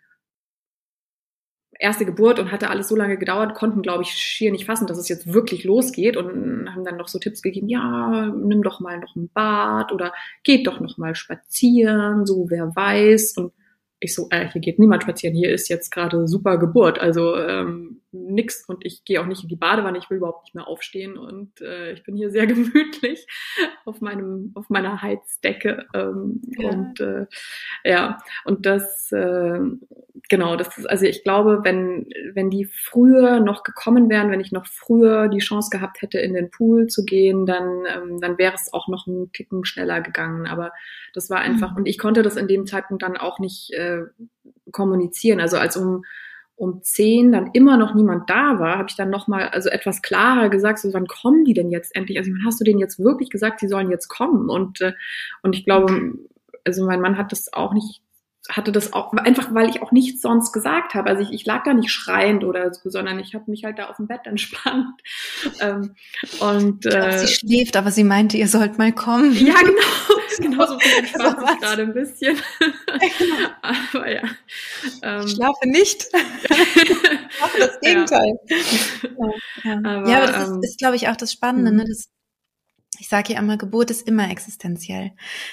erste 1.79 2.05
Geburt 2.05 2.39
und 2.39 2.53
hatte 2.53 2.71
alles 2.71 2.89
so 2.89 2.97
lange 2.97 3.19
gedauert, 3.19 3.55
konnten, 3.55 3.83
glaube 3.83 4.03
ich, 4.03 4.11
schier 4.11 4.51
nicht 4.51 4.65
fassen, 4.65 4.87
dass 4.87 4.99
es 4.99 5.09
jetzt 5.09 5.33
wirklich 5.33 5.65
losgeht 5.65 6.17
und 6.17 6.75
haben 6.75 6.85
dann 6.85 6.97
noch 6.97 7.09
so 7.09 7.19
Tipps 7.19 7.43
gegeben, 7.43 7.69
ja, 7.69 8.27
nimm 8.27 8.63
doch 8.63 8.81
mal 8.81 8.99
noch 8.99 9.15
ein 9.17 9.29
Bad 9.33 9.93
oder 9.93 10.13
geht 10.43 10.67
doch 10.67 10.81
noch 10.81 10.99
mal 10.99 11.15
spazieren, 11.15 12.27
so 12.27 12.47
wer 12.49 12.75
weiß. 12.75 13.37
Und 13.37 13.53
ich 14.01 14.15
so, 14.15 14.29
äh, 14.31 14.49
hier 14.49 14.61
geht 14.61 14.79
niemand 14.79 15.03
spazieren, 15.03 15.35
hier 15.35 15.53
ist 15.53 15.69
jetzt 15.69 15.91
gerade 15.91 16.29
super 16.29 16.59
Geburt, 16.59 16.99
also 16.99 17.37
ähm, 17.37 18.03
nix 18.13 18.65
und 18.69 18.85
ich 18.85 19.05
gehe 19.05 19.21
auch 19.21 19.27
nicht 19.27 19.43
in 19.43 19.49
die 19.49 19.57
Badewanne, 19.57 19.99
ich 19.99 20.09
will 20.11 20.19
überhaupt 20.19 20.45
nicht 20.45 20.55
mehr 20.55 20.67
aufstehen 20.67 21.17
und 21.19 21.61
äh, 21.61 21.93
ich 21.93 22.03
bin 22.03 22.17
hier 22.17 22.31
sehr 22.31 22.47
gemütlich 22.47 23.27
auf 23.85 24.01
meinem 24.01 24.53
auf 24.55 24.71
meiner 24.71 25.03
Heizdecke 25.03 25.87
ähm, 25.95 26.41
ja. 26.59 26.69
und 26.69 27.01
äh, 27.01 27.27
ja 27.85 28.19
und 28.45 28.67
das 28.67 29.11
äh, 29.13 29.61
genau 30.29 30.57
das 30.57 30.79
ist, 30.79 30.87
also 30.87 31.07
ich 31.07 31.23
glaube 31.25 31.61
wenn 31.65 32.09
wenn 32.33 32.51
die 32.51 32.65
früher 32.65 33.41
noch 33.41 33.63
gekommen 33.63 34.09
wären 34.09 34.31
wenn 34.31 34.41
ich 34.41 34.53
noch 34.53 34.67
früher 34.67 35.29
die 35.29 35.39
Chance 35.39 35.71
gehabt 35.71 36.03
hätte 36.03 36.19
in 36.19 36.35
den 36.35 36.51
Pool 36.51 36.87
zu 36.87 37.05
gehen 37.05 37.47
dann 37.47 37.85
ähm, 37.95 38.21
dann 38.21 38.39
wäre 38.39 38.55
es 38.55 38.73
auch 38.73 38.89
noch 38.89 39.07
einen 39.07 39.33
Ticken 39.33 39.65
schneller 39.65 40.01
gegangen 40.01 40.47
aber 40.47 40.73
das 41.13 41.31
war 41.31 41.39
einfach 41.39 41.73
mhm. 41.73 41.79
und 41.79 41.87
ich 41.87 41.99
konnte 41.99 42.23
das 42.23 42.37
in 42.37 42.49
dem 42.49 42.67
Zeitpunkt 42.67 43.03
dann 43.03 43.17
auch 43.17 43.39
nicht 43.39 43.73
äh, 43.73 44.03
kommunizieren 44.73 45.41
also 45.41 45.59
als 45.59 45.77
um 45.77 46.05
um 46.57 46.83
zehn 46.83 47.33
dann 47.33 47.51
immer 47.53 47.77
noch 47.77 47.95
niemand 47.95 48.29
da 48.29 48.59
war, 48.59 48.79
habe 48.79 48.89
ich 48.89 48.97
dann 48.97 49.11
nochmal 49.11 49.49
also 49.49 49.69
etwas 49.69 50.03
klarer 50.03 50.49
gesagt, 50.49 50.79
so 50.79 50.93
wann 50.93 51.07
kommen 51.07 51.45
die 51.45 51.55
denn 51.55 51.71
jetzt 51.71 51.95
endlich? 51.95 52.19
Also 52.19 52.31
wann 52.31 52.47
hast 52.47 52.59
du 52.61 52.65
denen 52.65 52.81
jetzt 52.81 52.99
wirklich 52.99 53.31
gesagt, 53.31 53.61
sie 53.61 53.69
sollen 53.69 53.91
jetzt 53.91 54.09
kommen? 54.09 54.49
Und, 54.49 54.81
äh, 54.81 54.95
und 55.43 55.55
ich 55.55 55.65
glaube, 55.65 56.15
also 56.65 56.87
mein 56.87 57.01
Mann 57.01 57.19
hat 57.19 57.31
das 57.33 57.53
auch 57.53 57.75
nicht 57.75 58.03
hatte 58.49 58.73
das 58.73 58.93
auch 58.93 59.13
einfach, 59.13 59.53
weil 59.55 59.69
ich 59.69 59.83
auch 59.83 59.93
nichts 59.93 60.23
sonst 60.23 60.53
gesagt 60.53 60.95
habe. 60.95 61.09
Also 61.09 61.23
ich, 61.23 61.33
ich 61.33 61.47
lag 61.47 61.65
da 61.65 61.75
nicht 61.75 61.91
schreiend 61.91 62.45
oder 62.45 62.73
so, 62.73 62.91
sondern 62.91 63.19
ich 63.19 63.35
habe 63.35 63.51
mich 63.51 63.65
halt 63.65 63.79
da 63.79 63.87
auf 63.87 63.97
dem 63.97 64.07
Bett 64.07 64.21
entspannt. 64.25 65.03
Ähm, 65.61 65.95
und 66.41 66.87
äh, 66.87 67.19
sie 67.19 67.29
schläft, 67.29 67.77
aber 67.77 67.91
sie 67.91 68.05
meinte, 68.05 68.37
ihr 68.37 68.49
sollt 68.49 68.79
mal 68.79 68.93
kommen. 68.93 69.33
Ja, 69.35 69.55
genau. 69.61 70.16
genau 70.41 70.67
so 70.67 70.79
viel 70.79 70.99
entspannt 70.99 71.39
also, 71.47 71.61
gerade 71.61 71.83
ein 71.83 71.95
bisschen. 71.95 72.39
aber 73.63 74.11
ja. 74.11 74.23
Ähm, 75.03 75.27
ich 75.27 75.33
schlafe 75.33 75.69
nicht. 75.69 76.07
ich 76.13 77.41
mache 77.41 77.59
das 77.59 77.81
Gegenteil. 77.81 78.33
Ja, 78.49 79.31
ja. 79.65 79.79
Aber, 79.79 80.09
ja, 80.09 80.17
aber 80.19 80.27
das 80.27 80.43
ist, 80.43 80.55
ähm, 80.55 80.61
ist 80.63 80.79
glaube 80.79 80.97
ich, 80.97 81.09
auch 81.09 81.17
das 81.17 81.33
Spannende. 81.33 81.73
Ne? 81.73 81.85
Mhm. 81.85 81.89
Das 81.89 82.09
ich 82.99 83.09
sage 83.09 83.35
ja 83.35 83.41
immer, 83.41 83.57
Geburt 83.57 83.91
ist 83.91 84.07
immer 84.09 84.31
existenziell. 84.31 85.13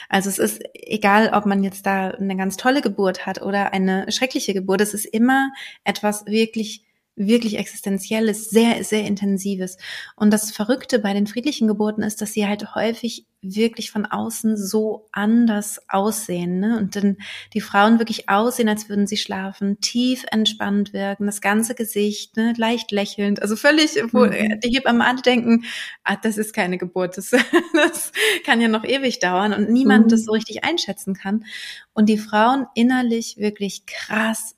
Also 0.10 0.30
es 0.30 0.40
ist 0.40 0.62
egal, 0.74 1.32
ob 1.34 1.46
man 1.46 1.64
jetzt 1.64 1.86
da 1.86 2.12
eine 2.12 2.38
ganz 2.38 2.58
tolle 2.58 2.82
Geburt 2.82 3.26
hat 3.26 3.42
oder 3.42 3.74
eine 3.74 4.12
schreckliche 4.12 4.54
Geburt, 4.54 4.82
es 4.82 4.94
ist 4.94 5.06
immer 5.06 5.52
etwas 5.84 6.26
wirklich 6.26 6.86
wirklich 7.16 7.58
existenzielles, 7.58 8.50
sehr, 8.50 8.84
sehr 8.84 9.06
intensives. 9.06 9.78
Und 10.16 10.32
das 10.32 10.52
Verrückte 10.52 11.00
bei 11.00 11.14
den 11.14 11.28
friedlichen 11.28 11.68
Geburten 11.68 12.02
ist, 12.02 12.22
dass 12.22 12.34
sie 12.34 12.48
halt 12.48 12.74
häufig 12.76 13.26
wirklich 13.44 13.92
von 13.92 14.06
außen 14.06 14.58
so 14.58 15.08
anders 15.12 15.82
aussehen. 15.90 16.60
Ne? 16.60 16.78
Und 16.78 16.96
dann 16.96 17.18
die 17.54 17.62
Frauen 17.62 18.00
wirklich 18.00 18.30
aussehen, 18.30 18.70
als 18.70 18.90
würden 18.90 19.06
sie 19.06 19.18
schlafen, 19.18 19.80
tief 19.82 20.24
entspannt 20.32 20.94
wirken, 20.94 21.26
das 21.26 21.42
ganze 21.42 21.76
Gesicht, 21.76 22.38
ne? 22.38 22.54
leicht 22.58 22.92
lächelnd. 22.92 23.42
Also 23.42 23.56
völlig, 23.56 23.96
wo 24.12 24.26
mhm. 24.26 24.60
die 24.64 24.76
Hebammen 24.76 25.02
alle 25.02 25.22
denken, 25.22 25.66
ah, 26.04 26.16
das 26.16 26.38
ist 26.38 26.54
keine 26.54 26.78
Geburt, 26.78 27.18
das, 27.18 27.32
das 27.74 28.12
kann 28.46 28.62
ja 28.62 28.70
noch 28.70 28.86
ewig 28.86 29.20
dauern 29.20 29.54
und 29.54 29.70
niemand 29.70 30.06
mhm. 30.06 30.10
das 30.10 30.24
so 30.24 30.32
richtig 30.32 30.64
einschätzen 30.64 31.14
kann. 31.14 31.46
Und 31.92 32.08
die 32.08 32.18
Frauen 32.18 32.66
innerlich 32.76 33.38
wirklich 33.38 33.86
krass 33.86 34.56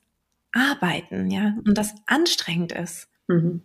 arbeiten, 0.56 1.30
ja, 1.30 1.56
und 1.66 1.78
das 1.78 1.94
anstrengend 2.08 2.72
ist. 2.72 3.08
Mhm. 3.28 3.62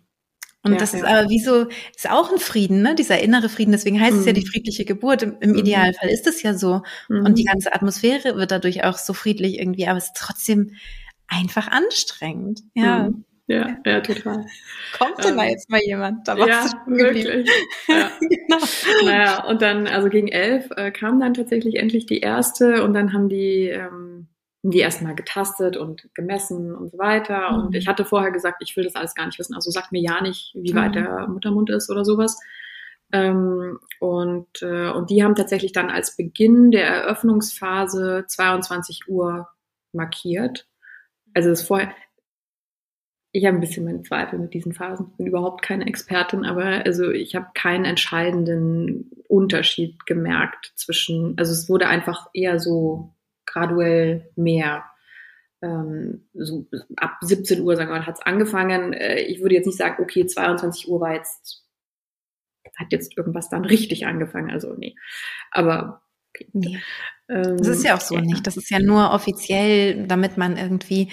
Und 0.63 0.73
ja, 0.73 0.77
das 0.77 0.93
ist 0.93 1.03
aber 1.03 1.27
wie 1.29 1.39
so, 1.39 1.67
ist 1.95 2.09
auch 2.09 2.31
ein 2.31 2.37
Frieden, 2.37 2.83
ne? 2.83 2.93
dieser 2.93 3.19
innere 3.19 3.49
Frieden. 3.49 3.71
Deswegen 3.71 3.99
heißt 3.99 4.13
mhm. 4.13 4.19
es 4.19 4.25
ja 4.27 4.33
die 4.33 4.41
mhm. 4.41 4.47
friedliche 4.47 4.85
Geburt. 4.85 5.23
Im, 5.23 5.37
im 5.39 5.51
mhm. 5.51 5.57
Idealfall 5.57 6.09
ist 6.09 6.27
es 6.27 6.43
ja 6.43 6.53
so. 6.53 6.83
Mhm. 7.09 7.25
Und 7.25 7.39
die 7.39 7.45
ganze 7.45 7.73
Atmosphäre 7.73 8.35
wird 8.35 8.51
dadurch 8.51 8.83
auch 8.83 8.99
so 8.99 9.13
friedlich 9.13 9.59
irgendwie, 9.59 9.87
aber 9.87 9.97
es 9.97 10.07
ist 10.07 10.17
trotzdem 10.17 10.75
einfach 11.27 11.67
anstrengend. 11.67 12.61
Ja. 12.75 13.09
Mhm. 13.09 13.25
Ja, 13.47 13.75
ja, 13.85 13.99
total. 13.99 14.45
Kommt 14.97 15.23
denn 15.25 15.31
ähm, 15.31 15.37
da 15.37 15.43
jetzt 15.43 15.69
mal 15.69 15.81
jemand? 15.83 16.25
Da 16.25 16.37
ja, 16.37 16.71
wirklich. 16.85 17.25
Ja. 17.89 18.09
genau. 18.21 18.65
Naja, 19.03 19.43
und 19.43 19.61
dann, 19.61 19.87
also 19.87 20.07
gegen 20.07 20.29
elf 20.29 20.69
äh, 20.77 20.91
kam 20.91 21.19
dann 21.19 21.33
tatsächlich 21.33 21.75
endlich 21.75 22.05
die 22.05 22.19
erste 22.19 22.81
und 22.83 22.93
dann 22.93 23.11
haben 23.11 23.27
die 23.27 23.67
ähm, 23.67 24.27
die 24.63 24.79
erstmal 24.79 25.15
getastet 25.15 25.75
und 25.75 26.07
gemessen 26.13 26.75
und 26.75 26.91
so 26.91 26.97
weiter. 26.97 27.51
Mhm. 27.51 27.65
Und 27.65 27.75
ich 27.75 27.87
hatte 27.87 28.05
vorher 28.05 28.31
gesagt, 28.31 28.61
ich 28.61 28.75
will 28.77 28.83
das 28.83 28.95
alles 28.95 29.15
gar 29.15 29.25
nicht 29.25 29.39
wissen. 29.39 29.55
Also 29.55 29.71
sagt 29.71 29.91
mir 29.91 30.01
ja 30.01 30.21
nicht, 30.21 30.53
wie 30.55 30.75
weit 30.75 30.91
mhm. 30.91 31.03
der 31.03 31.27
Muttermund 31.27 31.69
ist 31.69 31.89
oder 31.89 32.05
sowas. 32.05 32.39
Ähm, 33.11 33.79
und, 33.99 34.61
äh, 34.61 34.89
und 34.91 35.09
die 35.09 35.23
haben 35.23 35.35
tatsächlich 35.35 35.71
dann 35.71 35.89
als 35.89 36.15
Beginn 36.15 36.71
der 36.71 36.87
Eröffnungsphase 36.87 38.25
22 38.27 39.07
Uhr 39.07 39.49
markiert. 39.93 40.67
Also 41.33 41.49
das 41.49 41.63
vorher, 41.63 41.93
ich 43.33 43.45
habe 43.45 43.57
ein 43.57 43.61
bisschen 43.61 43.85
meine 43.85 44.03
Zweifel 44.03 44.39
mit 44.39 44.53
diesen 44.53 44.73
Phasen. 44.73 45.07
Ich 45.11 45.17
bin 45.17 45.27
überhaupt 45.27 45.61
keine 45.61 45.87
Expertin, 45.87 46.45
aber 46.45 46.85
also 46.85 47.09
ich 47.09 47.35
habe 47.35 47.47
keinen 47.53 47.85
entscheidenden 47.85 49.11
Unterschied 49.27 50.05
gemerkt 50.05 50.71
zwischen, 50.75 51.37
also 51.37 51.51
es 51.51 51.67
wurde 51.67 51.87
einfach 51.87 52.27
eher 52.33 52.59
so 52.59 53.13
graduell 53.45 54.31
mehr. 54.35 54.85
Ähm, 55.61 56.27
so 56.33 56.67
ab 56.97 57.17
17 57.21 57.61
Uhr, 57.61 57.75
sagen 57.75 57.89
wir 57.89 57.99
mal, 57.99 58.05
hat 58.05 58.15
es 58.15 58.25
angefangen. 58.25 58.93
Äh, 58.93 59.21
ich 59.21 59.41
würde 59.41 59.55
jetzt 59.55 59.67
nicht 59.67 59.77
sagen, 59.77 60.01
okay, 60.01 60.25
22 60.25 60.87
Uhr 60.87 60.99
war 60.99 61.13
jetzt, 61.13 61.65
hat 62.77 62.91
jetzt 62.91 63.17
irgendwas 63.17 63.49
dann 63.49 63.65
richtig 63.65 64.05
angefangen. 64.05 64.49
Also 64.49 64.73
nee. 64.73 64.95
Aber 65.51 66.01
okay. 66.33 66.49
Nee. 66.53 66.79
Das 67.31 67.67
ist 67.67 67.85
ja 67.85 67.95
auch 67.95 68.01
so 68.01 68.15
ja. 68.15 68.21
nicht. 68.21 68.45
Das 68.45 68.57
ist 68.57 68.69
ja 68.69 68.79
nur 68.79 69.11
offiziell, 69.11 70.05
damit 70.05 70.37
man 70.37 70.57
irgendwie 70.57 71.07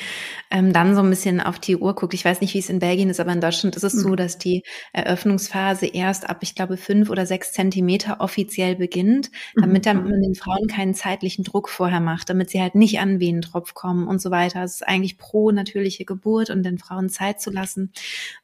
ähm, 0.51 0.73
dann 0.73 0.97
so 0.97 1.01
ein 1.01 1.11
bisschen 1.11 1.41
auf 1.41 1.61
die 1.61 1.77
Uhr 1.77 1.95
guckt. 1.95 2.13
Ich 2.13 2.25
weiß 2.25 2.41
nicht, 2.41 2.55
wie 2.55 2.59
es 2.59 2.71
in 2.71 2.81
Belgien 2.81 3.09
ist, 3.09 3.21
aber 3.21 3.33
in 3.33 3.41
Deutschland 3.41 3.77
ist 3.77 3.85
es 3.85 3.95
mhm. 3.95 4.01
so, 4.01 4.17
dass 4.17 4.37
die 4.37 4.65
Eröffnungsphase 4.93 5.87
erst 5.87 6.29
ab, 6.29 6.39
ich 6.41 6.57
glaube, 6.57 6.77
fünf 6.77 7.09
oder 7.09 7.25
sechs 7.25 7.53
Zentimeter 7.53 8.17
offiziell 8.21 8.75
beginnt, 8.75 9.31
damit 9.55 9.85
mhm. 9.85 9.89
dann 9.89 10.09
man 10.09 10.21
den 10.21 10.35
Frauen 10.35 10.67
keinen 10.67 10.95
zeitlichen 10.95 11.45
Druck 11.45 11.69
vorher 11.69 12.01
macht, 12.01 12.31
damit 12.31 12.51
sie 12.51 12.61
halt 12.61 12.75
nicht 12.75 12.99
an 12.99 13.21
Venentropf 13.21 13.75
kommen 13.75 14.09
und 14.09 14.21
so 14.21 14.33
weiter. 14.33 14.65
Es 14.65 14.75
ist 14.75 14.89
eigentlich 14.89 15.19
pro 15.19 15.53
natürliche 15.53 16.05
Geburt 16.05 16.51
und 16.51 16.65
den 16.65 16.79
Frauen 16.79 17.11
Zeit 17.11 17.41
zu 17.41 17.51
lassen. 17.51 17.93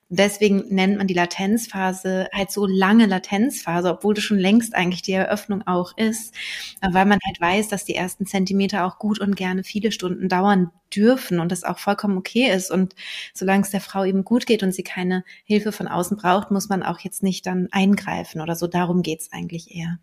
Deswegen 0.09 0.67
nennt 0.69 0.99
man 0.99 1.07
die 1.07 1.15
Latenzphase 1.15 2.29
halt 2.33 2.51
so 2.51 2.67
lange 2.67 3.07
Latenzphase, 3.07 3.91
obwohl 3.91 4.15
das 4.15 4.25
schon 4.25 4.39
längst 4.39 4.75
eigentlich 4.75 5.03
die 5.03 5.13
Eröffnung 5.13 5.67
auch 5.67 5.97
ist, 5.97 6.35
weil 6.81 7.07
man 7.07 7.19
halt 7.27 7.41
weiß, 7.41 7.69
dass 7.69 7.85
die 7.85 7.95
ersten 7.95 8.27
Zentimeter 8.27 8.85
auch 8.87 8.99
gut 8.99 9.19
und 9.19 9.35
gerne 9.35 9.65
viele 9.65 9.93
Stunden 9.93 10.29
dauern 10.29 10.71
dürfen 10.95 11.41
und 11.41 11.51
das 11.51 11.65
auch 11.65 11.79
vollkommen 11.79 12.19
okay 12.19 12.51
ist. 12.53 12.71
Und 12.71 12.95
solange 13.33 13.63
es 13.63 13.71
der 13.71 13.81
Frau 13.81 14.05
eben 14.05 14.25
gut 14.25 14.47
geht 14.47 14.63
und 14.63 14.73
sie 14.73 14.85
keine 14.85 15.25
Hilfe 15.45 15.73
von 15.73 15.89
außen 15.89 16.17
braucht, 16.17 16.51
muss 16.51 16.69
man 16.69 16.83
auch 16.83 17.01
jetzt 17.01 17.23
nicht 17.23 17.47
dann 17.47 17.69
eingreifen 17.73 18.41
oder 18.41 18.57
so. 18.57 18.67
Darum 18.67 19.03
geht's 19.03 19.33
eigentlich 19.33 19.75
eher. 19.75 19.99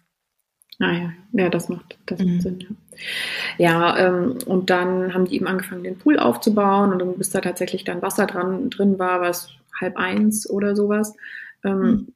Ah 0.79 0.93
ja, 0.93 1.13
ja, 1.33 1.49
das 1.49 1.69
macht, 1.69 1.99
das 2.07 2.17
macht 2.19 2.27
mhm. 2.27 2.41
Sinn, 2.41 2.59
ja. 2.59 2.67
Ja, 3.57 3.97
ähm, 3.99 4.39
und 4.47 4.71
dann 4.71 5.13
haben 5.13 5.25
die 5.25 5.35
eben 5.35 5.47
angefangen, 5.47 5.83
den 5.83 5.97
Pool 5.97 6.17
aufzubauen 6.17 6.91
und 6.91 6.99
dann, 6.99 7.17
bis 7.17 7.29
da 7.29 7.39
tatsächlich 7.39 7.83
dann 7.83 8.01
Wasser 8.01 8.25
dran, 8.25 8.69
drin 8.71 8.97
war, 8.97 9.21
was 9.21 9.49
halb 9.81 9.97
eins 9.97 10.49
oder 10.49 10.75
sowas. 10.75 11.13
Mhm. 11.63 12.13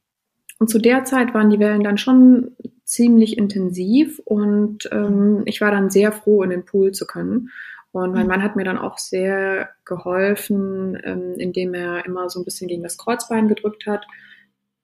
Und 0.60 0.69
zu 0.69 0.80
der 0.80 1.04
Zeit 1.04 1.34
waren 1.34 1.49
die 1.49 1.60
Wellen 1.60 1.84
dann 1.84 1.97
schon 1.97 2.56
ziemlich 2.86 3.38
intensiv 3.38 4.21
und 4.23 4.88
ähm, 4.91 5.41
ich 5.45 5.60
war 5.60 5.71
dann 5.71 5.89
sehr 5.89 6.12
froh, 6.12 6.43
in 6.43 6.51
den 6.51 6.65
Pool 6.65 6.91
zu 6.91 7.06
können. 7.06 7.49
Und 7.91 8.13
mein 8.13 8.23
mhm. 8.23 8.30
Mann 8.30 8.43
hat 8.43 8.56
mir 8.56 8.63
dann 8.63 8.78
auch 8.78 8.97
sehr 8.97 9.69
geholfen, 9.86 10.97
ähm, 11.04 11.36
indem 11.38 11.73
er 11.73 12.06
immer 12.06 12.30
so 12.30 12.39
ein 12.39 12.45
bisschen 12.45 12.67
gegen 12.67 12.84
das 12.84 12.97
Kreuzbein 12.97 13.47
gedrückt 13.47 13.88
hat 13.88 14.06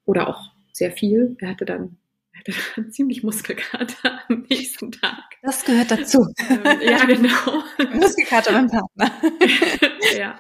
oder 0.06 0.28
auch 0.28 0.52
sehr 0.72 0.92
viel. 0.92 1.36
Er 1.40 1.50
hatte 1.50 1.66
dann, 1.66 1.98
hatte 2.42 2.60
dann 2.76 2.92
ziemlich 2.92 3.24
Muskelkater 3.24 4.22
am 4.28 4.46
nächsten 4.50 4.92
Tag. 4.92 5.24
Das 5.42 5.64
gehört 5.66 5.92
dazu. 5.92 6.28
Ähm, 6.50 6.80
ja, 6.82 7.06
genau. 7.06 7.64
Muskelkater 7.94 8.52
beim 8.52 8.68
Partner. 8.68 9.12
ja, 10.18 10.40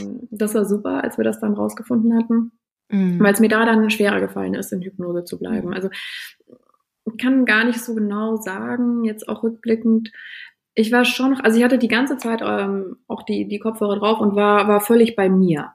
ähm, 0.00 0.28
das 0.30 0.54
war 0.54 0.64
super, 0.64 1.02
als 1.02 1.16
wir 1.18 1.24
das 1.24 1.40
dann 1.40 1.54
rausgefunden 1.54 2.16
hatten. 2.16 2.52
Mhm. 2.90 3.20
Weil 3.20 3.32
es 3.32 3.40
mir 3.40 3.48
da 3.48 3.64
dann 3.64 3.90
schwerer 3.90 4.20
gefallen 4.20 4.54
ist, 4.54 4.72
in 4.72 4.82
Hypnose 4.82 5.24
zu 5.24 5.38
bleiben. 5.38 5.68
Mhm. 5.68 5.74
Also 5.74 5.88
ich 7.04 7.18
kann 7.18 7.44
gar 7.44 7.64
nicht 7.64 7.80
so 7.80 7.94
genau 7.94 8.36
sagen, 8.36 9.04
jetzt 9.04 9.28
auch 9.28 9.42
rückblickend. 9.42 10.12
Ich 10.74 10.92
war 10.92 11.04
schon 11.04 11.32
noch, 11.32 11.40
also 11.40 11.58
ich 11.58 11.64
hatte 11.64 11.78
die 11.78 11.88
ganze 11.88 12.16
Zeit 12.16 12.40
ähm, 12.42 12.96
auch 13.06 13.22
die, 13.24 13.46
die 13.46 13.58
Kopfhörer 13.58 13.98
drauf 13.98 14.20
und 14.20 14.36
war, 14.36 14.68
war 14.68 14.80
völlig 14.80 15.16
bei 15.16 15.28
mir. 15.28 15.72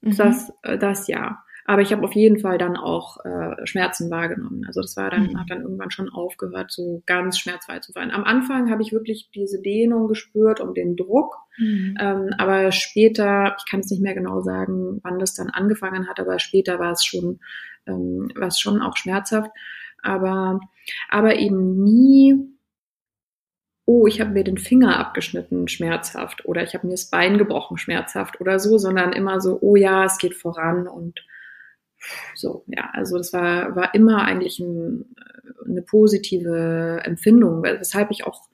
Mhm. 0.00 0.16
Das, 0.16 0.52
äh, 0.62 0.78
das 0.78 1.06
ja. 1.08 1.43
Aber 1.66 1.80
ich 1.80 1.92
habe 1.92 2.04
auf 2.04 2.12
jeden 2.14 2.38
Fall 2.38 2.58
dann 2.58 2.76
auch 2.76 3.24
äh, 3.24 3.66
Schmerzen 3.66 4.10
wahrgenommen. 4.10 4.64
Also 4.66 4.82
das 4.82 4.96
war 4.96 5.10
dann, 5.10 5.28
mhm. 5.28 5.40
hat 5.40 5.50
dann 5.50 5.62
irgendwann 5.62 5.90
schon 5.90 6.10
aufgehört, 6.10 6.70
so 6.70 7.02
ganz 7.06 7.38
schmerzfrei 7.38 7.78
zu 7.78 7.92
sein. 7.92 8.10
Am 8.10 8.24
Anfang 8.24 8.70
habe 8.70 8.82
ich 8.82 8.92
wirklich 8.92 9.30
diese 9.34 9.62
Dehnung 9.62 10.08
gespürt 10.08 10.60
und 10.60 10.76
den 10.76 10.94
Druck. 10.96 11.36
Mhm. 11.56 11.96
Ähm, 11.98 12.30
aber 12.36 12.70
später, 12.72 13.56
ich 13.58 13.70
kann 13.70 13.80
es 13.80 13.90
nicht 13.90 14.02
mehr 14.02 14.14
genau 14.14 14.42
sagen, 14.42 15.00
wann 15.02 15.18
das 15.18 15.34
dann 15.34 15.48
angefangen 15.48 16.06
hat, 16.08 16.20
aber 16.20 16.38
später 16.38 16.78
war 16.78 16.92
es 16.92 17.04
schon, 17.04 17.40
ähm, 17.86 18.30
war 18.34 18.48
es 18.48 18.60
schon 18.60 18.82
auch 18.82 18.96
schmerzhaft. 18.96 19.50
Aber, 20.02 20.60
aber 21.08 21.36
eben 21.36 21.82
nie 21.82 22.54
oh, 23.86 24.06
ich 24.06 24.20
habe 24.20 24.30
mir 24.30 24.44
den 24.44 24.56
Finger 24.58 24.98
abgeschnitten, 24.98 25.68
schmerzhaft, 25.68 26.46
oder 26.46 26.62
ich 26.62 26.74
habe 26.74 26.86
mir 26.86 26.94
das 26.94 27.10
Bein 27.10 27.36
gebrochen, 27.36 27.76
schmerzhaft 27.76 28.40
oder 28.40 28.58
so, 28.58 28.78
sondern 28.78 29.12
immer 29.12 29.42
so, 29.42 29.58
oh 29.60 29.76
ja, 29.76 30.04
es 30.04 30.16
geht 30.16 30.34
voran 30.34 30.88
und 30.88 31.22
so, 32.34 32.64
ja, 32.66 32.90
also 32.92 33.18
das 33.18 33.32
war, 33.32 33.74
war 33.76 33.94
immer 33.94 34.22
eigentlich 34.22 34.58
ein, 34.60 35.14
eine 35.64 35.82
positive 35.82 37.00
Empfindung, 37.04 37.62
weshalb 37.62 38.10
ich 38.10 38.26
auch 38.26 38.48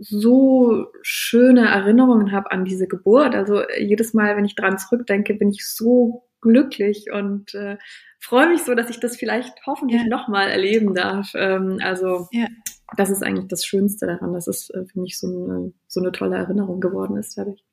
so 0.00 0.86
schöne 1.02 1.68
Erinnerungen 1.68 2.32
habe 2.32 2.50
an 2.50 2.64
diese 2.64 2.88
Geburt. 2.88 3.34
Also 3.34 3.62
jedes 3.78 4.14
Mal, 4.14 4.36
wenn 4.36 4.44
ich 4.44 4.54
dran 4.54 4.78
zurückdenke, 4.78 5.34
bin 5.34 5.50
ich 5.50 5.66
so 5.66 6.24
glücklich 6.40 7.06
und 7.12 7.54
äh, 7.54 7.78
freue 8.18 8.48
mich 8.48 8.62
so, 8.62 8.74
dass 8.74 8.90
ich 8.90 9.00
das 9.00 9.16
vielleicht 9.16 9.64
hoffentlich 9.64 10.02
ja. 10.02 10.08
nochmal 10.08 10.48
erleben 10.48 10.94
darf. 10.94 11.32
Ähm, 11.34 11.78
also 11.82 12.28
ja. 12.32 12.48
das 12.96 13.10
ist 13.10 13.22
eigentlich 13.22 13.48
das 13.48 13.64
Schönste 13.64 14.06
daran, 14.06 14.32
dass 14.32 14.48
es 14.48 14.70
äh, 14.70 14.84
für 14.84 15.00
mich 15.00 15.18
so 15.18 15.28
eine, 15.28 15.72
so 15.86 16.00
eine 16.00 16.12
tolle 16.12 16.36
Erinnerung 16.36 16.80
geworden 16.80 17.16
ist, 17.16 17.38
dadurch. 17.38 17.64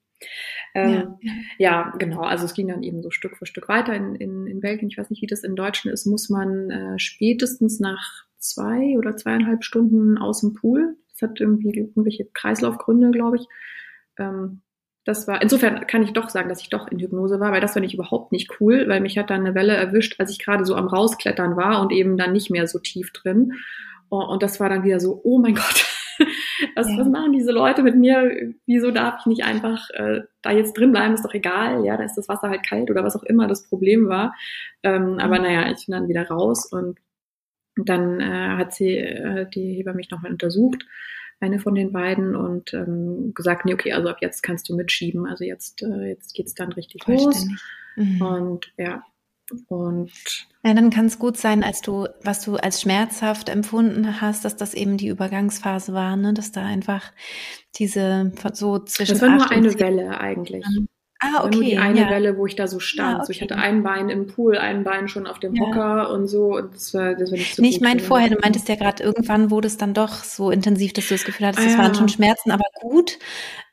Ähm, 0.73 1.15
ja. 1.21 1.33
ja. 1.57 1.93
genau. 1.97 2.21
Also 2.21 2.45
es 2.45 2.53
ging 2.53 2.67
dann 2.67 2.83
eben 2.83 3.01
so 3.01 3.11
Stück 3.11 3.37
für 3.37 3.45
Stück 3.45 3.69
weiter 3.69 3.93
in, 3.93 4.15
in, 4.15 4.47
in 4.47 4.59
Belgien. 4.59 4.89
Ich 4.89 4.97
weiß 4.97 5.09
nicht, 5.09 5.21
wie 5.21 5.27
das 5.27 5.43
in 5.43 5.55
Deutschland 5.55 5.93
ist, 5.93 6.05
muss 6.05 6.29
man 6.29 6.69
äh, 6.69 6.99
spätestens 6.99 7.79
nach 7.79 8.25
zwei 8.37 8.97
oder 8.97 9.15
zweieinhalb 9.15 9.63
Stunden 9.63 10.17
aus 10.17 10.41
dem 10.41 10.53
Pool. 10.53 10.95
Das 11.11 11.29
hat 11.29 11.39
irgendwie 11.39 11.77
irgendwelche 11.77 12.25
Kreislaufgründe, 12.33 13.11
glaube 13.11 13.37
ich. 13.37 13.45
Ähm, 14.17 14.61
das 15.05 15.27
war, 15.27 15.41
insofern 15.41 15.87
kann 15.87 16.03
ich 16.03 16.13
doch 16.13 16.29
sagen, 16.29 16.49
dass 16.49 16.61
ich 16.61 16.69
doch 16.69 16.87
in 16.87 16.99
Hypnose 16.99 17.39
war, 17.39 17.51
weil 17.51 17.61
das 17.61 17.73
fand 17.73 17.85
ich 17.85 17.93
überhaupt 17.93 18.31
nicht 18.31 18.59
cool, 18.59 18.87
weil 18.87 19.01
mich 19.01 19.17
hat 19.17 19.29
dann 19.29 19.41
eine 19.41 19.55
Welle 19.55 19.75
erwischt, 19.75 20.19
als 20.19 20.31
ich 20.31 20.39
gerade 20.39 20.65
so 20.65 20.75
am 20.75 20.87
Rausklettern 20.87 21.55
war 21.55 21.81
und 21.81 21.91
eben 21.91 22.17
dann 22.17 22.33
nicht 22.33 22.51
mehr 22.51 22.67
so 22.67 22.79
tief 22.79 23.11
drin. 23.11 23.53
Und 24.09 24.43
das 24.43 24.59
war 24.59 24.69
dann 24.69 24.83
wieder 24.83 24.99
so, 24.99 25.19
oh 25.23 25.39
mein 25.39 25.55
Gott, 25.55 25.85
was, 26.75 26.89
ja. 26.89 26.97
was 26.97 27.07
machen 27.07 27.33
diese 27.33 27.51
Leute 27.51 27.83
mit 27.83 27.95
mir? 27.95 28.53
Wieso 28.65 28.91
darf 28.91 29.19
ich 29.19 29.25
nicht 29.25 29.43
einfach 29.43 29.89
äh, 29.91 30.21
da 30.41 30.51
jetzt 30.51 30.77
drin 30.77 30.91
bleiben? 30.91 31.13
Ist 31.13 31.25
doch 31.25 31.33
egal, 31.33 31.85
ja, 31.85 31.97
da 31.97 32.03
ist 32.03 32.15
das 32.15 32.29
Wasser 32.29 32.49
halt 32.49 32.63
kalt 32.63 32.89
oder 32.89 33.03
was 33.03 33.15
auch 33.15 33.23
immer 33.23 33.47
das 33.47 33.67
Problem 33.67 34.07
war. 34.07 34.33
Ähm, 34.83 35.13
mhm. 35.13 35.19
Aber 35.19 35.39
naja, 35.39 35.71
ich 35.71 35.85
bin 35.85 35.93
dann 35.93 36.07
wieder 36.07 36.27
raus 36.27 36.71
und 36.71 36.99
dann 37.75 38.19
äh, 38.19 38.57
hat 38.57 38.73
sie, 38.73 38.97
äh, 38.97 39.49
die 39.49 39.75
Heber 39.75 39.93
mich 39.93 40.09
nochmal 40.09 40.31
untersucht, 40.31 40.85
eine 41.39 41.59
von 41.59 41.75
den 41.75 41.93
beiden, 41.93 42.35
und 42.35 42.73
ähm, 42.73 43.33
gesagt, 43.33 43.65
nee, 43.65 43.73
okay, 43.73 43.93
also 43.93 44.09
ab 44.09 44.17
jetzt 44.21 44.43
kannst 44.43 44.67
du 44.67 44.75
mitschieben. 44.75 45.25
Also 45.25 45.45
jetzt, 45.45 45.81
äh, 45.81 46.09
jetzt 46.09 46.33
geht's 46.33 46.53
dann 46.53 46.73
richtig 46.73 47.07
los. 47.07 47.47
Mhm. 47.95 48.21
Und 48.21 48.73
ja, 48.77 49.03
und 49.67 50.11
ja, 50.63 50.73
dann 50.73 50.89
kann 50.89 51.05
es 51.05 51.19
gut 51.19 51.37
sein, 51.37 51.63
als 51.63 51.81
du, 51.81 52.07
was 52.23 52.41
du 52.43 52.57
als 52.57 52.81
schmerzhaft 52.81 53.49
empfunden 53.49 54.21
hast, 54.21 54.43
dass 54.45 54.57
das 54.57 54.73
eben 54.73 54.97
die 54.97 55.07
Übergangsphase 55.07 55.93
war, 55.93 56.15
ne? 56.17 56.33
dass 56.33 56.51
da 56.51 56.65
einfach 56.65 57.11
diese 57.75 58.31
so 58.53 58.79
zwischen. 58.79 59.13
Das 59.13 59.21
war 59.21 59.29
nur 59.29 59.51
eine 59.51 59.79
Welle 59.79 60.19
eigentlich. 60.19 60.65
Ah, 61.21 61.43
okay. 61.43 61.55
Nur 61.55 61.63
die 61.65 61.77
eine 61.77 62.01
ja. 62.01 62.09
Welle, 62.09 62.37
wo 62.37 62.45
ich 62.45 62.55
da 62.55 62.67
so 62.67 62.79
stand. 62.79 63.09
Ja, 63.09 63.15
okay. 63.17 63.25
so, 63.25 63.31
ich 63.31 63.41
hatte 63.41 63.57
ein 63.57 63.83
Bein 63.83 64.07
im 64.07 64.27
Pool, 64.27 64.57
ein 64.57 64.85
Bein 64.85 65.09
schon 65.09 65.27
auf 65.27 65.37
dem 65.39 65.53
ja. 65.53 65.65
Hocker 65.65 66.11
und 66.11 66.27
so. 66.27 66.55
Und 66.55 66.73
das 66.73 66.93
war, 66.93 67.13
das 67.13 67.31
war 67.31 67.37
nicht 67.37 67.55
so 67.55 67.61
nee, 67.61 67.69
ich 67.69 67.81
meine 67.81 67.99
vorher, 67.99 68.29
du 68.29 68.37
meintest 68.41 68.69
ja 68.69 68.75
gerade, 68.75 69.03
irgendwann 69.03 69.51
wurde 69.51 69.67
es 69.67 69.75
dann 69.75 69.93
doch 69.93 70.23
so 70.23 70.49
intensiv, 70.49 70.93
dass 70.93 71.09
du 71.09 71.15
das 71.15 71.25
Gefühl 71.25 71.47
hattest, 71.47 71.67
ah, 71.67 71.69
das 71.69 71.77
waren 71.77 71.95
schon 71.95 72.07
Schmerzen, 72.07 72.51
aber 72.51 72.63
gut. 72.79 73.19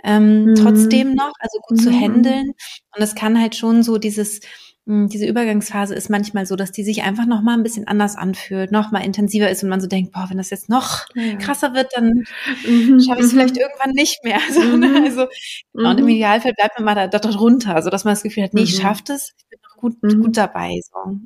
Ähm, 0.03 0.47
mhm. 0.47 0.55
Trotzdem 0.57 1.15
noch, 1.15 1.33
also 1.39 1.61
gut 1.69 1.79
mhm. 1.79 1.83
zu 1.83 1.91
handeln. 1.93 2.49
Und 2.97 3.03
es 3.03 3.15
kann 3.15 3.41
halt 3.41 3.55
schon 3.55 3.85
so 3.85 3.99
dieses, 3.99 4.41
diese 4.89 5.27
Übergangsphase 5.27 5.97
ist 5.97 6.11
manchmal 6.11 6.47
so, 6.47 6.55
dass 6.55 6.71
die 6.71 6.85
sich 6.85 7.03
einfach 7.03 7.27
noch 7.27 7.43
mal 7.43 7.55
ein 7.55 7.65
bisschen 7.65 7.89
anders 7.89 8.15
anfühlt, 8.15 8.71
noch 8.71 8.93
mal 8.93 9.05
intensiver 9.05 9.51
ist 9.51 9.65
und 9.65 9.69
man 9.69 9.81
so 9.81 9.89
denkt, 9.89 10.13
boah, 10.13 10.27
wenn 10.29 10.37
das 10.37 10.51
jetzt 10.51 10.69
noch 10.69 11.07
ja. 11.17 11.35
krasser 11.37 11.75
wird, 11.75 11.91
dann 11.97 12.25
mhm. 12.65 13.01
schaffe 13.01 13.19
ich 13.19 13.27
es 13.27 13.33
vielleicht 13.33 13.57
irgendwann 13.57 13.91
nicht 13.91 14.23
mehr. 14.23 14.39
Also, 14.47 14.61
mhm. 14.61 14.79
ne? 14.79 15.03
also 15.05 15.27
mhm. 15.73 15.87
und 15.87 15.99
im 15.99 16.05
mhm. 16.05 16.11
Idealfall 16.11 16.53
bleibt 16.53 16.79
man 16.79 16.85
mal 16.85 16.95
da, 16.95 17.09
da 17.09 17.19
drunter, 17.19 17.75
also 17.75 17.91
dass 17.91 18.05
man 18.05 18.13
das 18.13 18.23
Gefühl 18.23 18.45
hat, 18.45 18.55
nee, 18.55 18.63
ich 18.63 18.79
mhm. 18.79 18.83
schaffe 18.83 19.03
das, 19.07 19.33
ich 19.37 19.49
bin 19.49 19.59
noch 19.69 19.77
gut, 19.77 20.03
mhm. 20.03 20.23
gut 20.23 20.37
dabei, 20.37 20.81
so. 20.81 21.19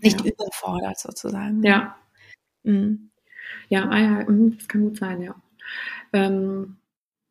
Nicht 0.00 0.24
ja. 0.24 0.32
überfordert 0.32 1.00
sozusagen. 1.00 1.64
Ja. 1.64 1.96
Ja, 3.68 3.88
ah, 3.88 3.98
ja, 3.98 4.24
das 4.24 4.68
kann 4.68 4.82
gut 4.82 4.98
sein, 4.98 5.20
ja. 5.20 5.34
Ähm, 6.12 6.76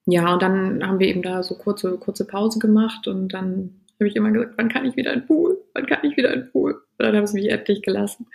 ja, 0.05 0.34
und 0.34 0.41
dann 0.41 0.86
haben 0.86 0.99
wir 0.99 1.07
eben 1.07 1.22
da 1.22 1.41
so 1.41 1.55
kurze, 1.55 1.97
kurze 1.97 2.26
Pause 2.26 2.59
gemacht 2.59 3.07
und 3.07 3.30
dann 3.30 3.82
habe 4.00 4.08
ich 4.08 4.16
immer 4.16 4.32
gesagt, 4.32 4.54
wann 4.58 4.70
kann 4.70 4.86
ich 4.86 4.96
wieder 4.96 5.14
in 5.14 5.22
den 5.22 5.28
Pool? 5.28 5.58
Wann 5.74 5.86
kann 5.86 6.00
ich 6.04 6.18
wieder 6.18 6.34
in 6.34 6.41
den 6.41 6.52
Pool? 6.52 6.74
Und 6.74 7.06
dann 7.06 7.16
haben 7.16 7.28
sie 7.28 7.36
mich 7.36 7.50
endlich 7.50 7.82
gelassen. 7.82 8.28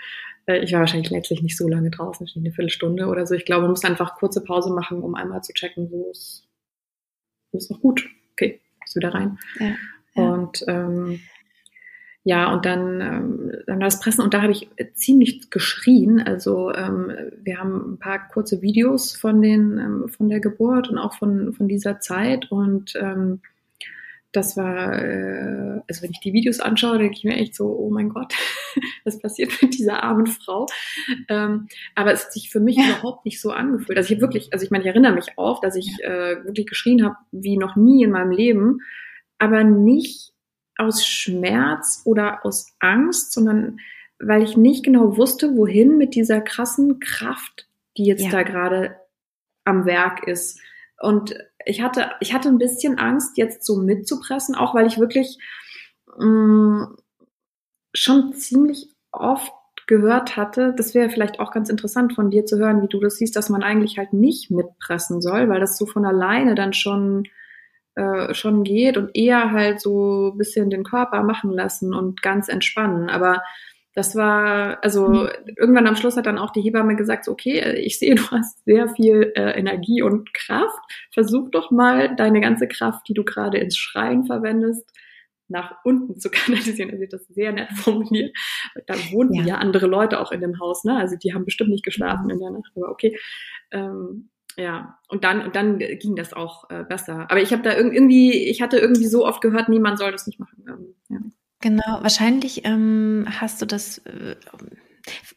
Äh, 0.47 0.59
ich 0.59 0.73
war 0.73 0.81
wahrscheinlich 0.81 1.11
letztlich 1.11 1.43
nicht 1.43 1.57
so 1.57 1.69
lange 1.69 1.91
draußen, 1.91 2.29
eine 2.37 2.53
Viertelstunde 2.53 3.07
oder 3.07 3.27
so. 3.27 3.35
Ich 3.35 3.45
glaube, 3.45 3.63
man 3.63 3.71
muss 3.71 3.85
einfach 3.85 4.17
kurze 4.17 4.43
Pause 4.43 4.73
machen, 4.73 5.03
um 5.03 5.15
einmal 5.15 5.43
zu 5.43 5.53
checken, 5.53 5.91
wo 5.91 6.11
es 6.11 6.47
ist 7.53 7.71
noch 7.71 7.81
gut. 7.81 8.09
Okay, 8.33 8.61
ist 8.85 8.97
wieder 8.97 9.13
rein. 9.13 9.39
Ja, 9.59 9.67
ja. 10.15 10.23
Und 10.23 10.65
ähm, 10.69 11.21
ja, 12.23 12.53
und 12.53 12.67
dann, 12.67 13.01
ähm, 13.01 13.53
dann 13.67 13.81
das 13.81 13.99
Pressen 13.99 14.23
und 14.23 14.35
da 14.35 14.43
habe 14.43 14.53
ich 14.53 14.69
ziemlich 14.95 15.51
geschrien. 15.51 16.21
Also 16.21 16.73
ähm, 16.73 17.11
wir 17.43 17.59
haben 17.59 17.95
ein 17.95 17.99
paar 17.99 18.29
kurze 18.29 18.61
Videos 18.61 19.17
von 19.17 19.41
den 19.41 19.79
ähm, 19.79 20.09
von 20.09 20.29
der 20.29 20.41
Geburt 20.41 20.91
und 20.91 20.99
auch 20.99 21.15
von 21.15 21.55
von 21.55 21.67
dieser 21.67 22.01
Zeit 22.01 22.51
und 22.51 22.95
ähm, 23.01 23.41
das 24.33 24.57
war, 24.57 25.03
äh, 25.03 25.83
also 25.89 26.03
wenn 26.03 26.11
ich 26.11 26.21
die 26.21 26.33
Videos 26.33 26.61
anschaue, 26.61 26.99
denke 26.99 27.17
ich 27.17 27.25
mir 27.25 27.37
echt 27.37 27.55
so, 27.55 27.67
oh 27.67 27.91
mein 27.91 28.09
Gott, 28.09 28.35
was 29.05 29.19
passiert 29.19 29.51
mit 29.61 29.79
dieser 29.79 30.03
armen 30.03 30.27
Frau? 30.27 30.67
Ähm, 31.29 31.69
aber 31.95 32.13
es 32.13 32.25
hat 32.25 32.33
sich 32.33 32.51
für 32.51 32.61
mich 32.61 32.77
ja. 32.77 32.85
überhaupt 32.85 33.25
nicht 33.25 33.41
so 33.41 33.51
angefühlt. 33.51 33.99
Also 33.99 34.09
ich 34.09 34.17
habe 34.17 34.23
wirklich, 34.23 34.53
also 34.53 34.65
ich 34.65 34.71
meine, 34.71 34.85
ich 34.85 34.89
erinnere 34.89 35.15
mich 35.15 35.37
auch, 35.37 35.61
dass 35.61 35.75
ich 35.75 35.99
äh, 36.03 36.45
wirklich 36.45 36.67
geschrien 36.67 37.05
habe 37.05 37.17
wie 37.33 37.57
noch 37.57 37.77
nie 37.77 38.05
in 38.05 38.13
meinem 38.13 38.31
Leben, 38.31 38.81
aber 39.39 39.65
nicht 39.65 40.33
aus 40.77 41.07
Schmerz 41.07 42.03
oder 42.05 42.45
aus 42.45 42.75
Angst, 42.79 43.33
sondern 43.33 43.79
weil 44.19 44.43
ich 44.43 44.57
nicht 44.57 44.85
genau 44.85 45.17
wusste, 45.17 45.57
wohin 45.57 45.97
mit 45.97 46.15
dieser 46.15 46.41
krassen 46.41 47.01
Kraft, 47.01 47.69
die 47.97 48.05
jetzt 48.05 48.25
ja. 48.25 48.31
da 48.31 48.43
gerade 48.43 48.97
am 49.65 49.87
Werk 49.87 50.27
ist. 50.27 50.61
Und 51.01 51.35
ich 51.67 51.83
hatte, 51.83 52.11
ich 52.21 52.33
hatte 52.33 52.49
ein 52.49 52.59
bisschen 52.59 52.99
Angst, 52.99 53.37
jetzt 53.37 53.65
so 53.65 53.77
mitzupressen, 53.77 54.55
auch 54.55 54.75
weil 54.75 54.87
ich 54.87 54.99
wirklich 54.99 55.39
mh, 56.19 56.27
mm, 56.27 56.97
schon 57.95 58.33
ziemlich 58.35 58.89
oft 59.13 59.53
gehört 59.87 60.37
hatte, 60.37 60.73
das 60.77 60.95
wäre 60.95 61.11
vielleicht 61.11 61.41
auch 61.41 61.51
ganz 61.51 61.69
interessant 61.69 62.15
von 62.15 62.31
dir 62.31 62.47
zu 62.47 62.59
hören, 62.59 62.81
wie 62.83 62.89
du 62.89 63.01
das 63.01 63.17
siehst, 63.17 63.35
dass 63.35 63.49
man 63.49 63.65
eigentlich 63.65 63.99
halt 63.99 64.13
nicht 64.13 64.51
mitpressen 64.51 65.21
soll, 65.21 65.49
weil 65.49 65.59
das 65.59 65.77
so 65.77 65.85
von 65.85 66.05
alleine 66.07 66.55
dann 66.55 66.73
schon 66.73 67.25
äh, 67.97 68.33
schon 68.35 68.63
geht 68.63 68.97
und 68.97 69.11
eher 69.15 69.51
halt 69.51 69.81
so 69.81 70.33
bisschen 70.37 70.71
den 70.71 70.85
Körper 70.85 71.25
machen 71.25 71.51
lassen 71.51 71.93
und 71.93 72.23
ganz 72.23 72.49
entspannen. 72.49 73.11
Aber 73.11 73.43
das 73.95 74.15
war, 74.15 74.83
also 74.85 75.09
mhm. 75.09 75.29
irgendwann 75.57 75.87
am 75.87 75.97
Schluss 75.97 76.17
hat 76.17 76.27
dann 76.27 76.39
auch 76.39 76.51
die 76.51 76.61
Hebamme 76.61 76.97
gesagt, 76.97 77.25
so, 77.25 77.33
okay, 77.33 77.77
ich 77.79 77.99
sehe, 77.99 78.15
du 78.17 78.31
hast 78.31 78.65
sehr 78.65 78.89
viel 78.89 79.33
äh, 79.35 79.59
Energie 79.59 80.03
und 80.03 80.33
Kraft. 80.35 80.79
Versuch 81.13 81.51
doch 81.51 81.71
mal 81.71 82.15
deine 82.15 82.41
ganze 82.41 82.69
Kraft, 82.69 83.09
die 83.09 83.15
du 83.15 83.25
gerade 83.25 83.59
ins 83.59 83.77
Schreien 83.77 84.25
verwendest, 84.27 84.89
nach 85.49 85.77
unten 85.85 86.21
zu 86.21 86.31
kanalisieren. 86.31 86.91
Also 86.93 87.05
das 87.11 87.27
sehr 87.29 87.53
nett 87.53 87.73
formuliert. 87.73 88.37
Da 88.87 88.95
wohnten 89.11 89.35
ja. 89.35 89.45
ja. 89.45 89.55
andere 89.57 89.87
Leute 89.87 90.21
auch 90.21 90.31
in 90.31 90.41
dem 90.41 90.61
Haus, 90.61 90.85
ne? 90.85 90.97
Also 90.97 91.17
die 91.17 91.35
haben 91.35 91.45
bestimmt 91.45 91.71
nicht 91.71 91.85
geschlafen 91.85 92.31
in 92.31 92.39
der 92.39 92.51
Nacht, 92.51 92.71
aber 92.77 92.91
okay. 92.91 93.19
Ähm, 93.73 94.31
ja, 94.57 94.99
und 95.09 95.25
dann, 95.25 95.43
und 95.43 95.55
dann 95.57 95.79
ging 95.79 96.17
das 96.17 96.33
auch 96.33 96.69
äh, 96.71 96.85
besser. 96.85 97.31
Aber 97.31 97.41
ich 97.41 97.53
habe 97.53 97.63
da 97.63 97.75
irgendwie, 97.75 98.49
ich 98.49 98.61
hatte 98.63 98.79
irgendwie 98.79 99.07
so 99.07 99.25
oft 99.25 99.41
gehört, 99.41 99.69
niemand 99.69 99.99
soll 99.99 100.13
das 100.13 100.27
nicht 100.27 100.41
machen. 100.41 100.65
Ähm, 100.69 100.95
ja. 101.09 101.19
Genau, 101.61 101.99
wahrscheinlich 102.01 102.65
ähm, 102.65 103.27
hast 103.29 103.61
du 103.61 103.67
das, 103.67 103.99
äh, 103.99 104.37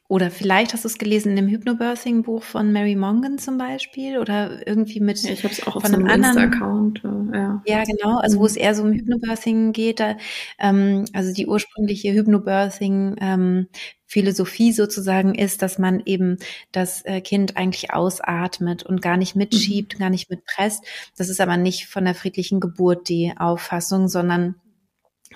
oder 0.07 0.31
vielleicht 0.31 0.73
hast 0.73 0.85
du 0.85 0.87
es 0.87 0.97
gelesen 0.97 1.31
in 1.31 1.35
dem 1.35 1.47
Hypnobirthing-Buch 1.47 2.43
von 2.43 2.71
Mary 2.71 2.95
Mongan 2.95 3.39
zum 3.39 3.57
Beispiel 3.57 4.17
oder 4.17 4.65
irgendwie 4.65 5.01
mit 5.01 5.21
ja, 5.21 5.31
ich 5.31 5.43
hab's 5.43 5.65
auch 5.67 5.81
von 5.81 5.93
einem 5.93 6.07
anderen 6.07 6.37
Insta-Account. 6.37 7.03
Äh, 7.03 7.37
ja. 7.37 7.61
ja, 7.65 7.83
genau, 7.83 8.19
also 8.19 8.39
wo 8.39 8.45
es 8.45 8.55
eher 8.55 8.73
so 8.73 8.83
um 8.83 8.93
Hypnobirthing 8.93 9.73
geht. 9.73 9.99
Da, 9.99 10.15
ähm, 10.59 11.05
also 11.13 11.33
die 11.33 11.47
ursprüngliche 11.47 12.13
Hypnobirthing 12.13 13.15
ähm, 13.19 13.67
Philosophie 14.05 14.71
sozusagen 14.71 15.33
ist, 15.35 15.61
dass 15.61 15.79
man 15.79 16.03
eben 16.05 16.37
das 16.71 17.03
äh, 17.03 17.19
Kind 17.19 17.57
eigentlich 17.57 17.93
ausatmet 17.93 18.83
und 18.83 19.01
gar 19.01 19.17
nicht 19.17 19.35
mitschiebt, 19.35 19.95
mhm. 19.95 19.99
gar 19.99 20.09
nicht 20.09 20.29
mitpresst. 20.29 20.85
Das 21.17 21.29
ist 21.29 21.41
aber 21.41 21.57
nicht 21.57 21.87
von 21.87 22.05
der 22.05 22.15
friedlichen 22.15 22.59
Geburt 22.59 23.09
die 23.09 23.33
Auffassung, 23.35 24.07
sondern 24.07 24.55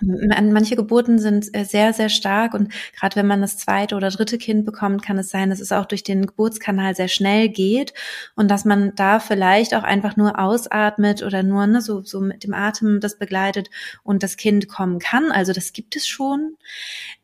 Manche 0.02 0.76
Geburten 0.76 1.20
sind 1.20 1.54
äh, 1.54 1.64
sehr, 1.64 1.94
sehr 1.94 2.10
stark 2.10 2.54
und 2.54 2.72
gerade 2.98 3.16
wenn 3.16 3.28
man 3.28 3.42
das 3.42 3.58
zweite 3.58 3.96
oder 3.96 4.10
dritte 4.10 4.38
Kind 4.38 4.66
bekommt, 4.66 5.04
kann 5.04 5.18
es 5.18 5.30
sein, 5.30 5.50
dass 5.50 5.60
es 5.60 5.72
auch 5.72 5.86
durch 5.86 6.04
den 6.04 6.26
Geburtskanal 6.26 6.96
sehr 6.96 7.08
schnell 7.08 7.50
geht 7.50 7.94
und 8.36 8.50
dass 8.50 8.66
man 8.66 8.94
da 8.96 9.20
vielleicht 9.20 9.74
auch 9.74 9.84
einfach 9.84 10.18
nur 10.18 10.40
ausatmet 10.40 11.24
oder 11.24 11.44
nur 11.44 11.68
ne, 11.68 11.82
so, 11.82 12.02
so 12.02 12.20
mit 12.20 12.44
dem 12.44 12.54
Atem 12.54 13.00
das 13.00 13.18
begleitet 13.18 13.70
und 14.04 14.24
das 14.24 14.38
Kind 14.38 14.68
kommen 14.68 15.00
kann. 15.00 15.32
Also 15.32 15.54
das 15.54 15.74
gibt 15.74 15.96
es 15.96 16.08
schon. 16.08 16.58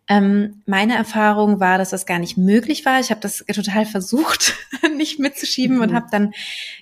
Ähm, 0.10 0.62
meine 0.66 0.95
Erfahrung 0.95 1.62
war, 1.62 1.78
dass 1.78 1.91
das 1.91 2.06
gar 2.06 2.20
nicht 2.20 2.38
möglich 2.38 2.86
war. 2.86 2.99
Ich 2.99 3.10
habe 3.10 3.22
das 3.22 3.38
total 3.54 3.86
versucht, 3.86 4.54
nicht 4.97 5.18
mitzuschieben 5.18 5.78
mhm. 5.78 5.82
und 5.82 5.93
habe 5.93 6.08
dann 6.12 6.34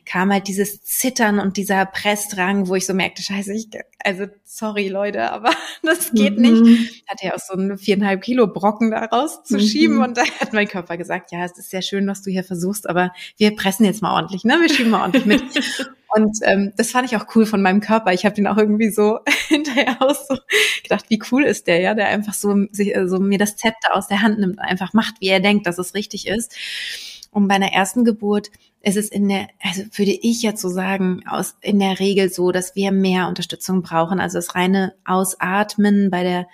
kam 0.06 0.32
halt 0.34 0.48
dieses 0.48 0.82
Zittern 0.82 1.40
und 1.40 1.56
dieser 1.58 1.86
Pressdrang, 1.86 2.68
wo 2.68 2.76
ich 2.76 2.88
so 2.88 2.96
merkte, 2.96 3.22
scheiße, 3.22 3.54
ich, 3.54 3.68
also 4.04 4.26
sorry 4.44 4.88
Leute, 4.88 5.32
aber 5.32 5.52
das 5.84 6.12
geht 6.12 6.40
mhm. 6.40 6.62
nicht. 6.62 7.04
Hatte 7.08 7.28
ja 7.28 7.36
auch 7.36 7.40
so 7.40 7.54
einen 7.54 7.78
viereinhalb 7.78 8.24
Kilo 8.24 8.48
Brocken 8.48 8.90
da 8.90 9.06
rauszuschieben 9.06 9.98
mhm. 9.98 10.04
und 10.04 10.18
da 10.18 10.24
hat 10.40 10.54
mein 10.54 10.68
Körper 10.68 10.98
gesagt, 10.98 11.32
ja, 11.32 11.46
es 11.46 11.58
ist 11.58 11.70
sehr 11.70 11.84
schön, 11.84 12.08
was 12.08 12.24
du 12.24 12.32
hier 12.32 12.44
versuchst, 12.44 12.90
aber 12.90 13.14
wir 13.38 13.56
pressen 13.56 13.86
jetzt 13.86 14.02
mal 14.02 14.16
ordentlich, 14.16 14.46
ne? 14.46 14.58
Wir 14.60 14.70
schieben 14.70 14.92
mal 14.92 15.02
ordentlich 15.02 15.26
mit. 15.26 15.44
Und 16.14 16.38
ähm, 16.44 16.74
das 16.76 16.92
fand 16.92 17.10
ich 17.10 17.16
auch 17.16 17.26
cool 17.36 17.46
von 17.46 17.62
meinem 17.62 17.80
Körper. 17.80 18.12
Ich 18.14 18.26
habe 18.26 18.36
den 18.36 18.48
auch 18.48 18.58
irgendwie 18.58 18.90
so 18.90 19.20
hinterher 19.48 20.02
aus 20.02 20.28
so 20.28 20.36
gedacht, 20.84 21.06
wie 21.10 21.22
cool 21.32 21.44
ist 21.44 21.68
der, 21.68 21.80
ja, 21.80 21.94
der 21.94 22.08
einfach 22.08 22.34
so, 22.34 22.54
sich, 22.72 22.94
so 23.06 23.20
mir 23.20 23.38
das 23.38 23.56
Zepter 23.56 23.96
aus 23.96 24.08
der 24.08 24.22
Hand 24.22 24.40
nimmt, 24.40 24.60
einfach 24.60 24.94
macht, 24.94 25.16
wie 25.20 25.30
er 25.30 25.40
denkt, 25.40 25.68
dass 25.68 25.78
es 25.78 25.94
richtig 25.94 26.28
ist. 26.28 26.56
Und 27.32 27.48
bei 27.48 27.56
einer 27.56 27.72
ersten 27.72 28.04
Geburt 28.04 28.52
ist 28.82 28.98
es 28.98 29.10
in 29.10 29.30
der, 29.30 29.48
also 29.62 29.84
würde 29.96 30.12
ich 30.12 30.42
jetzt 30.42 30.62
so 30.62 30.68
sagen, 30.68 31.24
aus, 31.28 31.56
in 31.62 31.80
der 31.80 32.00
Regel 32.00 32.30
so, 32.30 32.52
dass 32.52 32.76
wir 32.76 32.92
mehr 32.92 33.28
Unterstützung 33.28 33.82
brauchen. 33.82 34.20
Also 34.20 34.38
das 34.38 34.56
reine 34.56 34.94
Ausatmen 35.06 36.10
bei 36.10 36.24
der 36.24 36.48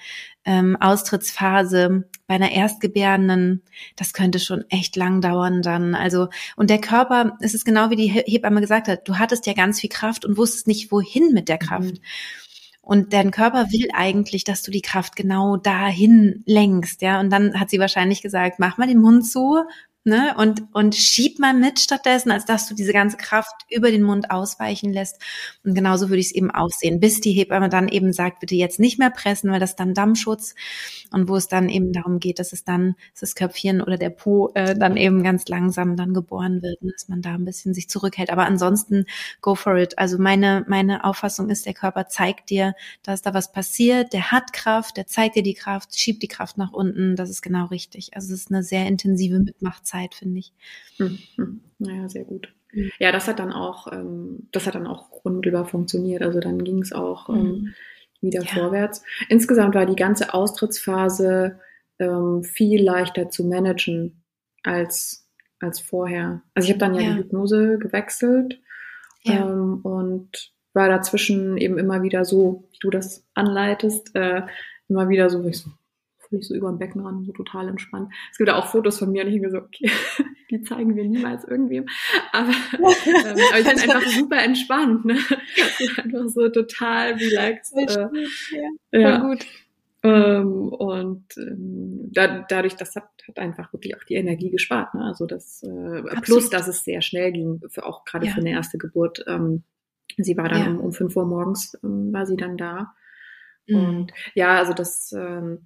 ähm, 0.48 0.78
Austrittsphase, 0.80 2.06
bei 2.26 2.36
einer 2.36 2.52
Erstgebärenden, 2.52 3.64
das 3.98 4.14
könnte 4.14 4.40
schon 4.40 4.64
echt 4.70 4.96
lang 4.96 5.20
dauern 5.20 5.62
dann. 5.62 5.94
Also, 5.94 6.30
und 6.56 6.70
der 6.70 6.80
Körper, 6.80 7.38
es 7.42 7.54
ist 7.54 7.66
genau 7.66 7.90
wie 7.90 7.98
die 7.98 8.08
Hebamme 8.08 8.62
gesagt 8.62 8.88
hat, 8.88 9.08
du 9.08 9.20
hattest 9.20 9.46
ja 9.46 9.54
ganz 9.54 9.82
viel 9.82 9.90
Kraft 9.90 10.24
und 10.26 10.38
wusstest 10.38 10.66
nicht, 10.66 10.92
wohin 10.92 11.34
mit 11.34 11.50
der 11.50 11.58
Kraft. 11.58 11.96
Mhm. 11.96 12.02
Und 12.82 13.12
dein 13.12 13.32
Körper 13.32 13.74
will 13.74 13.90
eigentlich, 13.94 14.46
dass 14.46 14.64
du 14.64 14.72
die 14.72 14.82
Kraft 14.82 15.18
genau 15.18 15.58
dahin 15.58 16.44
lenkst, 16.46 17.02
ja. 17.02 17.20
Und 17.20 17.30
dann 17.30 17.60
hat 17.60 17.70
sie 17.70 17.80
wahrscheinlich 17.80 18.22
gesagt, 18.22 18.60
mach 18.60 18.78
mal 18.78 18.88
den 18.88 19.02
Mund 19.02 19.30
zu 19.30 19.64
ne? 20.08 20.34
Und, 20.38 20.64
und 20.74 20.96
schieb 20.96 21.38
mal 21.38 21.54
mit 21.54 21.80
stattdessen, 21.80 22.32
als 22.32 22.46
dass 22.46 22.68
du 22.68 22.74
diese 22.74 22.94
ganze 22.94 23.18
Kraft 23.18 23.54
über 23.70 23.92
den 23.92 24.04
Mund 24.04 24.32
ausweichen 24.32 24.92
lässt. 24.92 25.22
Und 25.64 25.76
genauso 25.76 26.10
würde 26.10 26.22
ich 26.22 26.28
es 26.28 26.36
eben 26.36 26.50
auch 26.50 26.72
sehen, 26.72 27.00
bis 27.00 27.22
die 27.22 27.34
Hebamme 27.34 27.70
dann 27.70 27.90
eben 27.90 28.14
sagt, 28.14 28.40
bitte 28.40 28.56
jetzt 28.56 28.80
nicht 28.80 28.98
mehr 28.98 29.12
pressen, 29.12 29.52
weil 29.52 29.60
das 29.60 29.76
dann 29.76 29.94
Dammschutz 29.94 30.56
und 31.12 31.28
wo 31.28 31.36
es 31.36 31.48
dann 31.48 31.70
eben 31.70 31.94
darum 31.94 32.20
geht, 32.20 32.40
dass 32.40 32.54
es 32.54 32.64
dann 32.64 32.96
das 33.20 33.36
Köpfchen 33.36 33.82
oder 33.82 33.98
der 33.98 34.10
Po 34.10 34.52
äh, 34.56 34.76
dann 34.76 34.98
eben 34.98 35.24
ganz 35.24 35.48
langsam 35.48 35.96
dann 35.96 36.14
geboren 36.14 36.62
wird 36.62 36.82
und 36.82 36.94
dass 36.94 37.08
man 37.10 37.22
da 37.22 37.34
ein 37.34 37.46
bisschen 37.46 37.74
sich 37.74 37.90
zurückhält. 37.90 38.30
Aber 38.30 38.46
ansonsten 38.46 39.06
go 39.42 39.56
for 39.56 39.76
it. 39.76 39.98
Also 40.00 40.18
meine, 40.18 40.66
meine 40.68 41.04
Auffassung 41.04 41.50
ist, 41.50 41.66
der 41.66 41.74
Körper 41.74 42.08
zeigt 42.08 42.50
dir, 42.50 42.74
dass 43.04 43.22
da 43.22 43.34
was 43.34 43.52
passiert, 43.52 44.14
der 44.14 44.32
hat 44.32 44.54
Kraft, 44.54 44.98
der 44.98 45.08
zeigt 45.08 45.36
dir 45.36 45.44
die 45.44 45.54
Kraft, 45.54 45.98
schiebt 46.00 46.24
die 46.24 46.28
Kraft 46.28 46.58
nach 46.58 46.72
unten. 46.72 47.16
Das 47.16 47.30
ist 47.30 47.42
genau 47.42 47.66
richtig. 47.66 48.16
Also 48.16 48.34
es 48.34 48.42
ist 48.42 48.52
eine 48.52 48.64
sehr 48.64 48.88
intensive 48.88 49.40
Mitmachzeit. 49.40 49.97
Zeit, 49.98 50.16
finde 50.16 50.40
ich. 50.40 50.54
Hm, 50.98 51.18
hm. 51.36 51.62
Naja, 51.80 52.10
sehr 52.10 52.24
gut. 52.24 52.54
Mhm. 52.74 52.92
Ja, 53.00 53.12
das 53.12 53.28
hat 53.28 53.40
dann 53.40 53.52
auch, 53.52 53.92
ähm, 53.92 54.48
das 54.52 54.68
hat 54.68 54.76
dann 54.76 54.88
auch 54.88 55.10
unmittelbar 55.24 55.66
funktioniert. 55.66 56.22
Also 56.22 56.40
dann 56.40 56.64
ging 56.64 56.82
es 56.82 56.94
auch 56.94 57.30
ähm, 57.30 57.36
mhm. 57.36 57.74
wieder 58.22 58.42
ja. 58.42 58.48
vorwärts. 58.48 59.04
Insgesamt 59.30 59.76
war 59.76 59.86
die 59.86 59.96
ganze 59.96 60.34
Austrittsphase 60.34 61.60
ähm, 62.00 62.44
viel 62.44 62.84
leichter 62.84 63.30
zu 63.30 63.44
managen 63.44 64.24
als, 64.64 65.28
als 65.60 65.80
vorher. 65.80 66.42
Also 66.54 66.68
ich 66.68 66.72
habe 66.72 66.80
dann 66.80 66.96
ja, 66.96 67.02
ja, 67.02 67.14
die 67.14 67.20
Hypnose 67.20 67.78
gewechselt 67.80 68.60
ja. 69.24 69.50
ähm, 69.50 69.80
und 69.84 70.54
war 70.74 70.90
dazwischen 70.90 71.58
eben 71.58 71.80
immer 71.80 72.04
wieder 72.04 72.24
so, 72.24 72.68
wie 72.72 72.78
du 72.82 72.92
das 72.92 73.26
anleitest, 73.34 74.16
äh, 74.16 74.44
immer 74.90 75.10
wieder 75.10 75.30
so, 75.30 75.44
ich 75.48 75.58
so, 75.58 75.72
völlig 76.30 76.48
so 76.48 76.56
über 76.56 76.70
dem 76.70 76.80
Becken 76.80 77.02
ran, 77.02 77.24
so 77.26 77.32
total 77.32 77.68
entspannt. 77.70 78.12
Es 78.32 78.38
gibt 78.38 78.50
auch 78.50 78.68
Fotos 78.68 79.00
von 79.00 79.12
mir 79.12 79.24
und 79.24 79.30
ich 79.30 79.36
denke 79.36 79.52
so, 79.52 79.58
okay, 79.58 79.90
die 80.52 80.62
zeigen 80.62 80.96
wir 80.96 81.06
niemals 81.06 81.44
irgendwem. 81.46 81.86
Aber, 82.32 82.50
ähm, 82.74 83.38
aber 83.50 83.60
ich 83.60 83.66
bin 83.66 83.80
einfach 83.80 84.08
super 84.08 84.44
entspannt, 84.44 85.06
ne? 85.06 85.18
einfach 85.98 86.28
so 86.28 86.50
total 86.50 87.14
relaxed. 87.14 87.76
Äh, 87.78 88.08
ja, 88.92 89.00
ja. 89.00 89.18
gut. 89.20 89.46
Ähm, 90.04 90.70
und 90.70 91.26
ähm, 91.38 92.10
da, 92.14 92.46
dadurch, 92.48 92.76
das 92.76 92.96
hat, 92.96 93.10
hat 93.28 93.40
einfach 93.40 93.74
wirklich 93.74 93.96
auch 93.98 94.04
die 94.04 94.16
Energie 94.16 94.52
gespart. 94.52 94.94
Ne? 94.94 95.04
Also 95.04 95.26
das 95.26 95.64
äh, 95.64 96.04
plus, 96.22 96.50
dass 96.50 96.68
es 96.68 96.84
sehr 96.84 97.02
schnell 97.02 97.32
ging, 97.32 97.62
für, 97.68 97.86
auch 97.86 98.06
gerade 98.06 98.28
ja. 98.28 98.34
für 98.34 98.40
eine 98.40 98.52
erste 98.52 98.78
Geburt. 98.78 99.24
Ähm, 99.28 99.64
sie 100.18 100.38
war 100.38 100.50
dann 100.50 100.62
ja. 100.62 100.68
um, 100.70 100.80
um 100.80 100.92
fünf 100.94 101.16
Uhr 101.16 101.26
morgens, 101.26 101.78
ähm, 101.84 102.14
war 102.14 102.26
sie 102.26 102.38
dann 102.38 102.58
da. 102.58 102.94
Mhm. 103.68 103.76
Und 103.76 104.12
ja, 104.34 104.58
also 104.58 104.74
das, 104.74 105.14
ähm, 105.14 105.60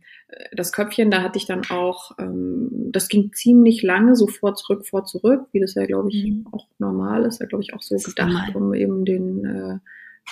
das 0.54 0.72
Köpfchen, 0.74 1.12
da 1.12 1.22
hatte 1.22 1.38
ich 1.38 1.46
dann 1.46 1.62
auch, 1.70 2.18
ähm, 2.20 2.70
das 2.92 3.08
ging 3.08 3.32
ziemlich 3.34 3.84
lange, 3.84 4.16
so 4.16 4.28
vor, 4.28 4.56
zurück, 4.56 4.88
vor, 4.88 5.06
zurück, 5.06 5.48
wie 5.52 5.60
das 5.60 5.76
ja, 5.76 5.86
glaube 5.86 6.10
ich, 6.10 6.26
mhm. 6.26 6.48
auch 6.52 6.68
normal 6.80 7.26
ist, 7.26 7.40
ja, 7.40 7.46
glaube 7.46 7.64
ich, 7.64 7.74
auch 7.74 7.82
so 7.82 7.96
gedacht, 7.98 8.56
um 8.56 8.74
eben 8.74 9.06
den, 9.06 9.46
äh, 9.46 9.80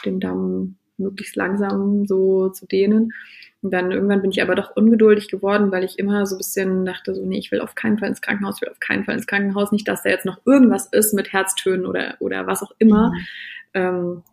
den 0.06 0.20
Damm 0.20 0.76
möglichst 0.98 1.36
langsam 1.36 2.06
so 2.06 2.50
zu 2.50 2.66
dehnen. 2.66 3.14
Und 3.62 3.74
dann 3.74 3.92
irgendwann 3.92 4.22
bin 4.22 4.32
ich 4.32 4.42
aber 4.42 4.56
doch 4.56 4.76
ungeduldig 4.76 5.28
geworden, 5.28 5.72
weil 5.72 5.84
ich 5.84 6.00
immer 6.00 6.26
so 6.26 6.36
ein 6.36 6.38
bisschen 6.38 6.86
dachte, 6.86 7.14
so, 7.14 7.26
nee, 7.26 7.40
ich 7.40 7.52
will 7.52 7.60
auf 7.60 7.76
keinen 7.76 7.98
Fall 7.98 8.10
ins 8.10 8.22
Krankenhaus, 8.22 8.56
ich 8.58 8.62
will 8.62 8.70
auf 8.70 8.80
keinen 8.80 9.04
Fall 9.04 9.16
ins 9.16 9.28
Krankenhaus, 9.28 9.72
nicht, 9.72 9.88
dass 9.88 10.04
da 10.04 10.10
jetzt 10.10 10.26
noch 10.26 10.40
irgendwas 10.46 10.88
ist 10.88 11.14
mit 11.14 11.34
Herztönen 11.34 11.86
oder, 11.86 12.16
oder 12.20 12.48
was 12.48 12.64
auch 12.64 12.72
immer. 12.78 13.10
Mhm. 13.10 13.26
Ähm, 13.74 14.24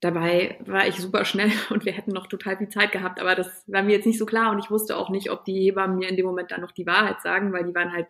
Dabei 0.00 0.56
war 0.64 0.86
ich 0.86 0.96
super 0.96 1.24
schnell 1.24 1.50
und 1.70 1.84
wir 1.84 1.92
hätten 1.92 2.12
noch 2.12 2.26
total 2.26 2.56
viel 2.56 2.68
Zeit 2.68 2.92
gehabt, 2.92 3.20
aber 3.20 3.34
das 3.34 3.64
war 3.66 3.82
mir 3.82 3.96
jetzt 3.96 4.06
nicht 4.06 4.18
so 4.18 4.26
klar 4.26 4.52
und 4.52 4.58
ich 4.58 4.70
wusste 4.70 4.96
auch 4.96 5.10
nicht, 5.10 5.30
ob 5.30 5.44
die 5.44 5.60
Hebammen 5.60 5.98
mir 5.98 6.08
in 6.08 6.16
dem 6.16 6.26
Moment 6.26 6.50
dann 6.50 6.60
noch 6.60 6.72
die 6.72 6.86
Wahrheit 6.86 7.20
sagen, 7.22 7.52
weil 7.52 7.64
die 7.64 7.74
waren 7.74 7.92
halt 7.92 8.06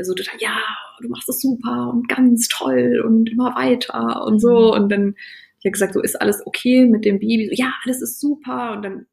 so 0.00 0.14
total, 0.14 0.34
ja, 0.38 0.56
du 1.00 1.08
machst 1.08 1.28
es 1.28 1.40
super 1.40 1.90
und 1.92 2.08
ganz 2.08 2.48
toll 2.48 3.02
und 3.06 3.30
immer 3.30 3.54
weiter 3.54 4.24
und 4.24 4.40
so 4.40 4.72
mhm. 4.72 4.82
und 4.82 4.88
dann 4.90 5.14
ich 5.62 5.66
habe 5.66 5.72
gesagt, 5.72 5.94
so 5.94 6.00
ist 6.00 6.20
alles 6.20 6.44
okay 6.44 6.86
mit 6.86 7.04
dem 7.04 7.20
Baby, 7.20 7.46
so, 7.46 7.52
ja, 7.54 7.72
alles 7.84 8.02
ist 8.02 8.20
super 8.20 8.72
und 8.72 8.82
dann 8.82 9.06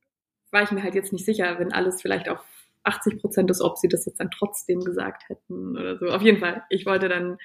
war 0.50 0.64
ich 0.64 0.72
mir 0.72 0.82
halt 0.82 0.96
jetzt 0.96 1.14
nicht 1.14 1.26
sicher, 1.26 1.60
wenn 1.60 1.72
alles 1.72 2.02
vielleicht 2.02 2.28
auf 2.28 2.44
80 2.84 3.20
Prozent 3.22 3.52
ist, 3.52 3.62
ob 3.62 3.78
sie 3.78 3.88
das 3.88 4.08
jetzt 4.08 4.20
dann 4.20 4.32
trotzdem 4.32 4.80
gesagt 4.80 5.30
hätten 5.30 5.78
oder 5.78 5.98
so. 5.98 6.08
Auf 6.08 6.24
jeden 6.24 6.40
Fall, 6.40 6.64
ich 6.70 6.88
wollte 6.88 7.08
dann 7.08 7.38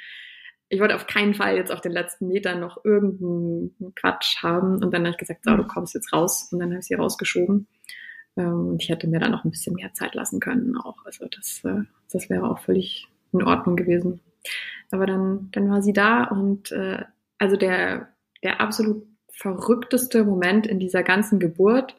ich 0.69 0.81
wollte 0.81 0.95
auf 0.95 1.07
keinen 1.07 1.35
Fall 1.35 1.57
jetzt 1.57 1.73
auf 1.73 1.81
den 1.81 1.93
letzten 1.93 2.29
Metern 2.29 2.61
noch 2.61 2.85
irgendeinen 2.85 3.95
Quatsch 3.95 4.43
haben. 4.43 4.83
Und 4.83 4.93
dann 4.93 5.03
habe 5.03 5.11
ich 5.11 5.19
gesagt, 5.19 5.45
so, 5.45 5.57
du 5.57 5.62
mhm. 5.62 5.69
kommst 5.69 5.95
jetzt 5.95 6.12
raus. 6.12 6.49
Und 6.51 6.59
dann 6.59 6.71
habe 6.71 6.81
ich 6.81 6.87
sie 6.87 6.95
rausgeschoben. 6.95 7.67
Ähm, 8.37 8.69
und 8.69 8.83
ich 8.83 8.89
hätte 8.89 9.07
mir 9.07 9.21
dann 9.21 9.31
noch 9.31 9.45
ein 9.45 9.51
bisschen 9.51 9.75
mehr 9.75 9.93
Zeit 9.93 10.15
lassen 10.15 10.41
können 10.41 10.77
auch. 10.77 11.05
Also 11.05 11.27
das, 11.27 11.62
äh, 11.65 11.83
das 12.11 12.29
wäre 12.31 12.49
auch 12.51 12.61
völlig 12.61 13.07
in 13.33 13.43
Ordnung 13.43 13.77
gewesen. 13.77 14.21
Aber 14.91 15.07
dann, 15.07 15.49
dann 15.53 15.71
war 15.71 15.83
sie 15.83 15.93
da 15.93 16.25
und 16.25 16.71
äh, 16.73 17.03
also 17.39 17.57
der, 17.57 18.09
der 18.43 18.61
absolut 18.61 19.07
verrückteste 19.33 20.25
Moment 20.25 20.67
in 20.67 20.79
dieser 20.79 21.03
ganzen 21.03 21.41
Geburt, 21.41 21.97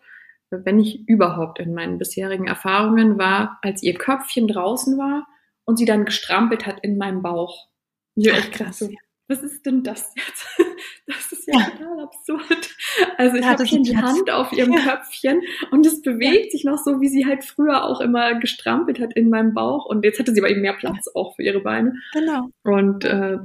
wenn 0.49 0.79
ich 0.79 1.07
überhaupt 1.09 1.59
in 1.59 1.73
meinen 1.73 1.97
bisherigen 1.97 2.47
Erfahrungen 2.47 3.17
war, 3.17 3.59
als 3.61 3.83
ihr 3.83 3.95
Köpfchen 3.95 4.47
draußen 4.47 4.97
war 4.97 5.27
und 5.65 5.77
sie 5.77 5.85
dann 5.85 6.05
gestrampelt 6.05 6.65
hat 6.65 6.79
in 6.81 6.97
meinem 6.97 7.21
Bauch. 7.21 7.67
Ja, 8.15 8.33
echt 8.33 8.53
krass. 8.53 8.87
Was 9.27 9.41
ist 9.41 9.65
denn 9.65 9.83
das 9.83 10.13
jetzt? 10.15 10.47
Das 11.07 11.31
ist 11.31 11.47
ja, 11.47 11.59
ja. 11.59 11.69
total 11.69 11.99
absurd. 11.99 12.75
Also 13.19 13.35
ich 13.35 13.43
ja, 13.43 13.51
habe 13.51 13.63
hier 13.63 13.81
die 13.83 13.95
Hand 13.95 14.31
auf 14.31 14.51
ihrem 14.51 14.73
ja. 14.73 14.79
Köpfchen 14.79 15.39
und 15.69 15.85
es 15.85 16.01
bewegt 16.01 16.51
sich 16.51 16.63
noch 16.63 16.79
so, 16.79 16.99
wie 16.99 17.09
sie 17.09 17.27
halt 17.27 17.43
früher 17.43 17.83
auch 17.83 18.01
immer 18.01 18.39
gestrampelt 18.39 18.99
hat 18.99 19.13
in 19.13 19.29
meinem 19.29 19.53
Bauch. 19.53 19.85
Und 19.85 20.03
jetzt 20.03 20.17
hatte 20.17 20.33
sie 20.33 20.41
aber 20.41 20.49
eben 20.49 20.61
mehr 20.61 20.73
Platz 20.73 21.07
auch 21.13 21.35
für 21.35 21.43
ihre 21.43 21.59
Beine. 21.59 21.93
Genau. 22.11 22.49
Und 22.63 23.05
äh, 23.05 23.37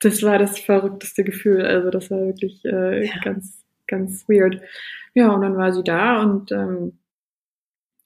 das 0.00 0.22
war 0.22 0.38
das 0.38 0.58
verrückteste 0.58 1.24
Gefühl. 1.24 1.62
Also 1.62 1.90
das 1.90 2.10
war 2.10 2.20
wirklich 2.20 2.64
äh, 2.64 3.10
ganz, 3.22 3.62
ganz 3.86 4.26
weird. 4.26 4.62
Ja, 5.12 5.30
und 5.32 5.42
dann 5.42 5.58
war 5.58 5.72
sie 5.72 5.84
da 5.84 6.22
und 6.22 6.52
ähm, 6.52 6.98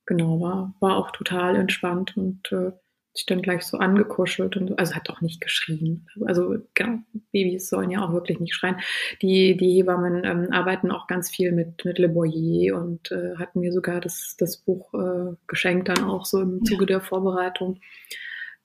genau, 0.06 0.40
war, 0.40 0.74
war 0.80 0.96
auch 0.96 1.12
total 1.12 1.54
entspannt 1.54 2.16
und 2.16 2.50
äh, 2.50 2.72
sich 3.12 3.26
dann 3.26 3.42
gleich 3.42 3.62
so 3.62 3.78
angekuschelt 3.78 4.56
und 4.56 4.78
also 4.78 4.94
hat 4.94 5.10
auch 5.10 5.20
nicht 5.20 5.40
geschrien. 5.40 6.06
Also 6.26 6.58
genau, 6.74 6.98
Babys 7.32 7.68
sollen 7.68 7.90
ja 7.90 8.04
auch 8.04 8.12
wirklich 8.12 8.38
nicht 8.38 8.54
schreien. 8.54 8.76
Die, 9.20 9.56
die 9.56 9.74
Hebammen 9.74 10.24
ähm, 10.24 10.48
arbeiten 10.52 10.92
auch 10.92 11.08
ganz 11.08 11.28
viel 11.28 11.52
mit, 11.52 11.84
mit 11.84 11.98
Le 11.98 12.08
Boyer 12.08 12.80
und 12.80 13.10
äh, 13.10 13.36
hatten 13.36 13.60
mir 13.60 13.72
sogar 13.72 14.00
das, 14.00 14.36
das 14.38 14.58
Buch 14.58 14.94
äh, 14.94 15.34
geschenkt 15.48 15.88
dann 15.88 16.04
auch 16.04 16.24
so 16.24 16.40
im 16.40 16.64
Zuge 16.64 16.86
der 16.86 17.00
Vorbereitung. 17.00 17.80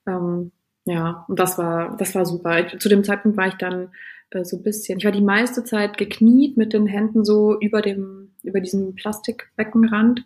Ähm, 0.06 0.52
ja, 0.84 1.24
und 1.28 1.40
das 1.40 1.58
war, 1.58 1.96
das 1.96 2.14
war 2.14 2.24
super. 2.24 2.64
Ich, 2.64 2.78
zu 2.78 2.88
dem 2.88 3.02
Zeitpunkt 3.02 3.36
war 3.36 3.48
ich 3.48 3.54
dann 3.54 3.90
äh, 4.30 4.44
so 4.44 4.58
ein 4.58 4.62
bisschen, 4.62 4.98
ich 4.98 5.04
war 5.04 5.12
die 5.12 5.20
meiste 5.20 5.64
Zeit 5.64 5.98
gekniet 5.98 6.56
mit 6.56 6.72
den 6.72 6.86
Händen 6.86 7.24
so 7.24 7.58
über 7.58 7.82
dem, 7.82 8.32
über 8.44 8.60
diesem 8.60 8.94
Plastikbeckenrand 8.94 10.24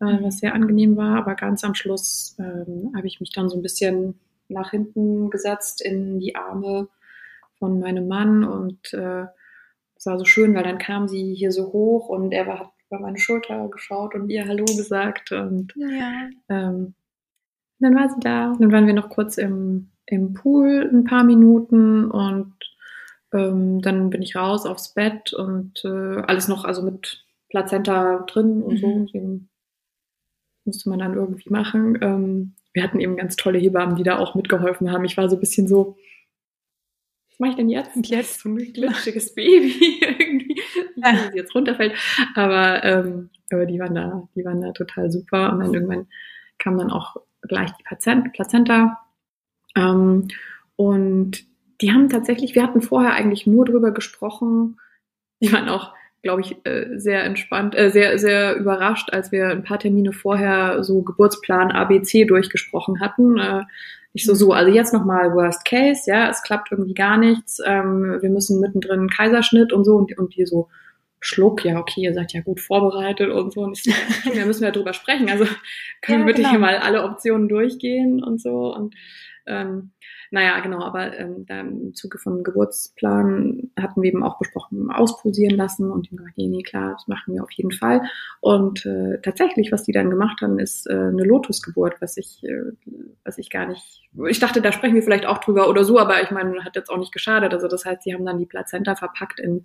äh, 0.00 0.22
was 0.22 0.38
sehr 0.38 0.54
angenehm 0.54 0.96
war. 0.96 1.16
Aber 1.16 1.34
ganz 1.34 1.64
am 1.64 1.74
Schluss 1.74 2.36
ähm, 2.38 2.92
habe 2.96 3.06
ich 3.06 3.20
mich 3.20 3.30
dann 3.32 3.48
so 3.48 3.56
ein 3.56 3.62
bisschen 3.62 4.18
nach 4.48 4.70
hinten 4.70 5.30
gesetzt 5.30 5.80
in 5.82 6.20
die 6.20 6.36
Arme 6.36 6.88
von 7.58 7.80
meinem 7.80 8.08
Mann 8.08 8.44
und 8.44 8.92
äh, 8.94 9.26
es 9.96 10.06
war 10.06 10.18
so 10.18 10.24
schön, 10.24 10.54
weil 10.54 10.62
dann 10.62 10.78
kam 10.78 11.08
sie 11.08 11.34
hier 11.34 11.50
so 11.50 11.72
hoch 11.72 12.08
und 12.08 12.32
er 12.32 12.46
war, 12.46 12.58
hat 12.60 12.70
über 12.88 13.00
meine 13.00 13.18
Schulter 13.18 13.68
geschaut 13.68 14.14
und 14.14 14.30
ihr 14.30 14.46
Hallo 14.46 14.64
gesagt 14.64 15.32
und 15.32 15.74
ja. 15.76 16.28
ähm, 16.48 16.94
dann 17.80 17.94
war 17.94 18.08
sie 18.08 18.20
da. 18.20 18.54
Dann 18.58 18.72
waren 18.72 18.86
wir 18.86 18.94
noch 18.94 19.10
kurz 19.10 19.38
im, 19.38 19.90
im 20.06 20.34
Pool 20.34 20.88
ein 20.92 21.04
paar 21.04 21.24
Minuten 21.24 22.10
und 22.10 22.54
ähm, 23.32 23.82
dann 23.82 24.10
bin 24.10 24.22
ich 24.22 24.36
raus 24.36 24.66
aufs 24.66 24.94
Bett 24.94 25.32
und 25.32 25.84
äh, 25.84 26.22
alles 26.22 26.48
noch 26.48 26.64
also 26.64 26.82
mit 26.82 27.24
Plazenta 27.50 28.24
drin 28.26 28.62
und 28.62 28.82
mhm. 28.82 29.08
so 29.08 29.40
musste 30.68 30.88
man 30.90 30.98
dann 30.98 31.14
irgendwie 31.14 31.50
machen. 31.50 31.98
Ähm, 32.00 32.54
wir 32.72 32.82
hatten 32.82 33.00
eben 33.00 33.16
ganz 33.16 33.36
tolle 33.36 33.58
Hebammen, 33.58 33.96
die 33.96 34.02
da 34.02 34.18
auch 34.18 34.34
mitgeholfen 34.34 34.92
haben. 34.92 35.04
Ich 35.04 35.16
war 35.16 35.28
so 35.28 35.36
ein 35.36 35.40
bisschen 35.40 35.66
so, 35.66 35.96
was 37.30 37.38
mache 37.40 37.50
ich 37.50 37.56
denn 37.56 37.70
jetzt? 37.70 37.96
Und 37.96 38.06
jetzt 38.08 38.40
so 38.40 38.48
ein 38.48 38.56
glitschiges 38.56 39.34
Baby 39.34 39.98
irgendwie, 40.00 40.60
ja. 40.96 41.30
jetzt 41.34 41.54
runterfällt. 41.54 41.94
Aber, 42.34 42.84
ähm, 42.84 43.30
aber 43.50 43.66
die 43.66 43.80
waren 43.80 43.94
da, 43.94 44.28
die 44.34 44.44
waren 44.44 44.60
da 44.60 44.72
total 44.72 45.10
super. 45.10 45.52
Und 45.52 45.60
dann 45.60 45.74
irgendwann 45.74 46.06
kam 46.58 46.78
dann 46.78 46.90
auch 46.90 47.16
gleich 47.42 47.70
die 47.72 47.84
Plazenta. 48.32 48.98
Ähm, 49.74 50.28
und 50.76 51.46
die 51.80 51.92
haben 51.92 52.08
tatsächlich, 52.08 52.54
wir 52.54 52.62
hatten 52.62 52.82
vorher 52.82 53.14
eigentlich 53.14 53.46
nur 53.46 53.64
drüber 53.64 53.92
gesprochen, 53.92 54.78
die 55.40 55.52
waren 55.52 55.68
auch, 55.68 55.94
glaube 56.22 56.40
ich, 56.42 56.56
äh, 56.64 56.98
sehr 56.98 57.24
entspannt, 57.24 57.76
äh, 57.76 57.90
sehr, 57.90 58.18
sehr 58.18 58.56
überrascht, 58.56 59.10
als 59.12 59.32
wir 59.32 59.48
ein 59.48 59.62
paar 59.62 59.78
Termine 59.78 60.12
vorher 60.12 60.82
so 60.82 61.02
Geburtsplan 61.02 61.70
ABC 61.70 62.24
durchgesprochen 62.24 63.00
hatten. 63.00 63.38
Äh, 63.38 63.62
ich 64.12 64.24
so, 64.24 64.34
so, 64.34 64.52
also 64.52 64.72
jetzt 64.72 64.92
nochmal 64.92 65.34
Worst 65.34 65.64
Case, 65.64 66.10
ja, 66.10 66.28
es 66.28 66.42
klappt 66.42 66.72
irgendwie 66.72 66.94
gar 66.94 67.18
nichts, 67.18 67.60
ähm, 67.64 68.18
wir 68.20 68.30
müssen 68.30 68.60
mittendrin 68.60 69.08
Kaiserschnitt 69.08 69.72
und 69.72 69.84
so 69.84 69.96
und, 69.96 70.16
und 70.18 70.34
die 70.34 70.46
so, 70.46 70.68
Schluck, 71.20 71.64
ja, 71.64 71.78
okay, 71.78 72.02
ihr 72.02 72.14
seid 72.14 72.32
ja 72.32 72.40
gut 72.42 72.60
vorbereitet 72.60 73.30
und 73.30 73.52
so. 73.52 73.62
Und 73.62 73.76
ich 73.76 73.82
so, 73.82 73.92
da 74.34 74.44
müssen 74.44 74.62
wir 74.62 74.70
drüber 74.70 74.92
sprechen. 74.92 75.28
Also 75.28 75.44
können 76.02 76.20
ja, 76.20 76.26
wir 76.26 76.32
bitte 76.32 76.42
genau. 76.42 76.50
hier 76.50 76.58
mal 76.60 76.76
alle 76.76 77.02
Optionen 77.02 77.48
durchgehen 77.48 78.22
und 78.22 78.40
so. 78.40 78.72
Und 78.74 78.94
ähm, 79.46 79.90
naja, 80.30 80.60
genau, 80.60 80.82
aber 80.82 81.16
ähm, 81.18 81.46
da 81.46 81.60
im 81.60 81.94
Zuge 81.94 82.18
von 82.18 82.42
Geburtsplan 82.44 83.70
hatten 83.78 84.02
wir 84.02 84.08
eben 84.08 84.22
auch 84.22 84.38
besprochen, 84.38 84.90
auspulsieren 84.90 85.56
lassen 85.56 85.90
und 85.90 86.10
die 86.10 86.16
gesagt, 86.16 86.36
nee, 86.36 86.48
nee, 86.48 86.62
klar, 86.62 86.92
das 86.92 87.08
machen 87.08 87.34
wir 87.34 87.42
auf 87.42 87.50
jeden 87.52 87.72
Fall. 87.72 88.02
Und 88.40 88.84
äh, 88.86 89.20
tatsächlich, 89.22 89.72
was 89.72 89.84
die 89.84 89.92
dann 89.92 90.10
gemacht 90.10 90.40
haben, 90.42 90.58
ist 90.58 90.86
äh, 90.88 90.92
eine 90.92 91.24
Lotusgeburt, 91.24 92.00
was 92.00 92.16
ich, 92.16 92.42
äh, 92.44 92.72
was 93.24 93.38
ich 93.38 93.50
gar 93.50 93.66
nicht, 93.66 94.08
ich 94.28 94.38
dachte, 94.38 94.60
da 94.60 94.72
sprechen 94.72 94.94
wir 94.94 95.02
vielleicht 95.02 95.26
auch 95.26 95.38
drüber 95.38 95.68
oder 95.68 95.84
so, 95.84 95.98
aber 95.98 96.22
ich 96.22 96.30
meine, 96.30 96.64
hat 96.64 96.76
jetzt 96.76 96.90
auch 96.90 96.98
nicht 96.98 97.12
geschadet. 97.12 97.52
Also 97.52 97.68
das 97.68 97.84
heißt, 97.84 98.02
sie 98.02 98.14
haben 98.14 98.26
dann 98.26 98.38
die 98.38 98.46
Plazenta 98.46 98.96
verpackt 98.96 99.40
in 99.40 99.64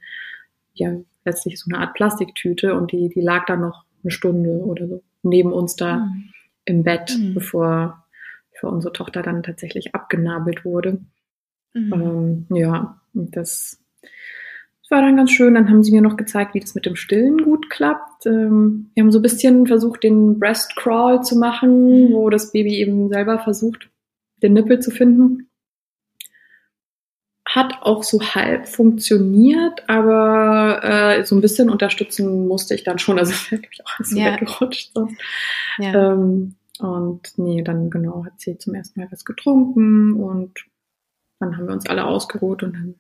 ja 0.74 0.92
letztlich 1.26 1.60
so 1.60 1.70
eine 1.72 1.80
Art 1.80 1.94
Plastiktüte 1.94 2.74
und 2.74 2.92
die, 2.92 3.10
die 3.10 3.22
lag 3.22 3.46
dann 3.46 3.62
noch 3.62 3.86
eine 4.04 4.12
Stunde 4.12 4.50
oder 4.66 4.88
so 4.88 5.04
neben 5.24 5.54
uns 5.54 5.76
da 5.76 5.98
mhm. 5.98 6.30
im 6.66 6.84
Bett, 6.84 7.18
mhm. 7.18 7.34
bevor 7.34 8.03
für 8.64 8.70
unsere 8.70 8.94
Tochter 8.94 9.22
dann 9.22 9.44
tatsächlich 9.44 9.94
abgenabelt 9.94 10.64
wurde. 10.64 11.02
Mhm. 11.74 12.46
Ähm, 12.50 12.58
ja, 12.58 13.02
das, 13.12 13.78
das 14.02 14.90
war 14.90 15.02
dann 15.02 15.18
ganz 15.18 15.32
schön. 15.32 15.56
Dann 15.56 15.70
haben 15.70 15.84
sie 15.84 15.92
mir 15.92 16.02
noch 16.02 16.16
gezeigt, 16.16 16.54
wie 16.54 16.62
das 16.62 16.74
mit 16.74 16.86
dem 16.86 16.96
Stillen 16.96 17.44
gut 17.44 17.70
klappt. 17.70 18.26
Ähm, 18.26 18.90
wir 18.94 19.04
haben 19.04 19.12
so 19.12 19.20
ein 19.20 19.24
bisschen 19.24 19.68
versucht, 19.68 20.04
den 20.04 20.40
Breast 20.40 20.78
Crawl 20.78 21.22
zu 21.24 21.38
machen, 21.38 22.14
wo 22.14 22.30
das 22.30 22.54
Baby 22.54 22.76
eben 22.78 23.10
selber 23.10 23.40
versucht, 23.40 23.90
den 24.42 24.54
Nippel 24.54 24.80
zu 24.80 24.92
finden. 24.92 25.50
Hat 27.46 27.82
auch 27.82 28.04
so 28.04 28.22
halb 28.22 28.70
funktioniert, 28.70 29.90
aber 29.90 30.80
äh, 30.84 31.26
so 31.26 31.36
ein 31.36 31.42
bisschen 31.42 31.70
unterstützen 31.70 32.48
musste 32.48 32.76
ich 32.76 32.86
dann 32.86 32.98
schon. 32.98 33.20
Also 33.20 33.32
ist 33.34 33.52
wirklich 33.52 33.82
auch 33.86 34.06
so 34.06 34.18
ja. 34.18 34.32
weggerutscht. 34.32 34.92
So. 34.96 35.10
Ja. 35.80 36.14
Ähm, 36.14 36.56
und 36.80 37.38
nee, 37.38 37.62
dann 37.62 37.90
genau 37.90 38.26
hat 38.26 38.40
sie 38.40 38.58
zum 38.58 38.74
ersten 38.74 39.00
Mal 39.00 39.12
was 39.12 39.26
getrunken 39.26 40.14
und 40.14 40.66
dann 41.40 41.58
haben 41.58 41.68
wir 41.68 41.74
uns 41.74 41.88
alle 41.88 42.06
ausgeruht 42.06 42.64
und 42.64 42.74
dann 42.74 42.96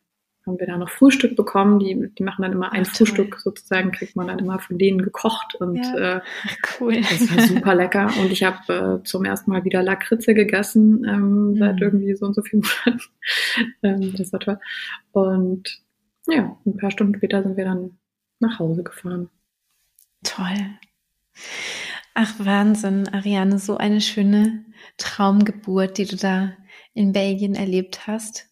haben 0.45 0.59
wir 0.59 0.67
da 0.67 0.77
noch 0.77 0.89
Frühstück 0.89 1.35
bekommen. 1.35 1.79
Die, 1.79 2.09
die 2.17 2.23
machen 2.23 2.41
dann 2.41 2.51
immer 2.51 2.73
ein 2.73 2.85
Ach, 2.85 2.95
Frühstück 2.95 3.39
sozusagen, 3.39 3.91
kriegt 3.91 4.15
man 4.15 4.27
dann 4.27 4.39
immer 4.39 4.59
von 4.59 4.77
denen 4.77 5.01
gekocht 5.01 5.55
und 5.55 5.77
ja, 5.77 6.17
äh, 6.17 6.21
cool. 6.79 6.95
das 6.95 7.35
war 7.35 7.43
super 7.47 7.75
lecker. 7.75 8.09
Und 8.19 8.31
ich 8.31 8.43
habe 8.43 9.01
äh, 9.01 9.03
zum 9.05 9.25
ersten 9.25 9.51
Mal 9.51 9.63
wieder 9.63 9.81
Lakritze 9.81 10.33
gegessen 10.33 11.05
ähm, 11.07 11.51
mhm. 11.51 11.57
seit 11.57 11.81
irgendwie 11.81 12.15
so 12.15 12.25
und 12.25 12.35
so 12.35 12.41
vielen 12.41 12.63
Monaten. 12.85 13.03
ähm, 13.83 14.13
das 14.17 14.33
war 14.33 14.39
toll. 14.39 14.59
Und 15.11 15.81
ja, 16.27 16.57
ein 16.65 16.77
paar 16.77 16.91
Stunden 16.91 17.15
später 17.15 17.43
sind 17.43 17.57
wir 17.57 17.65
dann 17.65 17.97
nach 18.39 18.59
Hause 18.59 18.83
gefahren. 18.83 19.29
Toll. 20.23 20.77
Ach, 22.15 22.33
Wahnsinn, 22.37 23.07
Ariane, 23.07 23.57
so 23.57 23.77
eine 23.77 23.99
schöne 23.99 24.65
Traumgeburt, 24.97 25.97
die 25.97 26.05
du 26.05 26.15
da 26.15 26.53
in 26.93 27.11
Belgien 27.11 27.55
erlebt 27.55 28.05
hast. 28.05 28.49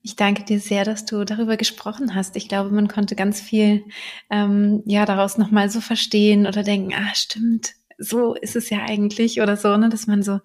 Ich 0.00 0.16
danke 0.16 0.44
dir 0.44 0.58
sehr, 0.58 0.84
dass 0.84 1.04
du 1.04 1.24
darüber 1.24 1.58
gesprochen 1.58 2.14
hast. 2.14 2.36
Ich 2.36 2.48
glaube, 2.48 2.70
man 2.70 2.88
konnte 2.88 3.14
ganz 3.14 3.42
viel 3.42 3.84
ähm, 4.30 4.82
ja 4.86 5.04
daraus 5.04 5.36
nochmal 5.36 5.68
so 5.68 5.82
verstehen 5.82 6.46
oder 6.46 6.62
denken, 6.62 6.94
ah, 6.94 7.14
stimmt, 7.14 7.74
so 7.98 8.34
ist 8.34 8.56
es 8.56 8.70
ja 8.70 8.84
eigentlich 8.84 9.42
oder 9.42 9.56
so, 9.56 9.76
ne, 9.76 9.90
dass 9.90 10.06
man 10.06 10.22
so 10.22 10.40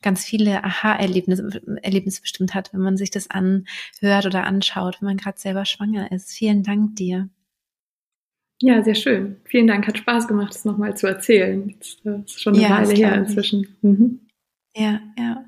ganz 0.00 0.24
viele 0.24 0.64
Aha-Erlebnisse 0.64 1.60
Erlebnisse 1.82 2.22
bestimmt 2.22 2.54
hat, 2.54 2.72
wenn 2.72 2.80
man 2.80 2.96
sich 2.96 3.10
das 3.10 3.28
anhört 3.28 4.24
oder 4.24 4.44
anschaut, 4.44 5.00
wenn 5.00 5.08
man 5.08 5.16
gerade 5.18 5.38
selber 5.38 5.66
schwanger 5.66 6.10
ist. 6.12 6.30
Vielen 6.30 6.62
Dank 6.62 6.96
dir. 6.96 7.28
Ja, 8.62 8.80
sehr 8.84 8.94
schön. 8.94 9.40
Vielen 9.44 9.66
Dank. 9.66 9.88
Hat 9.88 9.98
Spaß 9.98 10.28
gemacht, 10.28 10.54
das 10.54 10.64
nochmal 10.64 10.96
zu 10.96 11.08
erzählen. 11.08 11.74
Das 12.04 12.26
ist 12.26 12.40
schon 12.40 12.54
eine 12.54 12.62
ja, 12.62 12.70
Weile 12.70 12.94
her 12.94 13.14
inzwischen. 13.16 13.76
Mhm. 13.82 14.20
Ja, 14.76 15.00
ja. 15.18 15.44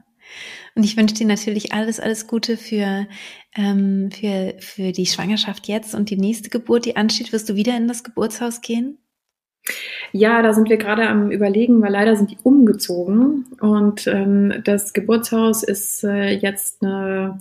Und 0.75 0.83
ich 0.83 0.97
wünsche 0.97 1.15
dir 1.15 1.27
natürlich 1.27 1.73
alles, 1.73 2.01
alles 2.01 2.27
Gute 2.27 2.57
für, 2.57 3.07
ähm, 3.55 4.11
für, 4.11 4.57
für 4.59 4.91
die 4.91 5.07
Schwangerschaft 5.07 5.69
jetzt 5.69 5.95
und 5.95 6.11
die 6.11 6.17
nächste 6.17 6.51
Geburt, 6.51 6.87
die 6.87 6.97
ansteht. 6.97 7.33
Wirst 7.33 7.49
du 7.49 7.55
wieder 7.55 7.77
in 7.77 7.87
das 7.87 8.03
Geburtshaus 8.03 8.61
gehen? 8.63 8.99
Ja, 10.11 10.43
da 10.43 10.53
sind 10.53 10.69
wir 10.69 10.77
gerade 10.77 11.09
am 11.09 11.31
Überlegen, 11.31 11.81
weil 11.83 11.93
leider 11.93 12.17
sind 12.17 12.33
die 12.33 12.39
umgezogen. 12.43 13.47
Und 13.61 14.09
ähm, 14.09 14.61
das 14.65 14.93
Geburtshaus 14.93 15.63
ist 15.63 16.03
äh, 16.03 16.31
jetzt 16.31 16.83
eine 16.83 17.41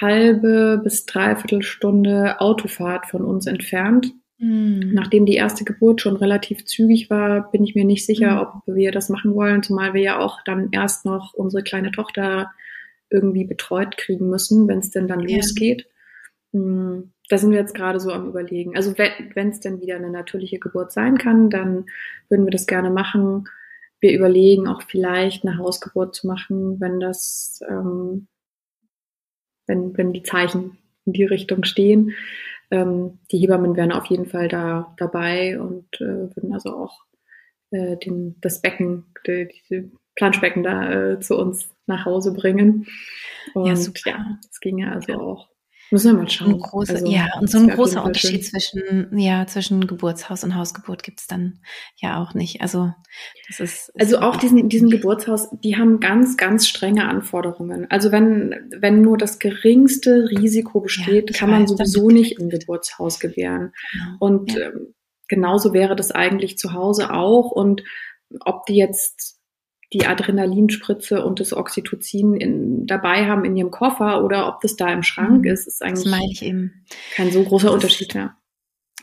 halbe 0.00 0.80
bis 0.84 1.06
dreiviertel 1.06 1.62
Stunde 1.62 2.40
Autofahrt 2.40 3.06
von 3.06 3.24
uns 3.24 3.48
entfernt. 3.48 4.14
Mhm. 4.38 4.90
Nachdem 4.92 5.24
die 5.24 5.34
erste 5.34 5.64
Geburt 5.64 6.00
schon 6.00 6.16
relativ 6.16 6.64
zügig 6.66 7.08
war, 7.08 7.50
bin 7.50 7.64
ich 7.64 7.74
mir 7.74 7.84
nicht 7.84 8.04
sicher, 8.04 8.34
mhm. 8.34 8.40
ob 8.40 8.74
wir 8.76 8.92
das 8.92 9.08
machen 9.08 9.34
wollen, 9.34 9.62
zumal 9.62 9.94
wir 9.94 10.02
ja 10.02 10.18
auch 10.18 10.42
dann 10.44 10.68
erst 10.72 11.04
noch 11.04 11.32
unsere 11.34 11.62
kleine 11.62 11.90
Tochter 11.90 12.50
irgendwie 13.08 13.44
betreut 13.44 13.96
kriegen 13.96 14.28
müssen, 14.28 14.68
wenn 14.68 14.80
es 14.80 14.90
denn 14.90 15.08
dann 15.08 15.26
ja. 15.26 15.36
losgeht. 15.36 15.86
Mhm. 16.52 17.12
Da 17.28 17.38
sind 17.38 17.50
wir 17.50 17.58
jetzt 17.58 17.74
gerade 17.74 17.98
so 17.98 18.12
am 18.12 18.28
Überlegen. 18.28 18.76
Also 18.76 18.96
wenn 18.96 19.48
es 19.48 19.60
denn 19.60 19.80
wieder 19.80 19.96
eine 19.96 20.10
natürliche 20.10 20.58
Geburt 20.58 20.92
sein 20.92 21.18
kann, 21.18 21.50
dann 21.50 21.86
würden 22.28 22.44
wir 22.44 22.52
das 22.52 22.66
gerne 22.66 22.90
machen. 22.90 23.48
Wir 24.00 24.12
überlegen 24.12 24.68
auch 24.68 24.82
vielleicht 24.82 25.44
eine 25.44 25.58
Hausgeburt 25.58 26.14
zu 26.14 26.26
machen, 26.26 26.78
wenn 26.80 27.00
das, 27.00 27.60
ähm, 27.68 28.28
wenn, 29.66 29.96
wenn 29.96 30.12
die 30.12 30.22
Zeichen 30.22 30.78
in 31.04 31.14
die 31.14 31.24
Richtung 31.24 31.64
stehen. 31.64 32.12
Ähm, 32.70 33.18
die 33.30 33.38
Hebammen 33.38 33.76
wären 33.76 33.92
auf 33.92 34.06
jeden 34.06 34.26
Fall 34.26 34.48
da 34.48 34.94
dabei 34.96 35.60
und 35.60 35.86
äh, 36.00 36.34
würden 36.34 36.52
also 36.52 36.70
auch 36.76 37.04
äh, 37.70 37.96
den, 37.96 38.36
das 38.40 38.60
Becken, 38.60 39.06
die, 39.26 39.48
diese 39.48 39.90
Planschbecken 40.16 40.62
da 40.62 40.92
äh, 40.92 41.20
zu 41.20 41.36
uns 41.36 41.68
nach 41.86 42.04
Hause 42.04 42.32
bringen. 42.32 42.86
Und 43.54 43.66
ja, 43.66 43.76
super. 43.76 44.10
ja, 44.10 44.38
das 44.42 44.60
ginge 44.60 44.92
also 44.92 45.12
ja. 45.12 45.18
auch. 45.18 45.48
Müssen 45.90 46.12
wir 46.12 46.22
mal 46.22 46.28
schauen. 46.28 46.58
Große, 46.58 46.94
also, 46.94 47.06
ja, 47.06 47.28
und 47.38 47.48
so 47.48 47.58
ein 47.58 47.68
großer 47.68 48.04
Unterschied 48.04 48.44
zwischen, 48.44 49.16
ja, 49.16 49.46
zwischen 49.46 49.86
Geburtshaus 49.86 50.42
und 50.42 50.56
Hausgeburt 50.56 51.04
gibt's 51.04 51.28
dann 51.28 51.60
ja 51.96 52.20
auch 52.20 52.34
nicht. 52.34 52.60
Also, 52.60 52.92
das 53.46 53.60
ist. 53.60 53.92
Also 53.98 54.18
auch 54.18 54.36
diesen, 54.36 54.68
diesen 54.68 54.90
Geburtshaus, 54.90 55.48
die 55.62 55.76
haben 55.76 56.00
ganz, 56.00 56.36
ganz 56.36 56.66
strenge 56.66 57.08
Anforderungen. 57.08 57.88
Also 57.90 58.10
wenn, 58.10 58.68
wenn 58.76 59.00
nur 59.00 59.16
das 59.16 59.38
geringste 59.38 60.28
Risiko 60.30 60.80
besteht, 60.80 61.30
ja, 61.30 61.38
kann 61.38 61.50
man 61.50 61.66
sowieso 61.68 62.10
nicht 62.10 62.40
im 62.40 62.48
Geburtshaus 62.48 63.20
gewähren. 63.20 63.72
Genau. 63.92 64.16
Und 64.18 64.52
ja. 64.52 64.66
ähm, 64.66 64.94
genauso 65.28 65.72
wäre 65.72 65.94
das 65.94 66.10
eigentlich 66.10 66.58
zu 66.58 66.72
Hause 66.72 67.12
auch. 67.12 67.52
Und 67.52 67.84
ob 68.40 68.66
die 68.66 68.76
jetzt 68.76 69.35
die 69.92 70.06
Adrenalinspritze 70.06 71.24
und 71.24 71.40
das 71.40 71.52
Oxytocin 71.52 72.34
in, 72.34 72.86
dabei 72.86 73.26
haben 73.26 73.44
in 73.44 73.56
ihrem 73.56 73.70
Koffer 73.70 74.24
oder 74.24 74.48
ob 74.48 74.60
das 74.60 74.76
da 74.76 74.92
im 74.92 75.02
Schrank 75.02 75.44
mhm. 75.44 75.50
ist, 75.50 75.66
ist 75.66 75.82
eigentlich 75.82 76.42
kein 77.14 77.30
so 77.30 77.44
großer 77.44 77.66
das, 77.66 77.74
Unterschied 77.74 78.14
mehr. 78.14 78.36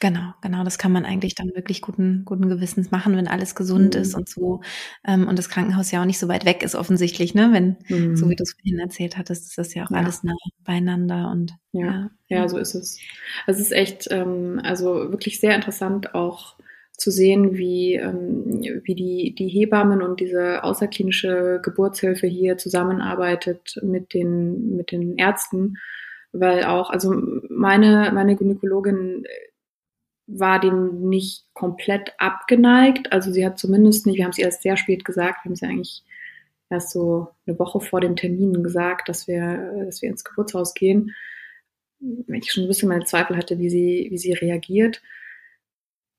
Genau, 0.04 0.34
genau. 0.42 0.66
Das 0.66 0.78
kann 0.78 0.92
man 0.92 1.06
eigentlich 1.06 1.34
dann 1.34 1.52
wirklich 1.56 1.82
guten, 1.82 2.24
guten 2.26 2.50
Gewissens 2.50 2.92
machen, 2.92 3.16
wenn 3.16 3.30
alles 3.30 3.56
gesund 3.56 3.96
mhm. 3.96 4.02
ist 4.02 4.16
und 4.16 4.28
so. 4.28 4.60
Ähm, 5.08 5.30
und 5.30 5.40
das 5.40 5.48
Krankenhaus 5.48 5.92
ja 5.92 6.02
auch 6.02 6.06
nicht 6.06 6.20
so 6.20 6.28
weit 6.28 6.44
weg 6.44 6.62
ist, 6.62 6.76
offensichtlich, 6.76 7.34
ne? 7.34 7.52
Wenn, 7.54 7.78
mhm. 7.88 8.18
so 8.18 8.30
wie 8.30 8.36
du 8.36 8.44
es 8.44 8.52
vorhin 8.52 8.80
erzählt 8.80 9.18
hattest, 9.18 9.48
ist 9.48 9.58
das 9.58 9.74
ja 9.74 9.86
auch 9.86 9.92
ja. 9.92 9.98
alles 9.98 10.24
nah 10.24 10.34
beieinander 10.66 11.32
und 11.32 11.54
ja. 11.72 11.86
ja. 11.86 12.10
Ja, 12.28 12.50
so 12.50 12.58
ist 12.58 12.76
es. 12.76 13.00
Es 13.48 13.62
ist 13.62 13.72
echt, 13.72 14.10
ähm, 14.12 14.60
also 14.64 15.12
wirklich 15.12 15.40
sehr 15.40 15.56
interessant 15.56 16.16
auch 16.16 16.58
zu 16.98 17.12
sehen, 17.12 17.58
wie, 17.58 17.96
ähm, 17.96 18.62
wie 18.84 18.96
die, 18.96 19.36
die 19.36 19.48
Hebammen 19.48 20.02
und 20.02 20.20
diese 20.20 20.64
außerklinische 20.64 21.60
Geburtshilfe 21.64 22.28
hier 22.28 22.58
zusammenarbeitet 22.58 23.80
mit 23.82 24.14
den, 24.14 24.76
mit 24.78 24.92
den 24.92 25.18
Ärzten, 25.18 25.78
weil 26.32 26.64
auch, 26.66 26.90
also 26.90 27.14
meine, 27.50 28.12
meine 28.14 28.36
Gynäkologin 28.36 29.26
war 30.28 30.60
dem 30.60 31.10
nicht 31.10 31.46
komplett 31.54 32.14
abgeneigt, 32.18 33.12
also 33.12 33.32
sie 33.32 33.46
hat 33.46 33.60
zumindest 33.60 34.06
nicht, 34.06 34.18
wir 34.18 34.24
haben 34.24 34.32
es 34.32 34.38
erst 34.38 34.62
sehr 34.62 34.78
spät 34.78 35.04
gesagt, 35.04 35.44
wir 35.44 35.50
haben 35.50 35.56
sie 35.56 35.66
eigentlich 35.66 36.04
erst 36.70 36.92
so 36.92 37.28
eine 37.46 37.58
Woche 37.60 37.82
vor 37.82 38.02
dem 38.02 38.16
Termin 38.16 38.64
gesagt, 38.64 39.10
dass 39.10 39.28
wir, 39.28 39.84
dass 39.86 40.02
wir 40.02 40.10
ins 40.10 40.24
Geburtshaus 40.24 40.74
gehen, 40.74 41.12
wenn 42.00 42.40
ich 42.42 42.52
schon 42.52 42.64
ein 42.64 42.68
bisschen 42.68 42.90
meine 42.90 43.06
Zweifel 43.06 43.36
hatte, 43.36 43.60
wie 43.60 43.70
sie, 43.70 44.08
wie 44.12 44.18
sie 44.18 44.34
reagiert 44.34 45.02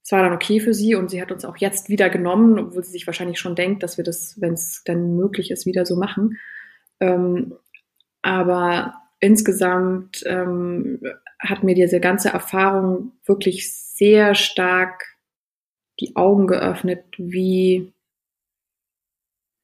es 0.04 0.12
war 0.12 0.22
dann 0.22 0.34
okay 0.34 0.60
für 0.60 0.74
sie 0.74 0.94
und 0.94 1.10
sie 1.10 1.22
hat 1.22 1.32
uns 1.32 1.46
auch 1.46 1.56
jetzt 1.56 1.88
wieder 1.88 2.10
genommen, 2.10 2.58
obwohl 2.58 2.84
sie 2.84 2.92
sich 2.92 3.06
wahrscheinlich 3.06 3.40
schon 3.40 3.56
denkt, 3.56 3.82
dass 3.82 3.96
wir 3.96 4.04
das, 4.04 4.38
wenn 4.38 4.52
es 4.52 4.82
dann 4.84 5.16
möglich 5.16 5.50
ist, 5.50 5.64
wieder 5.64 5.86
so 5.86 5.96
machen. 5.96 6.38
Ähm, 7.00 7.54
aber 8.20 8.94
insgesamt 9.20 10.22
ähm, 10.26 11.00
hat 11.38 11.62
mir 11.62 11.74
diese 11.74 12.00
ganze 12.00 12.28
Erfahrung 12.28 13.12
wirklich 13.24 13.72
sehr 13.72 14.34
stark 14.34 15.16
die 16.00 16.14
Augen 16.16 16.48
geöffnet, 16.48 17.04
wie, 17.16 17.94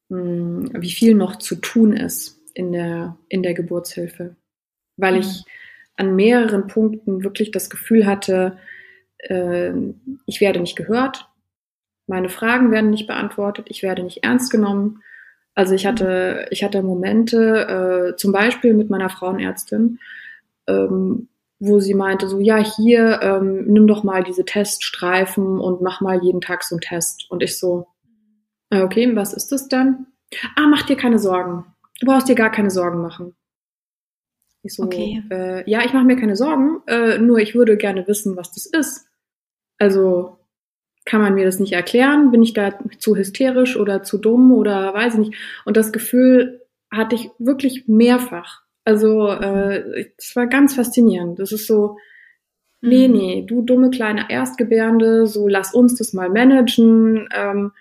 mh, 0.09 0.17
hm, 0.17 0.71
wie 0.81 0.91
viel 0.91 1.13
noch 1.13 1.35
zu 1.35 1.55
tun 1.57 1.93
ist 1.93 2.39
in 2.55 2.71
der, 2.71 3.15
in 3.29 3.43
der 3.43 3.53
Geburtshilfe. 3.53 4.35
Weil 4.97 5.17
ich 5.17 5.27
mhm. 5.27 5.43
an 5.97 6.15
mehreren 6.15 6.65
Punkten 6.65 7.23
wirklich 7.23 7.51
das 7.51 7.69
Gefühl 7.69 8.07
hatte, 8.07 8.57
äh, 9.21 9.73
ich 10.25 10.41
werde 10.41 10.59
nicht 10.59 10.75
gehört, 10.75 11.31
meine 12.07 12.29
Fragen 12.29 12.71
werden 12.71 12.89
nicht 12.89 13.07
beantwortet, 13.07 13.67
ich 13.69 13.83
werde 13.83 14.03
nicht 14.03 14.23
ernst 14.23 14.51
genommen. 14.51 15.01
Also 15.53 15.75
ich 15.75 15.85
hatte, 15.85 16.45
ich 16.49 16.63
hatte 16.63 16.81
Momente, 16.81 18.11
äh, 18.13 18.15
zum 18.17 18.31
Beispiel 18.31 18.73
mit 18.73 18.89
meiner 18.89 19.09
Frauenärztin, 19.09 19.99
ähm, 20.67 21.29
wo 21.59 21.79
sie 21.79 21.93
meinte, 21.93 22.27
so 22.27 22.39
ja, 22.39 22.57
hier, 22.57 23.21
ähm, 23.21 23.65
nimm 23.65 23.87
doch 23.87 24.03
mal 24.03 24.23
diese 24.23 24.43
Teststreifen 24.43 25.59
und 25.59 25.81
mach 25.81 26.01
mal 26.01 26.21
jeden 26.21 26.41
Tag 26.41 26.63
so 26.63 26.75
einen 26.75 26.81
Test. 26.81 27.27
Und 27.29 27.43
ich 27.43 27.57
so, 27.57 27.87
äh, 28.71 28.81
okay, 28.81 29.15
was 29.15 29.33
ist 29.33 29.51
das 29.51 29.67
denn? 29.67 30.07
Ah, 30.55 30.67
mach 30.67 30.83
dir 30.83 30.97
keine 30.97 31.19
Sorgen. 31.19 31.65
Du 31.99 32.07
brauchst 32.07 32.27
dir 32.27 32.35
gar 32.35 32.51
keine 32.51 32.71
Sorgen 32.71 33.01
machen. 33.01 33.35
Ich 34.63 34.75
so, 34.75 34.83
okay. 34.83 35.23
äh, 35.29 35.69
ja, 35.69 35.85
ich 35.85 35.93
mache 35.93 36.05
mir 36.05 36.17
keine 36.17 36.35
Sorgen, 36.35 36.81
äh, 36.87 37.17
nur 37.17 37.39
ich 37.39 37.55
würde 37.55 37.77
gerne 37.77 38.07
wissen, 38.07 38.35
was 38.35 38.51
das 38.51 38.65
ist. 38.65 39.10
Also 39.81 40.37
kann 41.05 41.21
man 41.21 41.33
mir 41.33 41.43
das 41.43 41.59
nicht 41.59 41.73
erklären? 41.73 42.29
Bin 42.29 42.43
ich 42.43 42.53
da 42.53 42.77
zu 42.99 43.15
hysterisch 43.15 43.77
oder 43.77 44.03
zu 44.03 44.19
dumm 44.19 44.51
oder 44.51 44.93
weiß 44.93 45.13
ich 45.13 45.19
nicht? 45.19 45.35
Und 45.65 45.75
das 45.75 45.91
Gefühl 45.91 46.61
hatte 46.91 47.15
ich 47.15 47.31
wirklich 47.39 47.87
mehrfach. 47.87 48.61
Also 48.85 49.29
äh, 49.29 50.11
es 50.19 50.35
war 50.35 50.45
ganz 50.45 50.75
faszinierend. 50.75 51.39
Das 51.39 51.51
ist 51.51 51.65
so, 51.65 51.97
nee, 52.81 53.07
mhm. 53.07 53.13
nee, 53.15 53.45
du 53.47 53.63
dumme 53.63 53.89
kleine 53.89 54.29
Erstgebärende, 54.29 55.25
so 55.25 55.47
lass 55.47 55.73
uns 55.73 55.95
das 55.95 56.13
mal 56.13 56.29
managen. 56.29 57.27
Ähm, 57.33 57.71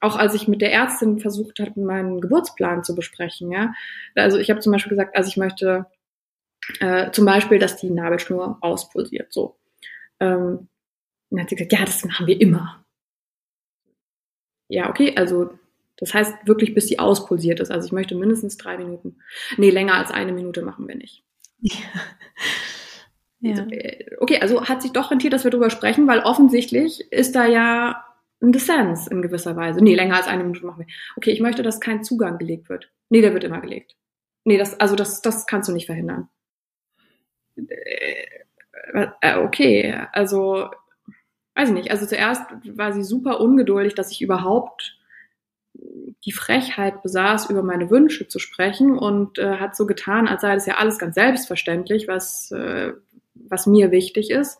auch 0.00 0.16
als 0.16 0.32
ich 0.32 0.48
mit 0.48 0.62
der 0.62 0.72
Ärztin 0.72 1.18
versucht 1.18 1.60
habe, 1.60 1.78
meinen 1.78 2.22
Geburtsplan 2.22 2.84
zu 2.84 2.94
besprechen, 2.94 3.52
ja. 3.52 3.74
Also 4.14 4.38
ich 4.38 4.48
habe 4.48 4.60
zum 4.60 4.72
Beispiel 4.72 4.96
gesagt, 4.96 5.14
also 5.14 5.28
ich 5.28 5.36
möchte 5.36 5.84
äh, 6.80 7.10
zum 7.10 7.26
Beispiel, 7.26 7.58
dass 7.58 7.76
die 7.76 7.90
Nabelschnur 7.90 8.56
auspulsiert, 8.62 9.30
so. 9.30 9.59
Ähm, 10.20 10.68
dann 11.30 11.40
hat 11.40 11.48
sie 11.48 11.56
gesagt, 11.56 11.72
ja, 11.72 11.84
das 11.84 12.04
machen 12.04 12.26
wir 12.26 12.40
immer. 12.40 12.84
Ja, 14.68 14.88
okay, 14.88 15.14
also 15.16 15.58
das 15.96 16.14
heißt 16.14 16.46
wirklich, 16.46 16.74
bis 16.74 16.88
sie 16.88 16.98
auspulsiert 16.98 17.60
ist. 17.60 17.70
Also 17.70 17.86
ich 17.86 17.92
möchte 17.92 18.14
mindestens 18.14 18.56
drei 18.56 18.78
Minuten. 18.78 19.18
Nee, 19.56 19.70
länger 19.70 19.94
als 19.94 20.10
eine 20.10 20.32
Minute 20.32 20.62
machen 20.62 20.88
wir 20.88 20.94
nicht. 20.94 21.22
Ja. 21.60 21.76
ja. 23.40 23.66
Äh, 23.70 24.16
okay, 24.18 24.40
also 24.40 24.66
hat 24.66 24.82
sich 24.82 24.92
doch 24.92 25.10
rentiert, 25.10 25.32
dass 25.32 25.44
wir 25.44 25.50
drüber 25.50 25.70
sprechen, 25.70 26.06
weil 26.06 26.20
offensichtlich 26.20 27.12
ist 27.12 27.34
da 27.34 27.46
ja 27.46 28.04
ein 28.40 28.52
Dissens 28.52 29.06
in 29.06 29.20
gewisser 29.20 29.56
Weise. 29.56 29.82
Nee, 29.82 29.94
länger 29.94 30.16
als 30.16 30.26
eine 30.26 30.42
Minute 30.42 30.64
machen 30.64 30.86
wir. 30.86 30.94
Okay, 31.16 31.30
ich 31.30 31.40
möchte, 31.40 31.62
dass 31.62 31.80
kein 31.80 32.02
Zugang 32.02 32.38
gelegt 32.38 32.70
wird. 32.70 32.90
Nee, 33.10 33.20
der 33.20 33.34
wird 33.34 33.44
immer 33.44 33.60
gelegt. 33.60 33.96
Nee, 34.44 34.56
das, 34.56 34.80
also 34.80 34.96
das, 34.96 35.20
das 35.20 35.46
kannst 35.46 35.68
du 35.68 35.72
nicht 35.72 35.86
verhindern. 35.86 36.28
Äh, 38.92 39.08
äh, 39.20 39.36
okay, 39.38 40.06
also 40.12 40.68
weiß 41.54 41.68
ich 41.68 41.74
nicht, 41.74 41.90
also 41.90 42.06
zuerst 42.06 42.42
war 42.76 42.92
sie 42.92 43.04
super 43.04 43.40
ungeduldig, 43.40 43.94
dass 43.94 44.12
ich 44.12 44.22
überhaupt 44.22 44.96
die 46.24 46.32
Frechheit 46.32 47.02
besaß, 47.02 47.50
über 47.50 47.62
meine 47.62 47.90
Wünsche 47.90 48.28
zu 48.28 48.38
sprechen 48.38 48.98
und 48.98 49.38
äh, 49.38 49.56
hat 49.56 49.76
so 49.76 49.86
getan, 49.86 50.28
als 50.28 50.42
sei 50.42 50.54
das 50.54 50.66
ja 50.66 50.76
alles 50.76 50.98
ganz 50.98 51.14
selbstverständlich, 51.14 52.08
was, 52.08 52.50
äh, 52.50 52.92
was 53.34 53.66
mir 53.66 53.90
wichtig 53.90 54.30
ist. 54.30 54.58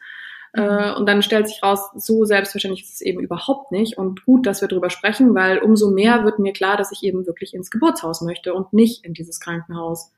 Mhm. 0.55 0.63
Äh, 0.63 0.95
und 0.95 1.07
dann 1.07 1.23
stellt 1.23 1.49
sich 1.49 1.63
raus, 1.63 1.91
so 1.95 2.25
selbstverständlich 2.25 2.85
ist 2.85 2.95
es 2.95 3.01
eben 3.03 3.21
überhaupt 3.21 3.73
nicht. 3.73 3.99
Und 3.99 4.25
gut, 4.25 4.47
dass 4.47 4.61
wir 4.63 4.69
darüber 4.69 4.91
sprechen, 4.91 5.35
weil 5.35 5.59
umso 5.59 5.91
mehr 5.91 6.25
wird 6.25 6.39
mir 6.39 6.53
klar, 6.53 6.77
dass 6.77 6.93
ich 6.93 7.03
eben 7.03 7.27
wirklich 7.27 7.55
ins 7.55 7.71
Geburtshaus 7.71 8.23
möchte 8.23 8.55
und 8.55 8.73
nicht 8.73 9.05
in 9.05 9.13
dieses 9.13 9.41
Krankenhaus. 9.41 10.13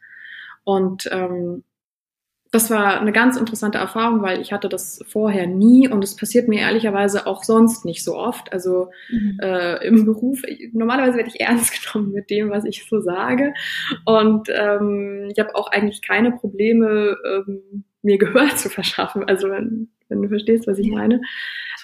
Und 0.65 1.09
ähm, 1.11 1.65
das 2.53 2.71
war 2.71 3.01
eine 3.01 3.13
ganz 3.13 3.39
interessante 3.39 3.79
Erfahrung, 3.79 4.21
weil 4.21 4.43
ich 4.43 4.53
hatte 4.53 4.69
das 4.69 5.03
vorher 5.09 5.47
nie 5.47 5.89
und 5.89 6.05
es 6.05 6.15
passiert 6.15 6.49
mir 6.49 6.61
ehrlicherweise 6.61 7.27
auch 7.27 7.45
sonst 7.45 7.87
nicht 7.87 8.05
so 8.05 8.15
oft. 8.15 8.53
Also 8.53 8.91
mhm. 9.11 9.39
äh, 9.43 9.87
im 9.87 10.05
Beruf, 10.05 10.43
normalerweise 10.75 11.17
werde 11.17 11.31
ich 11.31 11.41
ernst 11.41 11.73
genommen 11.93 12.13
mit 12.13 12.29
dem, 12.29 12.51
was 12.51 12.67
ich 12.67 12.87
so 12.87 13.01
sage. 13.01 13.55
Und 14.05 14.49
ähm, 14.55 15.29
ich 15.33 15.39
habe 15.39 15.55
auch 15.55 15.73
eigentlich 15.73 16.03
keine 16.03 16.31
Probleme, 16.33 17.17
ähm, 17.27 17.85
mir 18.03 18.19
Gehör 18.19 18.55
zu 18.55 18.69
verschaffen. 18.69 19.25
Also 19.25 19.49
wenn, 19.49 19.89
wenn 20.11 20.21
du 20.21 20.29
verstehst, 20.29 20.67
was 20.67 20.79
ich 20.79 20.91
meine. 20.91 21.23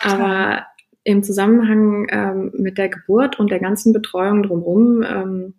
Aber 0.00 0.66
im 1.02 1.22
Zusammenhang 1.22 2.08
ähm, 2.10 2.52
mit 2.52 2.76
der 2.76 2.90
Geburt 2.90 3.38
und 3.38 3.50
der 3.50 3.58
ganzen 3.58 3.94
Betreuung 3.94 4.42
drumherum 4.42 5.02
ähm, 5.02 5.54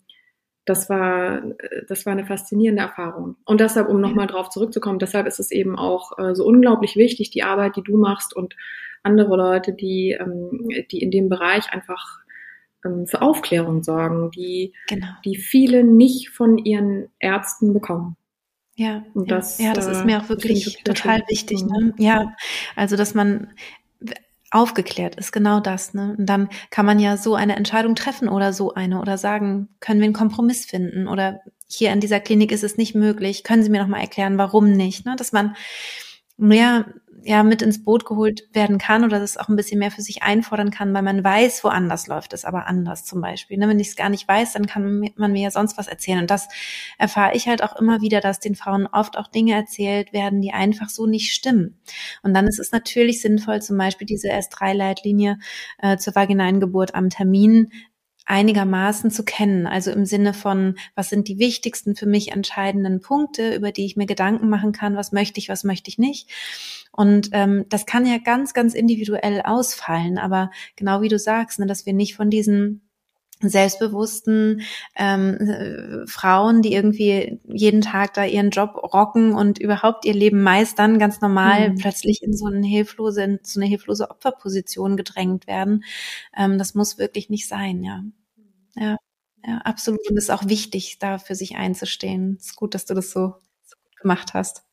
das 0.69 0.89
war, 0.89 1.41
das 1.87 2.05
war 2.05 2.13
eine 2.13 2.25
faszinierende 2.25 2.83
Erfahrung. 2.83 3.35
Und 3.45 3.59
deshalb, 3.59 3.89
um 3.89 3.99
nochmal 3.99 4.27
drauf 4.27 4.49
zurückzukommen, 4.49 4.99
deshalb 4.99 5.25
ist 5.25 5.39
es 5.39 5.51
eben 5.51 5.77
auch 5.77 6.17
äh, 6.19 6.35
so 6.35 6.45
unglaublich 6.45 6.95
wichtig, 6.95 7.31
die 7.31 7.43
Arbeit, 7.43 7.75
die 7.75 7.83
du 7.83 7.97
machst 7.97 8.35
und 8.35 8.55
andere 9.01 9.35
Leute, 9.35 9.73
die, 9.73 10.11
ähm, 10.11 10.67
die 10.91 11.01
in 11.01 11.09
dem 11.09 11.29
Bereich 11.29 11.71
einfach 11.73 12.19
ähm, 12.85 13.07
für 13.07 13.21
Aufklärung 13.21 13.83
sorgen, 13.83 14.29
die, 14.31 14.73
genau. 14.87 15.07
die 15.25 15.37
viele 15.37 15.83
nicht 15.83 16.29
von 16.29 16.57
ihren 16.57 17.09
Ärzten 17.19 17.73
bekommen. 17.73 18.15
Ja, 18.75 19.03
das, 19.13 19.59
ja, 19.59 19.73
das 19.73 19.87
ist 19.87 20.05
mir 20.05 20.21
auch 20.21 20.29
wirklich, 20.29 20.65
wirklich 20.65 20.83
total 20.85 21.21
wichtig. 21.27 21.65
Ne? 21.65 21.93
Ja, 21.97 22.33
also 22.77 22.95
dass 22.95 23.13
man 23.13 23.53
aufgeklärt 24.51 25.15
ist, 25.15 25.31
genau 25.31 25.59
das. 25.59 25.93
Ne? 25.93 26.15
Und 26.17 26.25
dann 26.25 26.49
kann 26.69 26.85
man 26.85 26.99
ja 26.99 27.17
so 27.17 27.35
eine 27.35 27.55
Entscheidung 27.55 27.95
treffen 27.95 28.29
oder 28.29 28.53
so 28.53 28.73
eine 28.73 28.99
oder 28.99 29.17
sagen, 29.17 29.69
können 29.79 29.99
wir 29.99 30.05
einen 30.05 30.13
Kompromiss 30.13 30.65
finden 30.65 31.07
oder 31.07 31.41
hier 31.67 31.91
in 31.93 31.99
dieser 31.99 32.19
Klinik 32.19 32.51
ist 32.51 32.63
es 32.63 32.77
nicht 32.77 32.95
möglich, 32.95 33.43
können 33.43 33.61
Sie 33.61 33.69
mir 33.69 33.81
noch 33.81 33.87
mal 33.87 34.01
erklären, 34.01 34.37
warum 34.39 34.71
nicht? 34.71 35.05
Ne? 35.05 35.15
Dass 35.15 35.31
man 35.31 35.55
mehr 36.39 36.85
ja 37.23 37.43
mit 37.43 37.61
ins 37.61 37.83
Boot 37.83 38.05
geholt 38.05 38.47
werden 38.53 38.77
kann 38.77 39.03
oder 39.03 39.19
das 39.19 39.37
auch 39.37 39.49
ein 39.49 39.55
bisschen 39.55 39.79
mehr 39.79 39.91
für 39.91 40.01
sich 40.01 40.23
einfordern 40.23 40.71
kann, 40.71 40.93
weil 40.93 41.01
man 41.01 41.23
weiß, 41.23 41.63
woanders 41.63 42.07
läuft 42.07 42.33
es 42.33 42.45
aber 42.45 42.67
anders 42.67 43.05
zum 43.05 43.21
Beispiel. 43.21 43.57
Ne? 43.57 43.67
Wenn 43.67 43.79
ich 43.79 43.89
es 43.89 43.95
gar 43.95 44.09
nicht 44.09 44.27
weiß, 44.27 44.53
dann 44.53 44.65
kann 44.65 45.11
man 45.15 45.31
mir 45.31 45.43
ja 45.43 45.51
sonst 45.51 45.77
was 45.77 45.87
erzählen. 45.87 46.19
Und 46.19 46.29
das 46.29 46.47
erfahre 46.97 47.35
ich 47.35 47.47
halt 47.47 47.63
auch 47.63 47.75
immer 47.75 48.01
wieder, 48.01 48.21
dass 48.21 48.39
den 48.39 48.55
Frauen 48.55 48.87
oft 48.87 49.17
auch 49.17 49.27
Dinge 49.27 49.53
erzählt 49.53 50.13
werden, 50.13 50.41
die 50.41 50.53
einfach 50.53 50.89
so 50.89 51.05
nicht 51.05 51.33
stimmen. 51.33 51.79
Und 52.23 52.33
dann 52.33 52.47
ist 52.47 52.59
es 52.59 52.71
natürlich 52.71 53.21
sinnvoll, 53.21 53.61
zum 53.61 53.77
Beispiel 53.77 54.07
diese 54.07 54.29
S3-Leitlinie 54.29 55.39
äh, 55.79 55.97
zur 55.97 56.15
vaginalen 56.15 56.59
Geburt 56.59 56.95
am 56.95 57.09
Termin 57.09 57.69
einigermaßen 58.29 59.09
zu 59.09 59.23
kennen. 59.23 59.65
Also 59.65 59.89
im 59.91 60.05
Sinne 60.05 60.35
von, 60.35 60.77
was 60.93 61.09
sind 61.09 61.27
die 61.27 61.39
wichtigsten 61.39 61.95
für 61.95 62.05
mich 62.05 62.31
entscheidenden 62.31 63.01
Punkte, 63.01 63.55
über 63.55 63.71
die 63.71 63.85
ich 63.85 63.97
mir 63.97 64.05
Gedanken 64.05 64.49
machen 64.49 64.71
kann, 64.71 64.95
was 64.95 65.11
möchte 65.11 65.39
ich, 65.39 65.49
was 65.49 65.63
möchte 65.63 65.89
ich 65.89 65.97
nicht. 65.97 66.29
Und 66.91 67.29
ähm, 67.31 67.65
das 67.69 67.87
kann 67.87 68.05
ja 68.05 68.19
ganz, 68.19 68.53
ganz 68.53 68.75
individuell 68.75 69.41
ausfallen. 69.41 70.19
Aber 70.19 70.51
genau 70.75 71.01
wie 71.01 71.07
du 71.07 71.17
sagst, 71.17 71.59
ne, 71.59 71.65
dass 71.65 71.87
wir 71.87 71.93
nicht 71.93 72.15
von 72.15 72.29
diesen 72.29 72.88
selbstbewussten 73.41 74.61
ähm, 74.95 75.35
äh, 75.35 76.07
Frauen, 76.07 76.61
die 76.61 76.73
irgendwie 76.73 77.39
jeden 77.45 77.81
Tag 77.81 78.13
da 78.13 78.25
ihren 78.25 78.49
Job 78.49 78.75
rocken 78.75 79.33
und 79.33 79.59
überhaupt 79.59 80.05
ihr 80.05 80.13
Leben 80.13 80.43
meistern, 80.43 80.99
ganz 80.99 81.21
normal 81.21 81.71
mhm. 81.71 81.75
plötzlich 81.75 82.21
in 82.21 82.35
so 82.35 82.47
eine 82.47 82.67
hilflose, 82.67 83.23
in 83.23 83.39
so 83.43 83.59
eine 83.59 83.69
hilflose 83.69 84.09
Opferposition 84.09 84.97
gedrängt 84.97 85.47
werden. 85.47 85.85
Ähm, 86.37 86.57
das 86.57 86.75
muss 86.75 86.97
wirklich 86.97 87.29
nicht 87.29 87.47
sein, 87.47 87.83
ja. 87.83 88.03
Ja, 88.75 88.97
ja, 89.45 89.57
absolut. 89.59 90.01
Und 90.09 90.17
es 90.17 90.25
ist 90.25 90.29
auch 90.29 90.47
wichtig, 90.47 90.99
da 90.99 91.17
für 91.17 91.35
sich 91.35 91.55
einzustehen. 91.55 92.37
Es 92.39 92.47
ist 92.47 92.55
gut, 92.55 92.73
dass 92.73 92.85
du 92.85 92.93
das 92.93 93.11
so, 93.11 93.35
so 93.63 93.75
gut 93.83 93.95
gemacht 94.01 94.33
hast. 94.33 94.63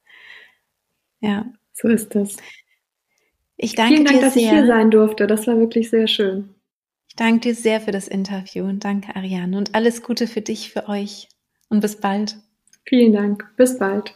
Ja. 1.21 1.47
So 1.73 1.89
ist 1.89 2.15
das. 2.15 2.37
Ich 3.57 3.75
danke 3.75 3.95
Vielen 3.95 4.05
Dank, 4.07 4.19
dir 4.19 4.25
dass 4.25 4.35
sehr. 4.35 4.43
ich 4.43 4.51
hier 4.51 4.67
sein 4.67 4.91
durfte. 4.91 5.27
Das 5.27 5.47
war 5.47 5.59
wirklich 5.59 5.91
sehr 5.91 6.09
schön. 6.09 6.56
Danke 7.17 7.41
dir 7.41 7.55
sehr 7.55 7.81
für 7.81 7.93
das 7.93 8.09
Interview 8.09 8.65
und 8.65 8.85
danke, 8.85 9.17
Ariane. 9.17 9.57
Und 9.57 9.75
alles 9.75 10.03
Gute 10.03 10.27
für 10.27 10.43
dich, 10.43 10.71
für 10.71 10.89
euch. 10.89 11.29
Und 11.69 11.81
bis 11.81 11.97
bald. 11.97 12.37
Vielen 12.85 13.13
Dank. 13.13 13.45
Bis 13.57 13.79
bald. 13.79 14.15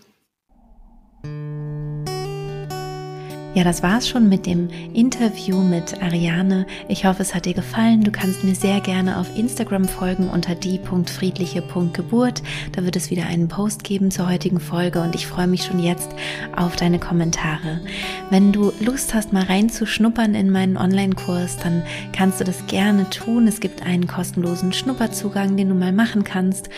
Ja, 3.60 3.64
das 3.64 3.82
war's 3.82 4.08
schon 4.08 4.30
mit 4.30 4.46
dem 4.46 4.70
Interview 4.94 5.58
mit 5.58 6.02
Ariane. 6.02 6.64
Ich 6.88 7.04
hoffe, 7.04 7.20
es 7.20 7.34
hat 7.34 7.44
dir 7.44 7.52
gefallen. 7.52 8.02
Du 8.02 8.10
kannst 8.10 8.42
mir 8.42 8.54
sehr 8.54 8.80
gerne 8.80 9.18
auf 9.18 9.36
Instagram 9.36 9.84
folgen 9.84 10.30
unter 10.30 10.54
die.friedliche.geburt. 10.54 12.42
Da 12.72 12.84
wird 12.86 12.96
es 12.96 13.10
wieder 13.10 13.26
einen 13.26 13.48
Post 13.48 13.84
geben 13.84 14.10
zur 14.10 14.30
heutigen 14.30 14.60
Folge 14.60 15.02
und 15.02 15.14
ich 15.14 15.26
freue 15.26 15.46
mich 15.46 15.64
schon 15.64 15.78
jetzt 15.78 16.08
auf 16.56 16.74
deine 16.76 16.98
Kommentare. 16.98 17.82
Wenn 18.30 18.50
du 18.50 18.72
Lust 18.80 19.12
hast, 19.12 19.34
mal 19.34 19.42
reinzuschnuppern 19.42 20.34
in 20.34 20.48
meinen 20.48 20.78
Online-Kurs, 20.78 21.58
dann 21.58 21.82
kannst 22.14 22.40
du 22.40 22.44
das 22.44 22.66
gerne 22.66 23.10
tun. 23.10 23.46
Es 23.46 23.60
gibt 23.60 23.82
einen 23.82 24.06
kostenlosen 24.06 24.72
Schnupperzugang, 24.72 25.58
den 25.58 25.68
du 25.68 25.74
mal 25.74 25.92
machen 25.92 26.24
kannst 26.24 26.70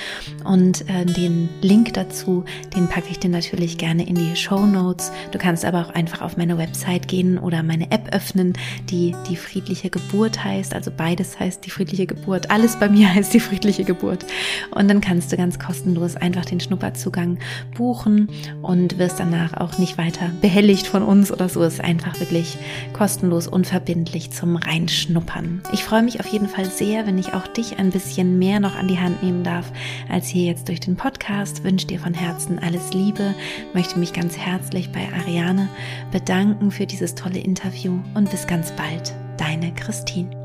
und 0.43 0.80
äh, 0.91 1.05
den 1.07 1.49
Link 1.61 1.93
dazu, 1.93 2.45
den 2.74 2.89
packe 2.89 3.07
ich 3.09 3.20
dir 3.20 3.30
natürlich 3.30 3.78
gerne 3.78 4.05
in 4.05 4.16
die 4.16 4.35
Show 4.35 4.66
Notes. 4.66 5.12
Du 5.30 5.39
kannst 5.39 5.64
aber 5.64 5.83
auch 5.83 5.91
einfach 5.91 6.22
auf 6.22 6.37
meine 6.37 6.59
Website 6.59 6.72
gehen 7.09 7.39
oder 7.39 7.62
meine 7.62 7.91
App 7.91 8.09
öffnen, 8.12 8.55
die 8.91 9.14
die 9.29 9.37
friedliche 9.37 9.91
Geburt 9.91 10.43
heißt. 10.43 10.75
Also 10.75 10.91
beides 10.95 11.39
heißt 11.39 11.64
die 11.64 11.70
friedliche 11.70 12.07
Geburt. 12.07 12.51
Alles 12.51 12.77
bei 12.77 12.89
mir 12.89 13.12
heißt 13.14 13.33
die 13.35 13.41
friedliche 13.41 13.85
Geburt. 13.85 14.25
Und 14.70 14.89
dann 14.89 15.01
kannst 15.01 15.33
du 15.33 15.37
ganz 15.37 15.59
kostenlos 15.59 16.16
einfach 16.16 16.45
den 16.45 16.61
Schnupperzugang 16.61 17.39
buchen 17.77 18.29
und 18.62 18.99
wirst 18.99 19.20
danach 19.20 19.55
auch 19.55 19.79
nicht 19.79 19.99
weiter 19.99 20.31
behelligt 20.41 20.87
von 20.87 21.03
uns 21.03 21.31
oder 21.31 21.49
so. 21.49 21.62
Es 21.62 21.75
ist 21.75 21.81
einfach 21.81 22.18
wirklich 22.20 22.57
kostenlos, 22.93 23.47
unverbindlich 23.47 24.31
zum 24.31 24.57
Reinschnuppern. 24.57 25.62
Ich 25.73 25.85
freue 25.85 26.03
mich 26.03 26.20
auf 26.20 26.27
jeden 26.27 26.49
Fall 26.49 26.66
sehr, 26.66 27.07
wenn 27.07 27.18
ich 27.18 27.35
auch 27.35 27.47
dich 27.47 27.79
ein 27.79 27.91
bisschen 27.91 28.39
mehr 28.39 28.61
noch 28.61 28.77
an 28.77 28.89
die 28.89 28.99
Hand 28.99 29.23
nehmen 29.23 29.45
darf, 29.45 29.73
als 30.09 30.29
hier 30.29 30.47
jetzt 30.47 30.68
durch 30.68 30.81
den 30.81 30.97
Podcast. 30.97 31.64
Wünsche 31.64 31.87
dir 31.87 32.01
von 32.01 32.14
Herzen 32.14 32.59
alles 32.59 32.93
Liebe, 32.93 33.35
möchte 33.75 33.99
mich 33.99 34.12
ganz 34.12 34.37
herzlich 34.37 34.91
bei 34.93 35.09
Ariane 35.20 35.68
bedanken 36.11 36.52
für 36.71 36.87
dieses 36.87 37.15
tolle 37.15 37.39
Interview 37.39 37.99
und 38.15 38.31
bis 38.31 38.47
ganz 38.47 38.73
bald. 38.73 39.15
Deine 39.37 39.73
Christine. 39.75 40.41